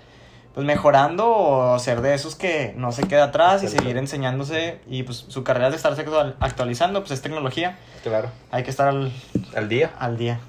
pues 0.54 0.65
mejorando 0.65 1.30
o 1.30 1.80
ser 1.80 2.02
de 2.02 2.13
esos 2.13 2.36
que 2.36 2.74
no 2.76 2.91
se 2.91 3.04
queda 3.04 3.26
atrás 3.26 3.63
y 3.63 3.67
seguir 3.69 3.97
enseñándose 3.97 4.80
y 4.88 5.04
pues 5.04 5.26
su 5.30 5.43
carrera 5.43 5.67
es 5.67 5.71
de 5.74 5.78
estarse 5.78 6.02
actual- 6.02 6.36
actualizando, 6.39 7.00
pues 7.02 7.12
es 7.12 7.21
tecnología, 7.21 7.78
Claro. 8.04 8.30
hay 8.52 8.63
que 8.63 8.69
estar 8.69 8.88
al, 8.89 9.12
Al 9.56 9.69
día. 9.69 9.91
al 9.97 10.17
día. 10.17 10.39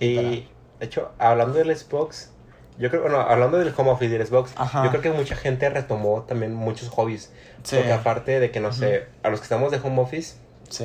Y 0.00 0.46
de 0.78 0.86
hecho, 0.86 1.10
hablando 1.18 1.58
del 1.58 1.76
Xbox, 1.76 2.30
yo 2.78 2.90
creo, 2.90 3.02
bueno, 3.02 3.20
hablando 3.20 3.58
del 3.58 3.72
home 3.76 3.90
office 3.90 4.16
del 4.16 4.26
Xbox, 4.26 4.52
Ajá. 4.56 4.84
yo 4.84 4.90
creo 4.90 5.02
que 5.02 5.10
mucha 5.10 5.34
gente 5.36 5.68
retomó 5.68 6.22
también 6.22 6.54
muchos 6.54 6.88
hobbies. 6.90 7.32
Sí, 7.64 7.76
Porque 7.76 7.92
aparte 7.92 8.38
de 8.40 8.50
que, 8.50 8.60
no 8.60 8.72
sé, 8.72 9.06
a 9.22 9.30
los 9.30 9.40
que 9.40 9.44
estamos 9.44 9.72
de 9.72 9.78
home 9.82 10.00
office, 10.00 10.36
sí. 10.68 10.84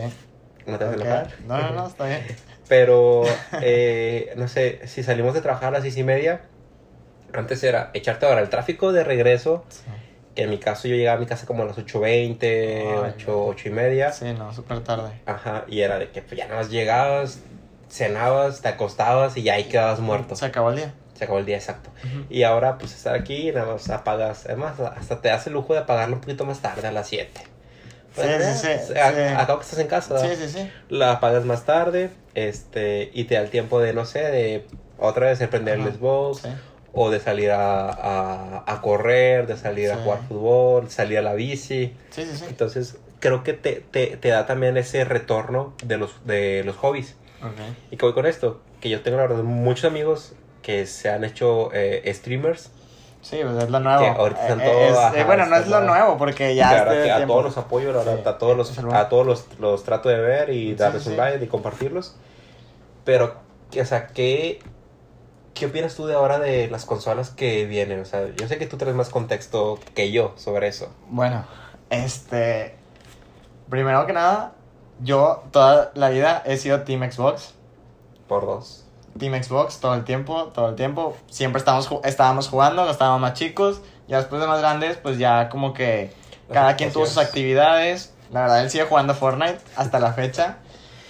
no 0.66 0.78
te 0.80 0.86
vas 0.86 0.94
a 0.94 0.98
ok. 0.98 1.02
enojar. 1.02 1.28
No, 1.48 1.58
no, 1.60 1.72
no, 1.74 1.88
está 1.88 2.06
bien. 2.08 2.22
Pero, 2.68 3.24
eh, 3.62 4.34
no 4.38 4.48
sé, 4.48 4.80
si 4.88 5.04
salimos 5.04 5.34
de 5.36 5.42
trabajar 5.42 5.68
a 5.70 5.72
las 5.72 5.82
seis 5.84 5.98
y 5.98 6.04
media, 6.04 6.42
antes 7.34 7.64
era 7.64 7.92
echarte 7.94 8.26
ahora 8.26 8.42
el 8.42 8.50
tráfico 8.50 8.92
de 8.92 9.04
regreso, 9.04 9.64
Sí, 9.70 9.84
que 10.34 10.44
en 10.44 10.50
mi 10.50 10.58
caso 10.58 10.88
yo 10.88 10.96
llegaba 10.96 11.18
a 11.18 11.20
mi 11.20 11.28
casa 11.28 11.46
como 11.46 11.62
a 11.62 11.66
las 11.68 11.78
8.20, 11.78 12.40
Ay, 12.42 13.14
8, 13.18 13.46
8 13.46 13.68
y 13.68 13.72
media. 13.72 14.12
sí 14.12 14.34
no, 14.34 14.52
súper 14.54 14.80
tarde. 14.82 15.12
Ajá, 15.28 15.66
y 15.68 15.82
era 15.82 16.00
de 16.00 16.10
que 16.10 16.22
pues, 16.24 16.38
ya 16.38 16.48
nada 16.48 16.62
más 16.62 16.70
llegabas, 16.72 17.40
cenabas, 17.94 18.62
te 18.62 18.68
acostabas 18.70 19.38
y 19.38 19.44
ya 19.44 19.54
ahí 19.54 19.66
quedabas 19.66 20.00
muerto. 20.00 20.36
Se 20.36 20.46
acabó 20.46 20.70
el 20.72 20.78
día. 20.78 20.94
Se 21.14 21.26
acabó 21.26 21.40
el 21.40 21.46
día 21.46 21.58
exacto. 21.58 21.92
Ujú. 22.04 22.26
Y 22.30 22.44
ahora 22.44 22.78
pues 22.78 22.94
estar 22.94 23.14
aquí, 23.16 23.52
nada 23.52 23.74
más 23.74 23.90
apagas, 23.90 24.46
además 24.46 24.80
hasta 24.80 25.22
te 25.22 25.30
das 25.30 25.46
el 25.48 25.54
lujo 25.54 25.74
de 25.74 25.80
apagarlo 25.82 26.16
un 26.16 26.22
poquito 26.22 26.44
más 26.46 26.60
tarde, 26.60 26.88
a 26.88 26.92
las 26.92 27.08
7. 27.08 27.42
Sí, 28.16 28.22
sí, 28.22 28.68
sí, 28.88 28.98
a- 29.00 29.12
sí. 29.12 29.20
Acabo 29.38 29.60
que 29.60 29.64
estás 29.66 29.80
en 29.80 29.88
casa. 29.88 30.18
Sí, 30.20 30.36
sí, 30.36 30.48
sí. 30.50 30.72
la 30.90 31.14
apagas 31.14 31.46
más 31.46 31.66
tarde 31.66 32.10
este 32.36 33.10
y 33.14 33.24
te 33.26 33.36
da 33.36 33.42
el 33.42 33.50
tiempo 33.50 33.80
de 33.80 33.94
no 33.94 34.06
sé 34.06 34.20
de 34.20 34.66
otra 35.00 35.28
vez 35.28 35.40
de 35.40 35.48
prender 35.48 35.80
el 35.80 35.94
Xbox 35.94 36.42
Sí. 36.44 36.50
o 36.94 37.10
de 37.10 37.20
salir 37.20 37.50
a, 37.52 37.90
a, 37.90 38.64
a 38.68 38.82
correr 38.82 39.48
de 39.48 39.58
salir 39.58 39.92
a 39.92 39.98
jugar 39.98 40.20
fútbol 40.28 40.90
salir 40.92 41.18
a 41.18 41.22
la 41.22 41.34
bici 41.34 41.96
Sí, 42.12 42.24
sí, 42.24 42.38
sí. 42.38 42.46
entonces 42.50 42.98
creo 43.20 43.44
que 43.44 43.54
te, 43.54 43.84
te, 43.90 44.16
te 44.18 44.30
da 44.30 44.46
también 44.46 44.78
ese 44.78 45.04
retorno 45.06 45.74
de 45.84 45.98
los 45.98 46.26
de 46.26 46.64
los 46.64 46.76
hobbies 46.78 47.16
Ok. 47.44 47.76
y 47.92 47.98
que 47.98 48.06
voy 48.06 48.14
con 48.14 48.26
esto 48.26 48.62
que 48.82 48.90
yo 48.90 49.02
tengo 49.02 49.18
la 49.18 49.24
verdad 49.28 49.44
muchos 49.44 49.86
amigos 49.86 50.34
que 50.62 50.86
se 50.86 51.10
han 51.10 51.24
hecho 51.24 51.70
eh, 51.74 52.10
streamers 52.14 52.72
Sí, 53.22 53.40
pues 53.42 53.64
es 53.64 53.70
lo 53.70 53.80
nuevo. 53.80 54.02
Que 54.02 54.08
ahorita 54.20 54.42
están 54.42 54.60
Eh, 54.60 54.66
todos, 54.66 54.92
es- 54.92 54.98
ajá, 54.98 55.18
eh, 55.22 55.24
bueno, 55.24 55.46
no 55.46 55.56
es 55.56 55.68
lo 55.68 55.80
la- 55.80 55.86
nuevo 55.86 56.18
porque 56.18 56.56
ya 56.56 56.68
Claro, 56.70 56.92
este 56.92 57.04
que 57.06 57.12
a 57.14 57.26
todos 57.26 57.44
los 57.46 57.58
apoyo, 57.58 57.94
la 57.94 58.00
verdad, 58.00 58.16
Sí, 58.22 58.30
a 58.30 58.38
todos 58.38 58.58
los, 58.58 58.78
a 58.94 59.08
todos 59.10 59.26
los, 59.26 59.46
los 59.60 59.84
trato 59.86 60.10
de 60.10 60.20
ver 60.20 60.50
y 60.50 60.72
Sí, 60.72 60.76
darles 60.76 61.04
sí, 61.04 61.10
un 61.12 61.18
like 61.18 61.46
y 61.46 61.48
compartirlos. 61.48 62.16
Pero, 63.06 63.36
o 63.80 63.86
sea, 63.86 64.08
¿qué, 64.08 64.60
¿qué 65.54 65.68
opinas 65.68 65.96
tú 65.96 66.06
de 66.06 66.16
ahora 66.16 66.38
de 66.40 66.68
las 66.70 66.84
consolas 66.84 67.30
que 67.30 67.66
vienen? 67.66 68.02
O 68.02 68.06
sea, 68.06 68.28
yo 68.36 68.46
sé 68.50 68.58
que 68.58 68.66
tú 68.68 68.76
traes 68.76 68.94
más 68.96 69.10
contexto 69.10 69.80
que 69.96 70.12
yo 70.12 70.34
sobre 70.36 70.68
eso. 70.68 70.94
Bueno, 71.10 71.46
este. 71.90 72.76
Primero 73.70 74.06
que 74.06 74.12
nada, 74.12 74.52
yo 75.02 75.44
toda 75.52 75.92
la 75.96 76.10
vida 76.10 76.42
he 76.46 76.58
sido 76.58 76.82
Team 76.82 77.10
Xbox. 77.12 77.54
Por 78.28 78.46
dos. 78.46 78.86
Team 79.18 79.42
Xbox 79.42 79.80
todo 79.80 79.94
el 79.94 80.04
tiempo, 80.04 80.46
todo 80.54 80.70
el 80.70 80.76
tiempo. 80.76 81.16
Siempre 81.30 81.60
estábamos, 81.60 81.90
estábamos 82.04 82.48
jugando, 82.50 82.90
estábamos 82.90 83.22
más 83.22 83.34
chicos. 83.34 83.82
Ya 84.08 84.18
después 84.18 84.42
de 84.42 84.48
más 84.48 84.60
grandes, 84.60 84.98
pues 84.98 85.18
ya 85.18 85.50
como 85.50 85.74
que 85.74 86.14
cada 86.52 86.76
quien 86.76 86.92
tuvo 86.92 87.06
sus 87.06 87.18
actividades. 87.18 88.14
La 88.32 88.42
verdad, 88.42 88.62
él 88.62 88.70
sigue 88.70 88.86
jugando 88.86 89.14
Fortnite 89.14 89.60
hasta 89.76 90.00
la 90.00 90.14
fecha. 90.14 90.58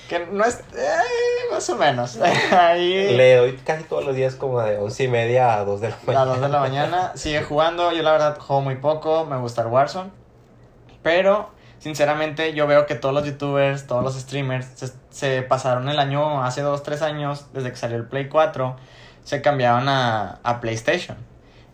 Que 0.09 0.25
no 0.25 0.43
es... 0.43 0.59
eh, 0.75 1.51
más 1.51 1.69
o 1.69 1.77
menos. 1.77 2.17
Ahí... 2.51 3.15
Le 3.15 3.37
doy 3.37 3.53
casi 3.57 3.83
todos 3.85 4.03
los 4.03 4.15
días 4.15 4.35
como 4.35 4.59
de 4.61 4.77
once 4.77 5.05
y 5.05 5.07
media 5.07 5.55
a 5.55 5.63
dos 5.63 5.79
de 5.79 5.89
la 5.89 5.97
mañana. 6.05 6.25
2 6.25 6.41
de 6.41 6.49
la 6.49 6.59
mañana. 6.59 7.11
Sigue 7.15 7.41
jugando. 7.43 7.91
Yo 7.93 8.03
la 8.03 8.11
verdad 8.11 8.37
juego 8.37 8.61
muy 8.61 8.75
poco. 8.75 9.25
Me 9.25 9.37
gusta 9.37 9.61
el 9.61 9.67
Warzone. 9.67 10.11
Pero, 11.01 11.49
sinceramente, 11.83 12.53
yo 12.53 12.65
veo 12.65 12.85
que 12.85 12.95
todos 12.95 13.13
los 13.13 13.25
youtubers, 13.25 13.87
todos 13.87 14.01
los 14.05 14.15
streamers, 14.15 14.93
se, 15.09 15.41
pasaron 15.41 15.89
el 15.89 15.99
año, 15.99 16.41
hace 16.41 16.61
2, 16.61 16.81
3 16.81 17.01
años, 17.01 17.47
desde 17.51 17.71
que 17.71 17.75
salió 17.75 17.97
el 17.97 18.05
Play 18.05 18.29
4, 18.29 18.77
se 19.25 19.41
cambiaron 19.41 19.89
a, 19.89 20.39
a 20.43 20.61
PlayStation. 20.61 21.17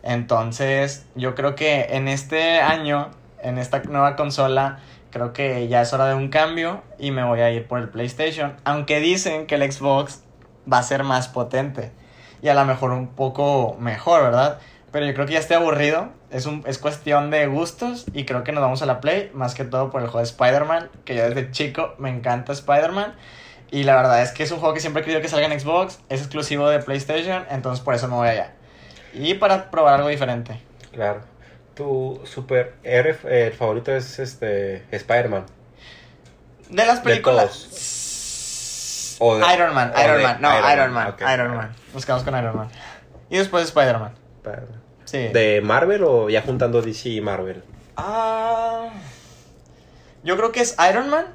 Entonces, 0.02 1.06
yo 1.14 1.36
creo 1.36 1.54
que 1.54 1.86
en 1.90 2.08
este 2.08 2.60
año, 2.60 3.10
en 3.40 3.58
esta 3.58 3.84
nueva 3.84 4.16
consola, 4.16 4.80
creo 5.12 5.32
que 5.32 5.68
ya 5.68 5.82
es 5.82 5.92
hora 5.92 6.06
de 6.06 6.16
un 6.16 6.28
cambio 6.28 6.82
y 6.98 7.12
me 7.12 7.22
voy 7.22 7.40
a 7.40 7.52
ir 7.52 7.68
por 7.68 7.78
el 7.78 7.88
PlayStation. 7.88 8.56
Aunque 8.64 8.98
dicen 8.98 9.46
que 9.46 9.54
el 9.54 9.72
Xbox 9.72 10.24
va 10.70 10.78
a 10.78 10.82
ser 10.82 11.04
más 11.04 11.28
potente 11.28 11.92
y 12.42 12.48
a 12.48 12.54
lo 12.54 12.64
mejor 12.64 12.90
un 12.90 13.08
poco 13.08 13.76
mejor, 13.78 14.24
¿verdad? 14.24 14.58
Pero 14.92 15.06
yo 15.06 15.14
creo 15.14 15.26
que 15.26 15.34
ya 15.34 15.38
estoy 15.38 15.56
aburrido. 15.56 16.08
Es, 16.30 16.46
un, 16.46 16.64
es 16.66 16.78
cuestión 16.78 17.30
de 17.30 17.46
gustos 17.46 18.06
y 18.12 18.24
creo 18.24 18.42
que 18.44 18.52
nos 18.52 18.62
vamos 18.62 18.82
a 18.82 18.86
la 18.86 19.00
Play, 19.00 19.30
más 19.34 19.54
que 19.54 19.64
todo 19.64 19.90
por 19.90 20.00
el 20.02 20.08
juego 20.08 20.18
de 20.18 20.24
Spider-Man, 20.24 20.90
que 21.04 21.14
yo 21.16 21.28
desde 21.28 21.50
chico 21.52 21.94
me 21.98 22.10
encanta 22.10 22.52
Spider-Man. 22.52 23.14
Y 23.70 23.84
la 23.84 23.94
verdad 23.96 24.22
es 24.22 24.32
que 24.32 24.42
es 24.42 24.50
un 24.50 24.58
juego 24.58 24.74
que 24.74 24.80
siempre 24.80 25.02
he 25.02 25.04
querido 25.04 25.22
que 25.22 25.28
salga 25.28 25.46
en 25.46 25.58
Xbox, 25.60 26.00
es 26.08 26.20
exclusivo 26.20 26.68
de 26.68 26.80
PlayStation, 26.80 27.44
entonces 27.50 27.84
por 27.84 27.94
eso 27.94 28.08
me 28.08 28.14
voy 28.14 28.28
allá. 28.28 28.52
Y 29.12 29.34
para 29.34 29.70
probar 29.70 29.94
algo 29.94 30.08
diferente. 30.08 30.60
Claro. 30.92 31.20
Tu 31.74 32.20
super 32.24 32.74
héroe 32.82 33.16
eh, 33.24 33.54
favorito 33.56 33.94
es 33.94 34.18
este 34.18 34.84
Spider-Man. 34.90 35.46
De 36.68 36.84
las 36.84 37.02
De 37.02 37.10
películas. 37.10 39.16
O 39.20 39.36
de- 39.36 39.54
Iron 39.54 39.74
Man, 39.74 39.92
o 39.94 40.00
Iron 40.00 40.22
Man, 40.22 40.38
no, 40.40 40.58
Iron 40.58 40.72
Iron, 40.72 40.92
Man. 40.92 41.14
Iron 41.32 41.56
Man. 41.56 41.74
Quedamos 42.04 42.24
con 42.24 42.36
Iron 42.38 42.56
Man. 42.56 42.68
Y 43.28 43.38
después 43.38 43.64
Spider-Man. 43.64 44.14
Sí. 45.04 45.28
¿De 45.28 45.60
Marvel 45.62 46.04
o 46.04 46.28
ya 46.30 46.42
juntando 46.42 46.82
DC 46.82 47.08
y 47.08 47.20
Marvel? 47.20 47.62
Ah, 47.96 48.88
yo 50.22 50.36
creo 50.36 50.52
que 50.52 50.60
es 50.60 50.76
Iron 50.90 51.08
Man. 51.10 51.26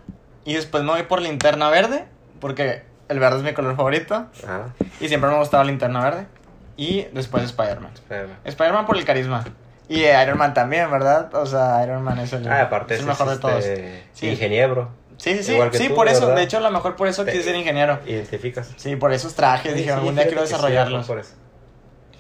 Y 0.46 0.54
después 0.54 0.84
me 0.84 0.92
voy 0.92 1.04
por 1.04 1.22
Linterna 1.22 1.70
Verde. 1.70 2.06
Porque 2.40 2.84
el 3.10 3.20
verde 3.20 3.38
es 3.38 3.44
mi 3.44 3.54
color 3.54 3.76
favorito. 3.76 4.28
Ah, 4.48 4.68
Y 5.00 5.08
siempre 5.08 5.30
me 5.30 5.36
ha 5.36 5.40
gustado 5.40 5.64
Linterna 5.64 6.04
Verde. 6.04 6.28
Y 6.78 7.04
después 7.14 7.44
Spider-Man. 7.46 7.92
Spider-Man. 7.96 8.38
Spider-Man 8.44 8.86
por 8.86 8.98
el 8.98 9.06
carisma. 9.06 9.44
Y 9.88 10.02
Iron 10.04 10.38
Man 10.38 10.54
también, 10.54 10.90
¿verdad? 10.92 11.34
O 11.36 11.46
sea, 11.46 11.82
Iron 11.84 12.04
Man 12.04 12.20
es 12.20 12.34
el, 12.34 12.48
Ah, 12.48 12.64
aparte 12.64 12.96
es 12.96 13.02
el 13.02 13.06
mejor 13.06 13.28
es, 13.28 13.34
de 13.36 13.40
todos. 13.40 13.66
este, 13.66 14.04
Sí. 14.14 14.30
ingeniero. 14.30 14.90
Sí, 15.18 15.36
sí, 15.38 15.44
sí. 15.44 15.54
igual 15.54 15.72
que 15.72 15.78
Sí, 15.78 15.88
tú, 15.90 15.96
por 15.96 16.08
eso. 16.10 16.28
De 16.28 16.42
hecho, 16.44 16.58
a 16.58 16.62
lo 16.62 16.72
mejor 16.72 16.96
por 16.96 17.08
eso 17.08 17.24
Te- 17.24 17.32
quise 17.32 17.44
ser 17.46 17.56
ingeniero. 17.56 18.00
Identificas. 18.06 18.74
Sí, 18.78 18.96
por 18.98 19.14
esos 19.14 19.34
trajes. 19.36 19.72
Sí, 19.72 19.78
Dije, 19.78 19.92
sí, 19.92 19.96
algún 19.96 20.16
día 20.16 20.26
quiero 20.26 20.42
desarrollarlos. 20.42 21.06
por 21.08 21.20
eso. 21.20 21.34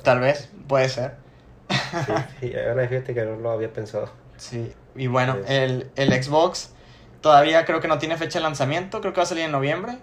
Tal 0.05 0.19
vez, 0.21 0.49
puede 0.67 0.87
ser. 0.87 1.15
Sí, 1.69 2.13
sí, 2.39 2.53
ahora 2.57 2.87
fíjate 2.87 3.13
que 3.13 3.25
no 3.25 3.35
lo 3.35 3.51
había 3.51 3.73
pensado. 3.73 4.09
Sí. 4.37 4.71
Y 4.95 5.07
bueno, 5.07 5.37
el, 5.47 5.89
el 5.95 6.23
Xbox 6.23 6.71
todavía 7.21 7.65
creo 7.65 7.81
que 7.81 7.87
no 7.87 7.97
tiene 7.97 8.15
fecha 8.17 8.39
de 8.39 8.43
lanzamiento. 8.43 9.01
Creo 9.01 9.13
que 9.13 9.17
va 9.17 9.23
a 9.23 9.27
salir 9.27 9.45
en 9.45 9.51
noviembre. 9.51 9.97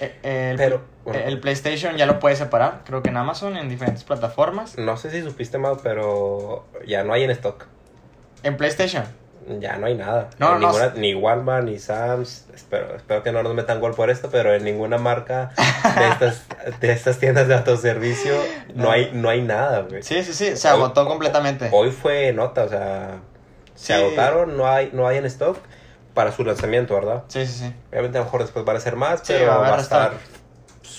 Eh, 0.00 0.50
El, 0.50 0.56
Pero, 0.56 0.82
bueno. 1.04 1.20
el 1.20 1.38
PlayStation 1.40 1.96
ya 1.96 2.06
lo 2.06 2.18
puede 2.18 2.34
separar. 2.36 2.82
Creo 2.84 3.02
que 3.02 3.10
en 3.10 3.16
Amazon, 3.16 3.56
en 3.56 3.68
diferentes 3.68 4.02
plataformas. 4.04 4.76
No 4.76 4.96
sé 4.96 5.10
si 5.10 5.22
supiste 5.22 5.56
más, 5.56 5.78
pero 5.82 6.66
ya 6.86 7.04
no 7.04 7.12
hay 7.12 7.22
en 7.22 7.30
stock. 7.30 7.66
En 8.42 8.56
PlayStation. 8.56 9.04
Ya 9.60 9.76
no 9.76 9.86
hay 9.86 9.94
nada. 9.94 10.30
No, 10.38 10.58
ninguna- 10.58 10.94
ni 10.96 11.14
Walmart, 11.14 11.64
ni 11.66 11.78
Sam's. 11.78 12.46
Espero, 12.54 12.96
espero 12.96 13.22
que 13.22 13.30
no 13.32 13.42
nos 13.42 13.54
metan 13.54 13.80
gol 13.80 13.94
por 13.94 14.08
esto, 14.08 14.30
pero 14.30 14.54
en 14.54 14.64
ninguna 14.64 14.96
marca 14.98 15.50
de 15.98 16.08
estas, 16.08 16.42
de 16.80 16.92
estas 16.92 17.18
tiendas 17.18 17.46
de 17.48 17.54
autoservicio 17.54 18.34
no, 18.74 18.84
No. 18.84 18.90
hay, 18.90 19.10
no 19.12 19.28
hay 19.28 19.42
nada, 19.42 19.80
güey. 19.82 20.02
Sí, 20.02 20.22
sí, 20.24 20.32
sí. 20.32 20.56
Se 20.56 20.68
Hoy- 20.68 20.74
agotó 20.76 21.06
completamente. 21.06 21.68
Hoy 21.72 21.90
fue 21.90 22.32
nota, 22.32 22.64
o 22.64 22.68
sea, 22.68 23.18
se 23.74 23.92
Sí. 23.94 24.00
agotaron, 24.00 24.56
no 24.56 24.66
hay, 24.66 24.90
no 24.92 25.06
hay 25.06 25.18
en 25.18 25.26
stock 25.26 25.58
para 26.14 26.32
su 26.32 26.44
lanzamiento, 26.44 26.94
¿verdad? 26.94 27.24
Sí, 27.28 27.44
sí, 27.46 27.52
sí. 27.64 27.74
Obviamente 27.90 28.18
a 28.18 28.20
lo 28.20 28.24
mejor 28.26 28.42
después 28.42 28.64
van 28.64 28.76
a 28.76 28.80
ser 28.80 28.96
más, 28.96 29.20
Sí, 29.24 29.34
pero 29.34 29.48
va 29.48 29.54
a 29.54 29.58
va, 29.58 29.66
haber 29.66 29.80
a 29.80 29.82
estar. 29.82 30.12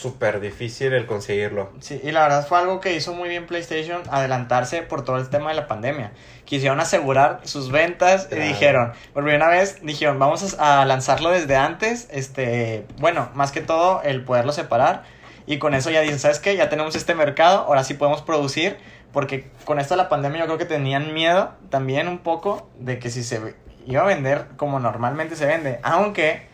Súper 0.06 0.40
difícil 0.40 0.94
el 0.94 1.06
conseguirlo. 1.08 1.72
Sí, 1.80 2.00
y 2.04 2.12
la 2.12 2.22
verdad 2.24 2.48
fue 2.48 2.60
algo 2.60 2.80
que 2.80 2.96
hizo 2.96 3.14
muy 3.14 3.28
bien 3.30 3.48
PlayStation, 3.48 4.04
adelantarse 4.12 4.82
por 4.84 5.04
todo 5.04 5.18
el 5.18 5.30
tema 5.30 5.50
de 5.50 5.56
la 5.56 5.68
pandemia. 5.68 6.12
Quisieron 6.46 6.80
asegurar 6.80 7.40
sus 7.44 7.72
ventas 7.72 8.26
y 8.26 8.36
Claro. 8.36 8.44
dijeron, 8.46 8.94
por 9.14 9.24
primera 9.24 9.48
vez, 9.48 9.80
dijeron, 9.82 10.20
vamos 10.20 10.56
a 10.60 10.82
a 10.82 10.86
lanzarlo 10.86 11.32
desde 11.32 11.56
antes, 11.56 12.08
este, 12.12 12.86
bueno, 12.98 13.30
más 13.34 13.52
que 13.52 13.62
todo 13.62 14.02
el 14.04 14.24
poderlo 14.24 14.52
separar. 14.52 15.04
Y 15.48 15.58
con 15.60 15.74
eso 15.74 15.90
ya 15.92 16.02
dicen, 16.02 16.20
¿sabes 16.20 16.40
qué? 16.40 16.56
Ya 16.56 16.70
tenemos 16.70 16.96
este 16.96 17.14
mercado, 17.16 17.60
ahora 17.68 17.84
sí 17.84 17.94
podemos 17.96 18.22
producir, 18.22 18.78
porque 19.12 19.48
con 19.64 19.80
esto 19.80 19.94
de 19.96 20.04
la 20.04 20.10
pandemia 20.10 20.40
yo 20.42 20.46
creo 20.46 20.58
que 20.58 20.66
tenían 20.66 21.14
miedo 21.14 21.52
también 21.70 22.08
un 22.08 22.20
poco 22.20 22.70
de 22.80 23.00
que 23.00 23.10
si 23.10 23.24
se 23.24 23.56
iba 23.88 24.02
a 24.02 24.06
vender 24.06 24.46
como 24.58 24.80
normalmente 24.80 25.36
se 25.36 25.46
vende, 25.46 25.80
aunque 25.84 26.48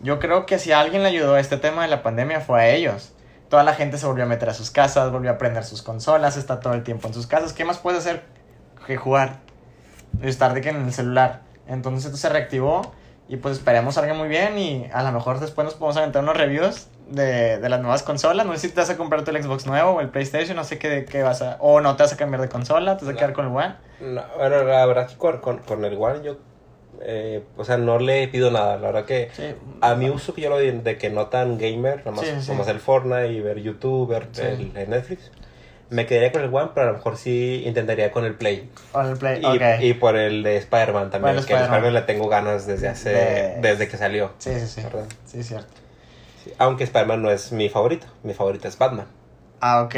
yo 0.00 0.18
creo 0.18 0.46
que 0.46 0.58
si 0.58 0.72
alguien 0.72 1.02
le 1.02 1.08
ayudó 1.08 1.34
a 1.34 1.40
este 1.40 1.56
tema 1.56 1.82
de 1.82 1.88
la 1.88 2.02
pandemia 2.02 2.40
fue 2.40 2.60
a 2.60 2.68
ellos. 2.70 3.12
Toda 3.48 3.64
la 3.64 3.74
gente 3.74 3.98
se 3.98 4.06
volvió 4.06 4.24
a 4.24 4.26
meter 4.28 4.48
a 4.48 4.54
sus 4.54 4.70
casas, 4.70 5.10
volvió 5.10 5.30
a 5.32 5.38
prender 5.38 5.64
sus 5.64 5.82
consolas, 5.82 6.36
está 6.36 6.60
todo 6.60 6.74
el 6.74 6.84
tiempo 6.84 7.08
en 7.08 7.14
sus 7.14 7.26
casas. 7.26 7.52
¿Qué 7.52 7.64
más 7.64 7.78
puedes 7.78 8.00
hacer 8.00 8.22
que 8.86 8.96
jugar? 8.96 9.38
Estar 10.22 10.54
de 10.54 10.60
que 10.60 10.68
en 10.70 10.84
el 10.84 10.92
celular. 10.92 11.40
Entonces 11.66 12.04
esto 12.06 12.16
se 12.16 12.28
reactivó 12.28 12.92
y 13.28 13.36
pues 13.36 13.56
esperemos 13.58 13.94
salga 13.94 14.14
muy 14.14 14.28
bien 14.28 14.58
y 14.58 14.88
a 14.92 15.02
lo 15.02 15.12
mejor 15.12 15.40
después 15.40 15.64
nos 15.64 15.74
podemos 15.74 15.96
aventar 15.96 16.22
unos 16.22 16.36
reviews 16.36 16.88
de, 17.08 17.58
de 17.58 17.68
las 17.68 17.80
nuevas 17.80 18.02
consolas. 18.04 18.46
No 18.46 18.52
sé 18.54 18.58
si 18.60 18.68
te 18.70 18.80
vas 18.80 18.90
a 18.90 18.96
comprar 18.96 19.24
tu 19.24 19.32
Xbox 19.32 19.66
nuevo 19.66 19.92
o 19.92 20.00
el 20.00 20.10
PlayStation, 20.10 20.56
no 20.56 20.64
sé 20.64 20.78
qué, 20.78 21.04
qué 21.04 21.22
vas 21.22 21.42
a... 21.42 21.56
O 21.60 21.80
no 21.80 21.96
te 21.96 22.04
vas 22.04 22.12
a 22.12 22.16
cambiar 22.16 22.40
de 22.40 22.48
consola, 22.48 22.96
te 22.96 23.04
vas 23.04 23.10
a 23.10 23.12
No. 23.12 23.18
quedar 23.18 23.32
con 23.32 23.46
el 23.46 23.52
One. 23.56 23.74
No, 24.00 24.22
bueno, 24.36 24.62
la 24.64 24.86
verdad 24.86 25.08
que 25.08 25.16
con, 25.16 25.38
con, 25.38 25.58
con 25.58 25.84
el 25.84 25.96
One 25.96 26.20
yo, 26.24 26.36
eh, 27.02 27.42
o 27.56 27.64
sea, 27.64 27.76
no 27.76 27.98
le 27.98 28.28
pido 28.28 28.50
nada. 28.50 28.76
La 28.76 28.88
verdad 28.88 29.04
que 29.06 29.30
Sí. 29.34 29.54
a 29.80 29.94
mi 29.94 30.10
uso 30.10 30.34
que 30.34 30.42
yo 30.42 30.50
lo 30.50 30.56
doy 30.56 30.70
de 30.70 30.98
que 30.98 31.10
no 31.10 31.26
tan 31.26 31.58
gamer, 31.58 32.04
nomás, 32.04 32.26
Sí, 32.26 32.32
sí, 32.36 32.42
sí. 32.42 32.50
nomás 32.52 32.68
el 32.68 32.80
Fortnite 32.80 33.28
y 33.32 33.40
ver 33.40 33.60
YouTube, 33.60 34.08
ver 34.08 34.28
el, 34.38 34.72
el 34.76 34.90
Netflix, 34.90 35.30
me 35.88 36.06
quedaría 36.06 36.30
con 36.30 36.42
el 36.42 36.54
One, 36.54 36.70
pero 36.74 36.88
a 36.88 36.90
lo 36.92 36.96
mejor 36.98 37.16
sí 37.16 37.62
intentaría 37.66 38.12
con 38.12 38.24
el 38.24 38.34
Play. 38.34 38.70
Con 38.92 39.06
el 39.06 39.16
Play, 39.16 39.42
Y, 39.80 39.94
por 39.94 40.16
el 40.16 40.42
de 40.42 40.56
Spider-Man 40.58 41.10
también, 41.10 41.36
el 41.36 41.44
que 41.46 41.54
el 41.54 41.60
Spider-Man. 41.62 41.94
Le 41.94 42.02
tengo 42.02 42.28
ganas 42.28 42.66
desde 42.66 42.88
hace, 42.88 43.10
De- 43.10 43.56
desde 43.60 43.88
que 43.88 43.96
salió. 43.96 44.30
Sí, 44.38 44.52
sí, 44.60 44.66
sí. 44.66 44.82
¿verdad? 44.82 45.06
Sí, 45.26 45.42
cierto. 45.42 45.66
Sí, 46.44 46.52
Aunque 46.58 46.84
Spider-Man 46.84 47.22
no 47.22 47.30
es 47.30 47.50
mi 47.52 47.68
favorito, 47.68 48.06
mi 48.22 48.34
favorito 48.34 48.68
es 48.68 48.78
Batman. 48.78 49.06
Ah, 49.60 49.82
ok. 49.82 49.94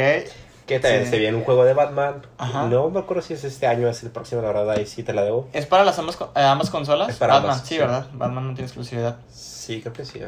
Que 0.65 0.79
también 0.79 1.03
Sí. 1.05 1.09
se 1.11 1.17
viene 1.19 1.37
un 1.37 1.43
juego 1.43 1.65
de 1.65 1.73
Batman. 1.73 2.21
Ajá. 2.37 2.67
No 2.67 2.89
me 2.89 2.99
acuerdo 2.99 3.21
si 3.21 3.33
es 3.33 3.43
este 3.43 3.67
año 3.67 3.87
o 3.87 3.89
es 3.89 4.01
el 4.03 4.11
próximo, 4.11 4.41
la 4.41 4.47
verdad, 4.49 4.69
ahí 4.71 4.85
sí 4.85 5.03
te 5.03 5.13
la 5.13 5.23
debo. 5.23 5.49
¿Es 5.51 5.65
para 5.65 5.83
las 5.83 5.99
ambas, 5.99 6.17
eh, 6.35 6.41
ambas 6.41 6.69
consolas? 6.69 7.09
Es 7.09 7.17
para 7.17 7.33
Batman, 7.33 7.51
ambas, 7.51 7.67
sí, 7.67 7.75
sí. 7.75 7.79
¿verdad? 7.81 8.07
Batman 8.13 8.47
no 8.47 8.53
tiene 8.53 8.65
exclusividad. 8.67 9.17
Sí, 9.29 9.81
creo 9.81 9.93
que 9.93 10.05
sí. 10.05 10.19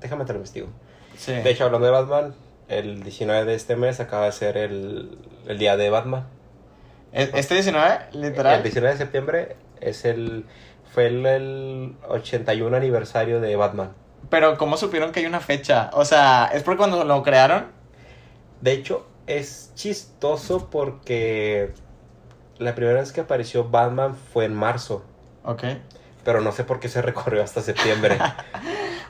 déjame- 0.00 0.24
te 0.24 0.32
lo 0.32 0.38
investigo. 0.38 0.68
Sí. 1.18 1.32
De 1.32 1.50
hecho, 1.50 1.64
hablando 1.64 1.86
de 1.86 1.92
Batman, 1.92 2.34
el 2.68 3.02
19 3.02 3.44
de 3.44 3.54
este 3.54 3.76
mes 3.76 4.00
acaba 4.00 4.24
de 4.26 4.32
ser 4.32 4.56
el, 4.56 5.18
el 5.46 5.58
día 5.58 5.76
de 5.76 5.90
Batman. 5.90 6.26
¿E- 7.12 7.30
¿Este 7.34 7.54
19, 7.54 7.98
literal? 8.12 8.56
El 8.56 8.62
19 8.62 8.92
de 8.94 8.98
septiembre 8.98 9.56
es 9.80 10.04
el 10.04 10.46
fue 10.92 11.06
el, 11.08 11.26
el 11.26 11.96
81 12.08 12.76
aniversario 12.76 13.40
de 13.40 13.56
Batman. 13.56 13.92
Pero 14.30 14.56
¿cómo 14.56 14.76
supieron 14.76 15.12
que 15.12 15.20
hay 15.20 15.26
una 15.26 15.40
fecha? 15.40 15.90
O 15.92 16.04
sea, 16.04 16.50
¿es 16.54 16.62
porque 16.62 16.78
cuando 16.78 17.04
lo 17.04 17.22
crearon? 17.22 17.66
De 18.60 18.72
hecho, 18.72 19.06
es 19.26 19.70
chistoso 19.74 20.68
porque 20.70 21.72
la 22.58 22.74
primera 22.74 23.00
vez 23.00 23.12
que 23.12 23.20
apareció 23.22 23.68
Batman 23.68 24.14
fue 24.32 24.44
en 24.44 24.54
marzo, 24.54 25.04
Ok. 25.44 25.64
pero 26.24 26.40
no 26.40 26.52
sé 26.52 26.64
por 26.64 26.80
qué 26.80 26.88
se 26.88 27.02
recorrió 27.02 27.42
hasta 27.42 27.60
septiembre. 27.60 28.18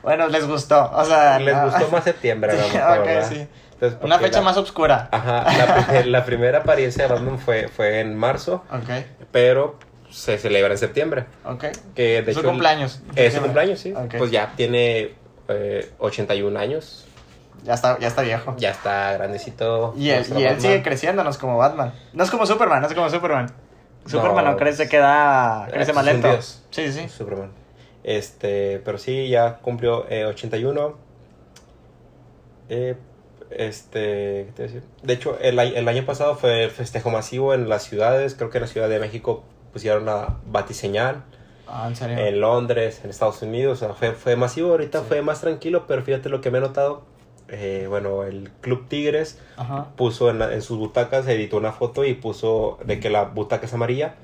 Bueno, 0.03 0.27
les 0.27 0.45
gustó. 0.47 0.91
O 0.93 1.03
sea, 1.03 1.39
Les 1.39 1.55
no. 1.55 1.63
gustó 1.65 1.87
más 1.89 2.03
septiembre, 2.03 2.51
Sí, 2.69 2.77
mejor, 2.77 2.99
ok, 2.99 3.05
¿verdad? 3.05 3.27
sí. 3.29 3.47
Entonces, 3.73 3.99
Una 4.03 4.19
fecha 4.19 4.37
la- 4.37 4.45
más 4.45 4.57
oscura. 4.57 5.09
Ajá, 5.11 5.45
la, 5.57 5.87
pri- 5.87 6.09
la 6.11 6.23
primera 6.25 6.59
apariencia 6.59 7.07
de 7.07 7.13
Batman 7.13 7.39
fue, 7.39 7.69
fue 7.69 8.01
en 8.01 8.15
marzo, 8.15 8.63
Ok, 8.71 9.03
pero 9.31 9.79
se 10.11 10.37
celebra 10.37 10.73
en 10.73 10.77
septiembre. 10.77 11.25
ok. 11.43 11.65
Que 11.95 12.21
de 12.21 12.29
Es 12.29 12.35
su 12.35 12.41
hecho, 12.41 12.49
cumpleaños. 12.49 13.01
Es 13.15 13.33
su 13.33 13.41
cumpleaños, 13.41 13.79
sí. 13.79 13.93
Ok. 13.93 14.13
Pues 14.19 14.29
ya 14.29 14.53
tiene 14.55 15.15
eh, 15.47 15.91
81 15.97 16.59
años. 16.59 17.07
Ya 17.65 17.73
está, 17.73 17.97
ya 17.99 18.07
está 18.07 18.21
viejo. 18.21 18.55
Ya 18.57 18.69
está 18.69 19.11
grandecito. 19.13 19.93
Y 19.97 20.11
él, 20.11 20.23
y 20.37 20.43
él 20.43 20.61
sigue 20.61 20.83
creciendo, 20.83 21.23
no 21.23 21.29
es 21.31 21.37
como 21.37 21.57
Batman. 21.57 21.93
No 22.13 22.23
es 22.23 22.29
como 22.31 22.45
Superman, 22.45 22.81
no 22.81 22.87
es 22.87 22.93
como 22.93 23.09
Superman. 23.09 23.51
Superman 24.05 24.45
no, 24.45 24.51
No, 24.51 24.57
crece, 24.57 24.87
queda, 24.87 25.67
crece 25.71 25.89
es 25.91 25.95
más 25.95 26.05
lento. 26.05 26.29
dios. 26.29 26.63
Sí, 26.69 26.91
sí. 26.93 27.09
Superman. 27.09 27.51
Este, 28.03 28.79
pero 28.85 28.99
sí, 28.99 29.29
ya 29.29 29.55
cumplió 29.57 30.05
eh, 30.09 30.25
81. 30.25 30.95
Eh, 32.69 32.95
este, 33.49 34.45
¿qué 34.47 34.51
te 34.55 34.63
decir? 34.63 34.83
De 35.03 35.13
hecho, 35.13 35.37
el, 35.41 35.57
el 35.59 35.87
año 35.87 36.05
pasado 36.05 36.35
fue 36.35 36.69
festejo 36.69 37.09
masivo 37.09 37.53
en 37.53 37.67
las 37.69 37.83
ciudades. 37.83 38.35
Creo 38.35 38.49
que 38.49 38.59
en 38.59 38.63
la 38.63 38.67
Ciudad 38.67 38.89
de 38.89 38.99
México 38.99 39.43
pusieron 39.73 40.05
la 40.05 40.35
batiseñal. 40.45 41.23
Ah, 41.67 41.85
en 41.87 41.95
serio. 41.95 42.17
En 42.19 42.39
Londres, 42.41 43.01
en 43.03 43.09
Estados 43.09 43.41
Unidos. 43.41 43.81
O 43.81 43.85
sea, 43.87 43.95
fue, 43.95 44.11
fue 44.11 44.35
masivo. 44.35 44.69
Ahorita 44.71 44.99
Sí. 44.99 45.05
fue 45.07 45.21
más 45.23 45.41
tranquilo, 45.41 45.85
pero 45.87 46.03
fíjate 46.03 46.29
lo 46.29 46.41
que 46.41 46.51
me 46.51 46.59
he 46.59 46.61
notado. 46.61 47.03
Eh, 47.47 47.85
bueno, 47.89 48.23
el 48.23 48.49
Club 48.61 48.87
Tigres 48.87 49.39
Ajá. 49.57 49.87
puso 49.95 50.29
en, 50.29 50.39
la- 50.39 50.53
en 50.53 50.61
sus 50.61 50.77
butacas, 50.79 51.27
editó 51.27 51.57
una 51.57 51.71
foto 51.71 52.03
y 52.05 52.13
puso 52.15 52.79
de 52.85 52.99
que 52.99 53.09
la 53.09 53.25
butaca 53.25 53.65
es 53.67 53.73
amarilla 53.73 54.15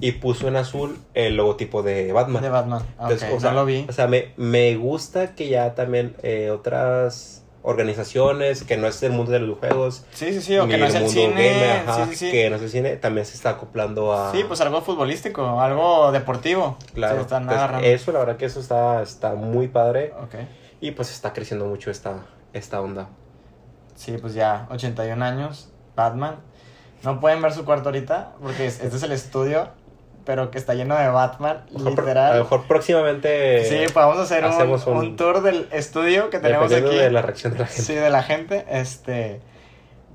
y 0.00 0.12
puso 0.12 0.48
en 0.48 0.56
azul 0.56 0.98
el 1.14 1.36
logotipo 1.36 1.82
de 1.82 2.12
Batman. 2.12 2.42
De 2.42 2.48
Batman. 2.48 2.82
Ah, 2.98 3.02
Entonces, 3.04 3.30
o 3.34 3.40
sea, 3.40 3.50
no 3.50 3.56
lo 3.60 3.64
vi. 3.66 3.84
O 3.88 3.92
sea, 3.92 4.06
me, 4.06 4.32
me 4.36 4.76
gusta 4.76 5.34
que 5.34 5.48
ya 5.48 5.74
también 5.74 6.14
eh, 6.22 6.50
otras 6.50 7.44
organizaciones, 7.64 8.64
que 8.64 8.76
no 8.76 8.86
es 8.88 9.02
el 9.04 9.12
mundo 9.12 9.30
de 9.32 9.38
los 9.40 9.58
juegos. 9.58 10.04
Sí, 10.12 10.32
sí, 10.32 10.40
sí, 10.40 10.58
o 10.58 10.66
que 10.66 10.78
no 10.78 10.86
es 10.86 10.94
el 10.94 11.08
cine. 11.08 11.28
gamer, 11.34 11.88
ajá, 11.88 12.04
sí, 12.06 12.10
sí, 12.10 12.16
sí. 12.26 12.30
que 12.32 12.50
no 12.50 12.56
es 12.56 12.62
el 12.62 12.70
cine, 12.70 12.96
también 12.96 13.24
se 13.26 13.34
está 13.34 13.50
acoplando 13.50 14.12
a... 14.12 14.32
Sí, 14.32 14.42
pues 14.46 14.60
algo 14.60 14.80
futbolístico, 14.82 15.60
algo 15.60 16.10
deportivo. 16.10 16.76
Claro, 16.94 17.20
están 17.20 17.42
entonces, 17.44 17.80
eso 17.84 18.10
la 18.12 18.18
verdad 18.20 18.36
que 18.36 18.46
eso 18.46 18.58
está, 18.60 19.02
está 19.02 19.34
muy 19.34 19.68
padre 19.68 20.12
Ok. 20.22 20.34
y 20.80 20.90
pues 20.92 21.12
está 21.12 21.32
creciendo 21.32 21.66
mucho 21.66 21.90
esta, 21.92 22.26
esta 22.52 22.80
onda. 22.80 23.08
Sí, 23.94 24.16
pues 24.20 24.34
ya, 24.34 24.66
81 24.70 25.24
años, 25.24 25.70
Batman. 25.96 26.36
No 27.02 27.20
pueden 27.20 27.42
ver 27.42 27.52
su 27.52 27.64
cuarto 27.64 27.88
ahorita, 27.88 28.32
porque 28.42 28.66
es- 28.66 28.80
este 28.80 28.96
es 28.96 29.02
el 29.02 29.12
estudio, 29.12 29.68
pero 30.24 30.50
que 30.50 30.58
está 30.58 30.74
lleno 30.74 30.94
de 30.96 31.08
Batman, 31.08 31.64
A 31.68 31.72
lo 31.72 31.78
mejor- 31.80 31.80
A 31.80 31.84
lo 31.84 31.90
literal. 31.90 32.38
mejor 32.38 32.62
próximamente... 32.68 33.64
Sí, 33.64 33.92
podemos 33.92 34.18
hacer 34.18 34.44
un, 34.44 34.52
un, 34.52 34.96
un- 34.96 35.16
tour 35.16 35.42
del 35.42 35.68
estudio 35.72 36.30
que 36.30 36.38
tenemos 36.38 36.72
aquí. 36.72 36.94
de 36.96 37.10
la 37.10 37.22
reacción 37.22 37.52
de 37.54 37.58
la 37.60 37.66
gente. 37.66 37.82
Sí, 37.82 37.94
de 37.94 38.10
la 38.10 38.22
gente, 38.22 38.64
este... 38.70 39.40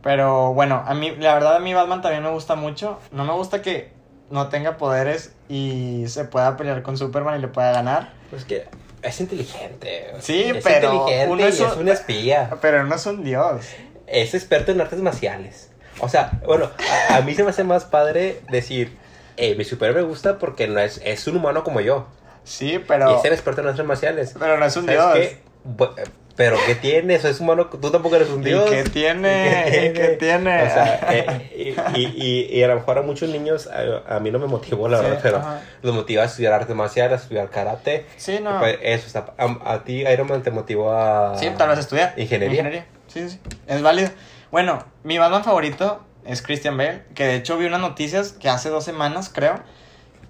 Pero 0.02 0.54
bueno, 0.54 0.84
a 0.86 0.94
mí, 0.94 1.12
la 1.20 1.34
verdad 1.34 1.56
a 1.56 1.60
mí 1.60 1.74
Batman 1.74 2.02
también 2.02 2.24
me 2.24 2.30
gusta 2.30 2.56
mucho. 2.56 3.00
No 3.12 3.26
me 3.26 3.34
gusta 3.34 3.62
que 3.62 3.92
no 4.30 4.48
tenga 4.48 4.78
poderes 4.78 5.34
y 5.50 6.06
se 6.08 6.24
pueda 6.24 6.56
pelear 6.56 6.84
con 6.84 6.98
Superman 6.98 7.38
y 7.38 7.42
le 7.42 7.48
pueda 7.50 7.72
ganar. 7.74 8.14
Pues 8.30 8.46
que 8.46 8.66
es 9.02 9.20
inteligente. 9.22 10.12
Sí, 10.20 10.44
es 10.44 10.64
pero 10.64 10.94
inteligente 10.94 11.28
uno 11.32 11.42
y 11.42 11.46
es 11.46 11.60
es 11.60 11.72
un- 11.74 11.80
un 11.82 11.90
espía. 11.90 12.50
Pero 12.62 12.84
no 12.84 12.96
es 12.96 13.06
un 13.06 13.24
dios. 13.24 13.66
Es 14.08 14.34
experto 14.34 14.72
en 14.72 14.82
artes 14.82 15.00
marciales. 15.00 15.70
O 16.00 16.10
sea, 16.10 16.40
bueno, 16.46 16.70
a, 17.10 17.18
a 17.18 17.22
mí 17.22 17.34
se 17.36 17.44
me 17.44 17.50
hace 17.50 17.64
más 17.64 17.86
padre 17.86 18.42
decir, 18.52 18.96
eh, 19.36 19.56
mi 19.56 19.64
superhéroe 19.64 20.02
me 20.04 20.08
gusta 20.08 20.38
porque 20.40 20.68
no 20.68 20.80
es, 20.80 21.02
es 21.04 21.26
un 21.28 21.38
humano 21.38 21.64
como 21.64 21.82
yo. 21.82 22.08
Sí, 22.44 22.74
Y 22.74 22.80
pero... 22.80 23.18
es 23.18 23.26
el 23.26 23.34
experto 23.34 23.62
en 23.62 23.68
artes 23.68 23.86
marciales. 23.86 24.36
Pero 24.40 24.58
no 24.58 24.66
es 24.66 24.76
un 24.78 24.86
¿Sabes 24.86 25.38
dios. 25.66 25.90
Pero 26.38 26.56
¿qué 26.66 26.76
tiene? 26.76 27.16
Eso 27.16 27.28
es 27.28 27.40
humano, 27.42 27.66
tú 27.66 27.90
tampoco 27.92 28.16
eres 28.16 28.30
un 28.30 28.42
¿Y 28.42 28.46
dios. 28.46 28.70
qué 28.70 28.84
tiene? 28.84 29.66
¿Y 29.68 29.94
qué 29.94 30.08
tiene? 30.20 30.62
O 30.64 30.70
sea, 30.70 31.00
eh, 31.12 31.76
y, 31.96 32.00
y, 32.00 32.48
y 32.60 32.64
a 32.64 32.68
lo 32.68 32.76
mejor 32.76 33.00
a 33.00 33.02
muchos 33.02 33.28
niños, 33.30 33.68
a, 33.68 34.16
a 34.16 34.20
mí 34.20 34.30
no 34.32 34.38
me 34.40 34.46
motivó 34.46 34.88
la 34.88 35.00
Sí, 35.00 35.04
verdad, 35.04 35.20
pero 35.24 35.38
ajá. 35.40 35.62
los 35.82 35.96
motiva 35.96 36.22
a 36.22 36.26
estudiar 36.28 36.54
artes 36.54 36.76
marciales, 36.76 37.20
a 37.20 37.24
estudiar 37.24 37.50
karate. 37.50 38.06
Sí, 38.18 38.40
no. 38.42 38.60
Pues 38.60 38.78
eso 38.84 39.08
está. 39.08 39.34
A, 39.38 39.74
a 39.74 39.84
ti, 39.84 40.02
Iron 40.02 40.28
Man, 40.28 40.44
te 40.44 40.52
motivó 40.52 40.92
a. 40.94 41.36
Sí, 41.38 41.50
tal 41.58 41.70
vez 41.70 41.80
estudiar. 41.80 42.14
Ingeniería. 42.18 42.86
Sí, 43.08 43.28
sí, 43.28 43.30
sí. 43.30 43.40
Es 43.66 43.82
válido. 43.82 44.12
Bueno, 44.52 44.86
mi 45.04 45.18
Batman 45.18 45.44
favorito 45.44 46.04
es 46.24 46.44
Christian 46.44 46.78
Bale, 46.78 47.02
que 47.16 47.26
de 47.26 47.36
hecho 47.36 47.58
vi 47.58 47.66
unas 47.66 47.82
noticias 47.82 48.34
que 48.34 48.48
hace 48.48 48.70
dos 48.70 48.84
semanas, 48.84 49.32
creo, 49.34 49.56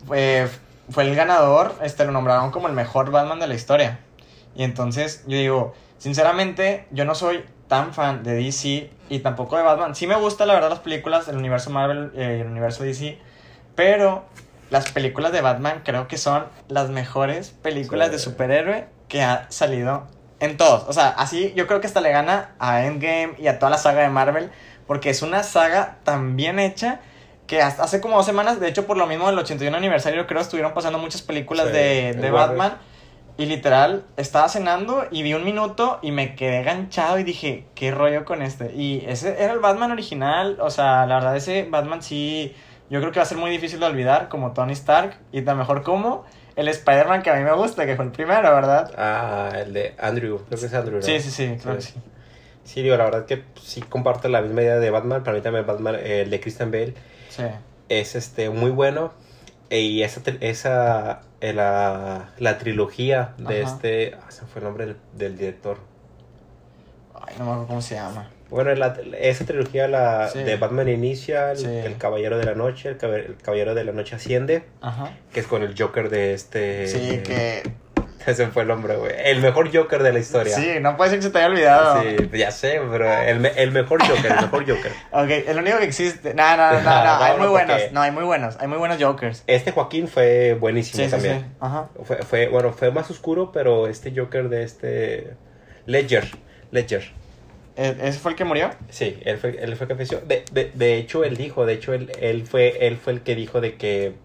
fue, 0.05 0.47
fue 0.89 1.03
el 1.03 1.15
ganador, 1.15 1.75
este, 1.83 2.05
lo 2.05 2.11
nombraron 2.13 2.51
como 2.51 2.67
el 2.67 2.73
mejor 2.73 3.11
Batman 3.11 3.39
de 3.39 3.47
la 3.47 3.55
historia. 3.55 3.99
Y 4.55 4.63
entonces 4.63 5.23
yo 5.27 5.37
digo, 5.37 5.73
sinceramente, 5.97 6.88
yo 6.91 7.05
no 7.05 7.15
soy 7.15 7.43
tan 7.67 7.93
fan 7.93 8.23
de 8.23 8.33
DC 8.36 8.89
y 9.10 9.19
tampoco 9.19 9.57
de 9.57 9.63
Batman. 9.63 9.95
Sí 9.95 10.07
me 10.07 10.15
gustan, 10.15 10.47
la 10.47 10.53
verdad, 10.53 10.69
las 10.69 10.79
películas 10.79 11.25
del 11.27 11.38
universo 11.38 11.69
Marvel 11.69 12.12
y 12.15 12.21
el 12.21 12.47
universo 12.47 12.83
DC, 12.83 13.17
pero 13.75 14.25
las 14.69 14.91
películas 14.91 15.31
de 15.31 15.41
Batman 15.41 15.81
creo 15.83 16.07
que 16.07 16.17
son 16.17 16.45
las 16.67 16.89
mejores 16.89 17.51
películas 17.62 18.07
Sí. 18.07 18.13
de 18.13 18.19
superhéroe 18.19 18.88
que 19.07 19.21
ha 19.21 19.45
salido 19.49 20.07
en 20.39 20.57
todos. 20.57 20.86
O 20.88 20.93
sea, 20.93 21.10
así 21.10 21.53
yo 21.55 21.67
creo 21.67 21.81
que 21.81 21.88
hasta 21.88 22.01
le 22.01 22.12
gana 22.12 22.51
a 22.60 22.83
Endgame 22.86 23.36
y 23.38 23.47
a 23.47 23.60
toda 23.60 23.69
la 23.71 23.77
saga 23.77 24.01
de 24.01 24.10
Marvel, 24.10 24.51
porque 24.86 25.10
es 25.10 25.21
una 25.21 25.43
saga 25.43 25.97
tan 26.03 26.36
bien 26.36 26.60
hecha 26.60 26.99
que 27.47 27.62
hasta 27.62 27.83
hace 27.83 28.01
como 28.01 28.17
dos 28.17 28.25
semanas, 28.25 28.60
de 28.60 28.67
hecho 28.67 28.86
por 28.86 28.97
lo 28.97 29.07
mismo 29.07 29.27
del 29.27 29.39
81 29.39 29.75
aniversario, 29.77 30.27
creo 30.27 30.41
estuvieron 30.41 30.73
pasando 30.73 30.99
muchas 30.99 31.21
películas 31.21 31.67
Sí, 31.67 31.73
de, 31.73 32.13
de. 32.13 32.31
Batman. 32.31 32.77
Y 33.38 33.45
literal, 33.45 34.04
estaba 34.17 34.50
cenando 34.50 35.06
y 35.12 35.21
vi 35.21 35.34
un 35.36 35.43
minuto 35.43 36.00
y 36.02 36.12
me 36.12 36.36
quedé 36.36 36.63
ganchado 36.63 37.19
y 37.19 37.23
dije, 37.23 37.65
¿qué 37.76 37.91
rollo 37.91 38.26
con 38.26 38.41
este? 38.41 38.73
Y 38.76 39.06
ese 39.08 39.41
era 39.43 39.54
el 39.54 39.60
Batman 39.60 39.91
original, 39.91 40.58
o 40.60 40.71
sea, 40.71 41.06
la 41.06 41.15
verdad 41.15 41.36
ese 41.36 41.67
Batman 41.69 42.02
sí, 42.02 42.56
yo 42.89 43.00
creo 43.00 43.12
que 43.12 43.19
va 43.19 43.23
a 43.23 43.28
ser 43.28 43.38
muy 43.38 43.52
difícil 43.52 43.80
de 43.80 43.86
olvidar, 43.86 44.28
como 44.28 44.54
Tony 44.54 44.73
Stark, 44.73 45.17
y 45.32 45.43
tan 45.43 45.58
mejor 45.58 45.84
como 45.84 46.26
el 46.56 46.67
Spider-Man 46.67 47.21
que 47.21 47.30
a 47.30 47.36
mí 47.36 47.43
me 47.43 47.54
gusta, 47.54 47.86
que 47.86 47.95
fue 47.95 48.06
el 48.06 48.12
primero, 48.12 48.41
¿verdad? 48.56 48.91
Ah, 48.97 49.52
el 49.56 49.71
de 49.73 49.93
Andrew. 50.00 50.39
Creo 50.47 50.60
que 50.60 50.65
es 50.65 50.73
Andrew, 50.73 50.97
¿no? 50.97 51.04
Sí, 51.04 51.19
sí, 51.19 51.30
sí, 51.30 51.56
creo 51.62 51.76
que 51.76 51.82
sí. 51.82 51.93
Sí, 52.63 52.82
digo, 52.82 52.97
la 52.97 53.04
verdad 53.06 53.26
que 53.28 53.43
sí 53.62 53.82
comparto 53.82 54.28
la 54.30 54.41
misma 54.41 54.63
idea 54.63 54.78
de 54.80 54.89
Batman. 54.89 55.23
Para 55.23 55.38
mí 55.38 55.43
también 55.43 55.65
Batman, 55.67 55.95
eh, 55.95 56.21
el 56.21 56.32
de 56.32 56.39
Christian 56.39 56.71
Bale, 56.71 56.95
Sí. 57.30 57.43
es 57.88 58.15
este 58.15 58.50
muy 58.50 58.71
bueno. 58.71 59.13
E- 59.69 59.82
Y 59.82 60.02
esa, 60.04 60.21
esa 60.41 61.21
la, 61.41 62.30
la 62.39 62.58
trilogía 62.58 63.34
de 63.38 63.63
Ajá. 63.63 63.73
este. 63.76 64.15
Ah, 64.15 64.30
se 64.32 64.45
fue 64.45 64.60
el 64.60 64.65
nombre 64.65 64.86
del, 64.88 64.97
del 65.13 65.38
director. 65.38 65.78
Ay, 67.13 67.36
no 67.39 67.45
me 67.45 67.52
acuerdo 67.52 67.67
cómo 67.67 67.82
se 67.82 67.95
llama. 67.95 68.30
Bueno, 68.50 68.73
la- 68.76 68.97
esa 69.19 69.43
trilogía 69.45 69.88
la, 69.89 70.30
Sí. 70.30 70.39
de 70.39 70.56
Batman 70.56 70.88
inicia, 70.88 71.52
el, 71.52 71.58
Sí. 71.58 71.65
el 71.67 71.97
Caballero 71.97 72.38
de 72.38 72.45
la 72.45 72.56
Noche, 72.56 72.89
el, 73.00 73.13
el 73.13 73.36
Caballero 73.38 73.76
de 73.76 73.84
la 73.84 73.91
Noche 73.91 74.15
asciende, 74.15 74.63
Ajá. 74.82 75.12
que 75.34 75.41
es 75.41 75.47
con 75.47 75.63
el 75.63 75.76
Joker 75.78 76.10
de 76.10 76.34
este... 76.34 76.88
Sí, 76.88 77.21
que... 77.26 77.63
Ese 78.27 78.47
fue 78.47 78.61
el 78.63 78.67
nombre, 78.67 78.95
güey. 78.97 79.11
El 79.23 79.39
mejor 79.41 79.75
Joker 79.75 80.03
de 80.03 80.13
la 80.13 80.19
historia. 80.19 80.55
Sí, 80.55 80.73
no 80.81 80.95
puede 80.97 81.09
ser 81.11 81.19
que 81.19 81.23
se 81.23 81.29
te 81.31 81.37
haya 81.39 81.47
olvidado. 81.47 82.01
Sí, 82.03 82.29
ya 82.37 82.51
sé, 82.51 82.79
pero 82.91 83.11
el, 83.23 83.43
el 83.45 83.71
mejor 83.71 84.05
Joker, 84.05 84.31
el 84.31 84.41
mejor 84.41 84.67
Joker. 84.69 84.91
Ok, 85.11 85.29
el 85.47 85.57
único 85.57 85.77
que 85.79 85.85
existe. 85.85 86.33
No, 86.33 86.57
no, 86.57 86.73
no, 86.73 86.81
no, 86.81 87.03
no, 87.05 87.23
hay 87.23 87.37
muy 87.37 87.47
buenos. 87.47 87.81
No, 87.93 88.01
hay 88.01 88.11
muy 88.11 88.23
buenos. 88.25 88.57
Hay 88.59 88.67
muy 88.67 88.77
buenos 88.77 89.01
Jokers. 89.01 89.43
Este 89.47 89.71
Joaquín 89.71 90.07
fue 90.07 90.53
buenísimo 90.55 90.97
Sí, 91.03 91.05
sí, 91.05 91.11
también. 91.11 91.39
sí. 91.39 91.45
Ajá. 91.61 91.87
Fue, 92.03 92.17
fue, 92.17 92.47
bueno, 92.49 92.73
fue 92.73 92.91
más 92.91 93.09
oscuro, 93.09 93.51
pero 93.51 93.87
este 93.87 94.13
Joker 94.15 94.49
de 94.49 94.63
este... 94.63 95.33
Ledger, 95.85 96.27
Ledger. 96.71 97.03
¿E- 97.77 97.95
¿Ese 98.03 98.19
fue 98.19 98.31
el 98.31 98.37
que 98.37 98.43
murió? 98.43 98.71
Sí, 98.89 99.17
él 99.23 99.37
fue, 99.37 99.51
él 99.61 99.75
fue 99.77 99.85
el 99.85 99.87
que 99.87 99.95
falleció. 99.95 100.19
De, 100.19 100.43
de, 100.51 100.71
de 100.73 100.97
hecho, 100.97 101.23
él 101.23 101.37
dijo, 101.37 101.65
de 101.65 101.73
hecho, 101.75 101.93
él, 101.93 102.11
él, 102.19 102.45
fue, 102.45 102.85
él 102.87 102.97
fue 102.97 103.13
el 103.13 103.21
que 103.21 103.35
dijo 103.35 103.61
de 103.61 103.75
que 103.75 104.15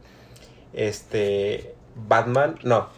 este 0.73 1.75
Batman, 1.95 2.59
no, 2.63 2.89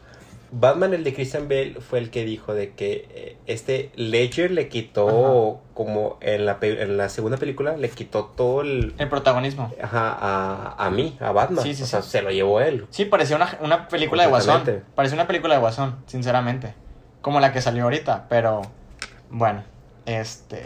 Batman, 0.56 0.94
el 0.94 1.02
de 1.02 1.12
Christian 1.12 1.48
Bale, 1.48 1.76
fue 1.80 1.98
el 1.98 2.10
que 2.10 2.24
dijo 2.24 2.54
de 2.54 2.74
que 2.74 3.08
eh, 3.10 3.36
este 3.46 3.90
Ledger 3.96 4.52
le 4.52 4.68
quitó, 4.68 5.60
como 5.74 6.16
en 6.20 6.46
la, 6.46 6.58
en 6.62 6.96
la 6.96 7.08
segunda 7.08 7.38
película, 7.38 7.76
le 7.76 7.90
quitó 7.90 8.26
todo 8.26 8.60
el... 8.60 8.94
El 8.98 9.08
protagonismo. 9.08 9.72
Ajá, 9.82 10.16
a, 10.16 10.86
a 10.86 10.90
mí, 10.90 11.16
a 11.20 11.32
Batman. 11.32 11.64
Sí, 11.64 11.74
sí, 11.74 11.82
o 11.82 11.86
sea, 11.86 12.02
se 12.02 12.22
lo 12.22 12.30
llevó 12.30 12.60
él. 12.60 12.86
Sí, 12.90 13.04
parecía 13.04 13.34
una, 13.34 13.58
una 13.60 13.88
película 13.88 14.22
de 14.22 14.28
Guasón. 14.28 14.84
Parecía 14.94 15.16
una 15.16 15.26
película 15.26 15.54
de 15.54 15.60
Guasón, 15.60 15.96
sinceramente. 16.06 16.74
Como 17.20 17.40
la 17.40 17.52
que 17.52 17.60
salió 17.60 17.84
ahorita, 17.84 18.26
pero 18.28 18.62
bueno, 19.30 19.64
este... 20.06 20.62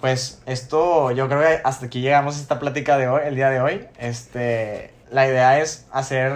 Pues 0.00 0.42
esto, 0.46 1.10
yo 1.10 1.28
creo 1.28 1.40
que 1.40 1.60
hasta 1.64 1.86
aquí 1.86 2.00
llegamos 2.00 2.36
a 2.36 2.40
esta 2.40 2.58
plática 2.58 2.98
de 2.98 3.08
hoy, 3.08 3.22
el 3.24 3.34
día 3.34 3.50
de 3.50 3.60
hoy. 3.60 3.86
Este, 3.98 4.92
la 5.10 5.26
idea 5.26 5.60
es 5.60 5.86
hacer 5.90 6.32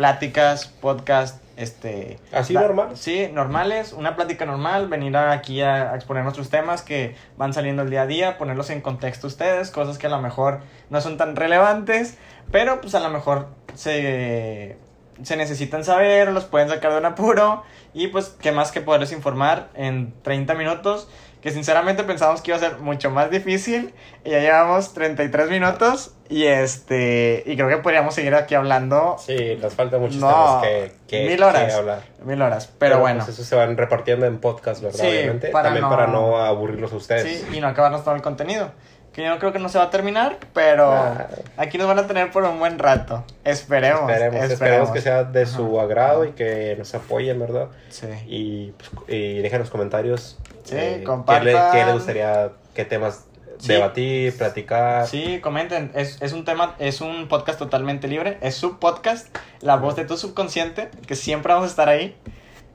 pláticas, 0.00 0.66
podcast, 0.66 1.44
este... 1.58 2.18
Así 2.32 2.54
normal. 2.54 2.96
Sí, 2.96 3.28
normales, 3.30 3.92
una 3.92 4.16
plática 4.16 4.46
normal, 4.46 4.88
venir 4.88 5.14
aquí 5.14 5.60
a, 5.60 5.92
a 5.92 5.94
exponer 5.94 6.22
nuestros 6.22 6.48
temas 6.48 6.80
que 6.80 7.16
van 7.36 7.52
saliendo 7.52 7.82
el 7.82 7.90
día 7.90 8.00
a 8.00 8.06
día, 8.06 8.38
ponerlos 8.38 8.70
en 8.70 8.80
contexto 8.80 9.26
ustedes, 9.26 9.70
cosas 9.70 9.98
que 9.98 10.06
a 10.06 10.08
lo 10.08 10.18
mejor 10.22 10.60
no 10.88 11.02
son 11.02 11.18
tan 11.18 11.36
relevantes, 11.36 12.16
pero 12.50 12.80
pues 12.80 12.94
a 12.94 13.00
lo 13.00 13.10
mejor 13.10 13.48
se, 13.74 14.78
se 15.22 15.36
necesitan 15.36 15.84
saber, 15.84 16.32
los 16.32 16.46
pueden 16.46 16.70
sacar 16.70 16.92
de 16.92 16.98
un 16.98 17.04
apuro 17.04 17.62
y 17.92 18.06
pues 18.06 18.34
qué 18.40 18.52
más 18.52 18.72
que 18.72 18.80
poderles 18.80 19.12
informar 19.12 19.68
en 19.74 20.14
30 20.22 20.54
minutos, 20.54 21.10
que 21.40 21.50
sinceramente 21.50 22.04
pensamos 22.04 22.42
que 22.42 22.50
iba 22.50 22.56
a 22.58 22.60
ser 22.60 22.78
mucho 22.78 23.10
más 23.10 23.30
difícil 23.30 23.94
y 24.24 24.30
ya 24.30 24.40
llevamos 24.40 24.92
33 24.92 25.48
minutos 25.50 26.14
y 26.28 26.44
este 26.46 27.42
y 27.46 27.56
creo 27.56 27.68
que 27.68 27.78
podríamos 27.78 28.14
seguir 28.14 28.34
aquí 28.34 28.54
hablando 28.54 29.16
Sí, 29.18 29.58
nos 29.60 29.74
faltan 29.74 30.00
muchos 30.00 30.16
No, 30.16 30.28
temas 30.28 30.62
que, 30.62 30.92
que, 31.08 31.28
mil 31.28 31.42
horas. 31.42 31.64
que 31.66 31.72
hablar. 31.72 32.02
mil 32.24 32.40
horas, 32.42 32.70
pero, 32.78 32.98
bueno. 33.00 33.24
pues, 33.24 33.34
eso 33.38 33.44
se 33.48 33.56
van 33.56 33.76
repartiendo 33.76 34.26
en 34.26 34.38
podcast, 34.38 34.82
¿verdad? 34.82 34.98
Sí, 35.00 35.06
Obviamente. 35.08 35.48
para 35.48 35.64
También 35.64 35.82
no- 35.84 35.90
para 35.90 36.06
no 36.06 36.36
aburrirlos 36.38 36.92
a 36.92 36.96
ustedes. 36.96 37.22
Sí, 37.48 37.56
y 37.56 37.60
no 37.60 37.68
acabarnos 37.68 38.04
todo 38.04 38.14
el 38.14 38.22
contenido. 38.22 38.70
Que 39.12 39.24
yo 39.24 39.38
creo 39.40 39.52
que 39.52 39.58
no 39.58 39.68
se 39.68 39.76
va 39.78 39.84
a 39.84 39.90
terminar, 39.90 40.36
pero 40.54 40.92
Ah. 40.92 41.26
aquí 41.56 41.78
nos 41.78 41.88
van 41.88 41.98
a 41.98 42.06
tener 42.06 42.30
por 42.30 42.44
un 42.44 42.58
buen 42.60 42.78
rato. 42.78 43.24
Esperemos. 43.44 44.08
Esperemos, 44.10 44.50
esperemos, 44.50 44.90
que 44.90 45.00
sea 45.00 45.24
de 45.24 45.46
su 45.46 45.76
Ajá. 45.78 45.84
agrado 45.86 46.24
y 46.24 46.30
que 46.32 46.76
nos 46.78 46.94
apoyen, 46.94 47.38
¿verdad? 47.40 47.68
Sí. 47.88 48.06
Y, 48.28 48.70
pues, 48.72 48.90
y 49.08 49.38
dejen 49.38 49.56
en 49.56 49.60
los 49.62 49.70
comentarios 49.70 50.38
Sí, 50.64 50.76
eh, 50.76 50.96
qué, 50.98 51.04
compartan. 51.04 51.44
le, 51.46 51.52
qué 51.86 51.92
gustaría, 51.92 52.50
qué 52.74 52.84
temas 52.84 53.24
Sí. 53.58 53.72
debatir, 53.72 54.36
platicar. 54.38 55.06
Sí, 55.08 55.40
comenten. 55.40 55.90
Es, 55.94 56.22
es 56.22 56.32
un 56.32 56.44
tema, 56.44 56.76
es 56.78 57.00
un 57.00 57.26
podcast 57.28 57.58
totalmente 57.58 58.06
libre. 58.08 58.38
Es 58.42 58.54
su 58.54 58.78
podcast, 58.78 59.26
la 59.60 59.74
voz 59.76 59.96
de 59.96 60.04
tu 60.04 60.16
subconsciente, 60.16 60.88
que 61.06 61.16
siempre 61.16 61.52
vamos 61.52 61.66
a 61.68 61.70
estar 61.70 61.88
ahí. 61.88 62.16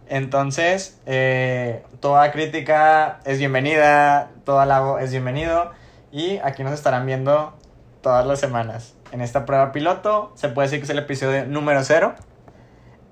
Entonces, 0.09 0.99
eh, 1.07 1.81
toda 2.01 2.31
crítica 2.31 3.19
es 3.25 3.39
bienvenida, 3.39 4.29
todo 4.43 4.59
halago 4.59 4.99
es 4.99 5.11
bienvenido. 5.11 5.71
Y 6.15 6.37
aquí 6.43 6.63
nos 6.63 6.71
estarán 6.73 7.05
viendo 7.05 7.53
todas 8.01 8.25
las 8.25 8.39
semanas. 8.39 8.93
En 9.11 9.19
esta 9.19 9.45
prueba 9.45 9.73
piloto, 9.73 10.31
se 10.35 10.47
puede 10.47 10.67
decir 10.67 10.79
que 10.79 10.85
es 10.85 10.89
el 10.89 10.99
episodio 10.99 11.45
número 11.45 11.83
cero. 11.83 12.15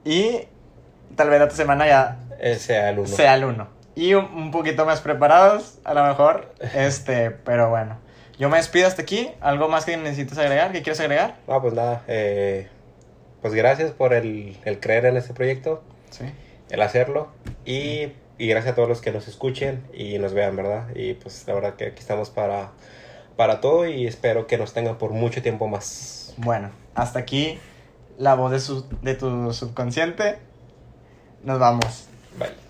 Y 0.06 0.48
tal 1.18 1.30
vez 1.30 1.40
la 1.40 1.46
otra 1.46 1.58
semana 1.58 1.86
ya 1.86 2.20
Eh, 2.40 2.56
sea 2.56 2.90
el 2.92 3.00
uno. 3.00 3.08
sea 3.10 3.36
el 3.36 3.44
uno. 3.44 3.68
y 3.96 4.14
un, 4.14 4.26
un 4.26 4.52
poquito 4.52 4.86
más 4.86 5.02
preparados, 5.02 5.80
a 5.84 5.94
lo 5.94 6.06
mejor. 6.06 6.54
Este, 6.76 7.30
pero 7.32 7.70
bueno. 7.70 7.98
Yo 8.40 8.50
me 8.50 8.56
despido 8.58 8.88
hasta 8.88 9.02
aquí. 9.02 9.30
¿Algo 9.42 9.68
más 9.68 9.84
que 9.86 9.98
necesites 9.98 10.38
agregar? 10.38 10.72
¿Qué 10.72 10.82
quieres 10.82 11.00
agregar? 11.02 11.36
No, 11.48 11.62
pues 11.62 11.74
nada, 11.74 12.04
eh, 12.08 12.70
pues 13.42 13.54
gracias 13.54 13.92
por 13.92 14.14
el, 14.14 14.58
el 14.64 14.80
creer 14.80 15.06
en 15.08 15.18
este 15.18 15.34
proyecto, 15.34 15.84
Sí. 16.10 16.26
el 16.70 16.82
hacerlo 16.82 17.28
y, 17.66 18.14
y 18.38 18.48
gracias 18.48 18.74
a 18.74 18.76
todos 18.76 18.90
los 18.90 19.02
que 19.02 19.12
nos 19.12 19.28
escuchen 19.28 19.84
y 19.94 20.18
nos 20.18 20.34
vean, 20.34 20.56
¿verdad? 20.56 20.88
Y 20.96 21.14
pues 21.14 21.46
la 21.48 21.54
verdad 21.54 21.76
que 21.76 21.86
aquí 21.88 22.00
estamos 22.00 22.30
para, 22.30 22.72
para 23.36 23.62
todo 23.62 23.88
y 23.88 24.08
espero 24.08 24.48
que 24.48 24.58
nos 24.58 24.74
tengan 24.74 24.98
por 24.98 25.12
mucho 25.12 25.42
tiempo 25.42 25.68
más. 25.68 26.34
Bueno, 26.38 26.72
hasta 26.96 27.20
aquí 27.20 27.60
la 28.18 28.36
voz 28.36 28.52
de, 28.52 28.60
su, 28.60 28.86
de 29.02 29.16
tu 29.16 29.54
subconsciente. 29.54 30.40
Nos 31.44 31.60
vamos. 31.60 32.08
Bye. 32.38 32.63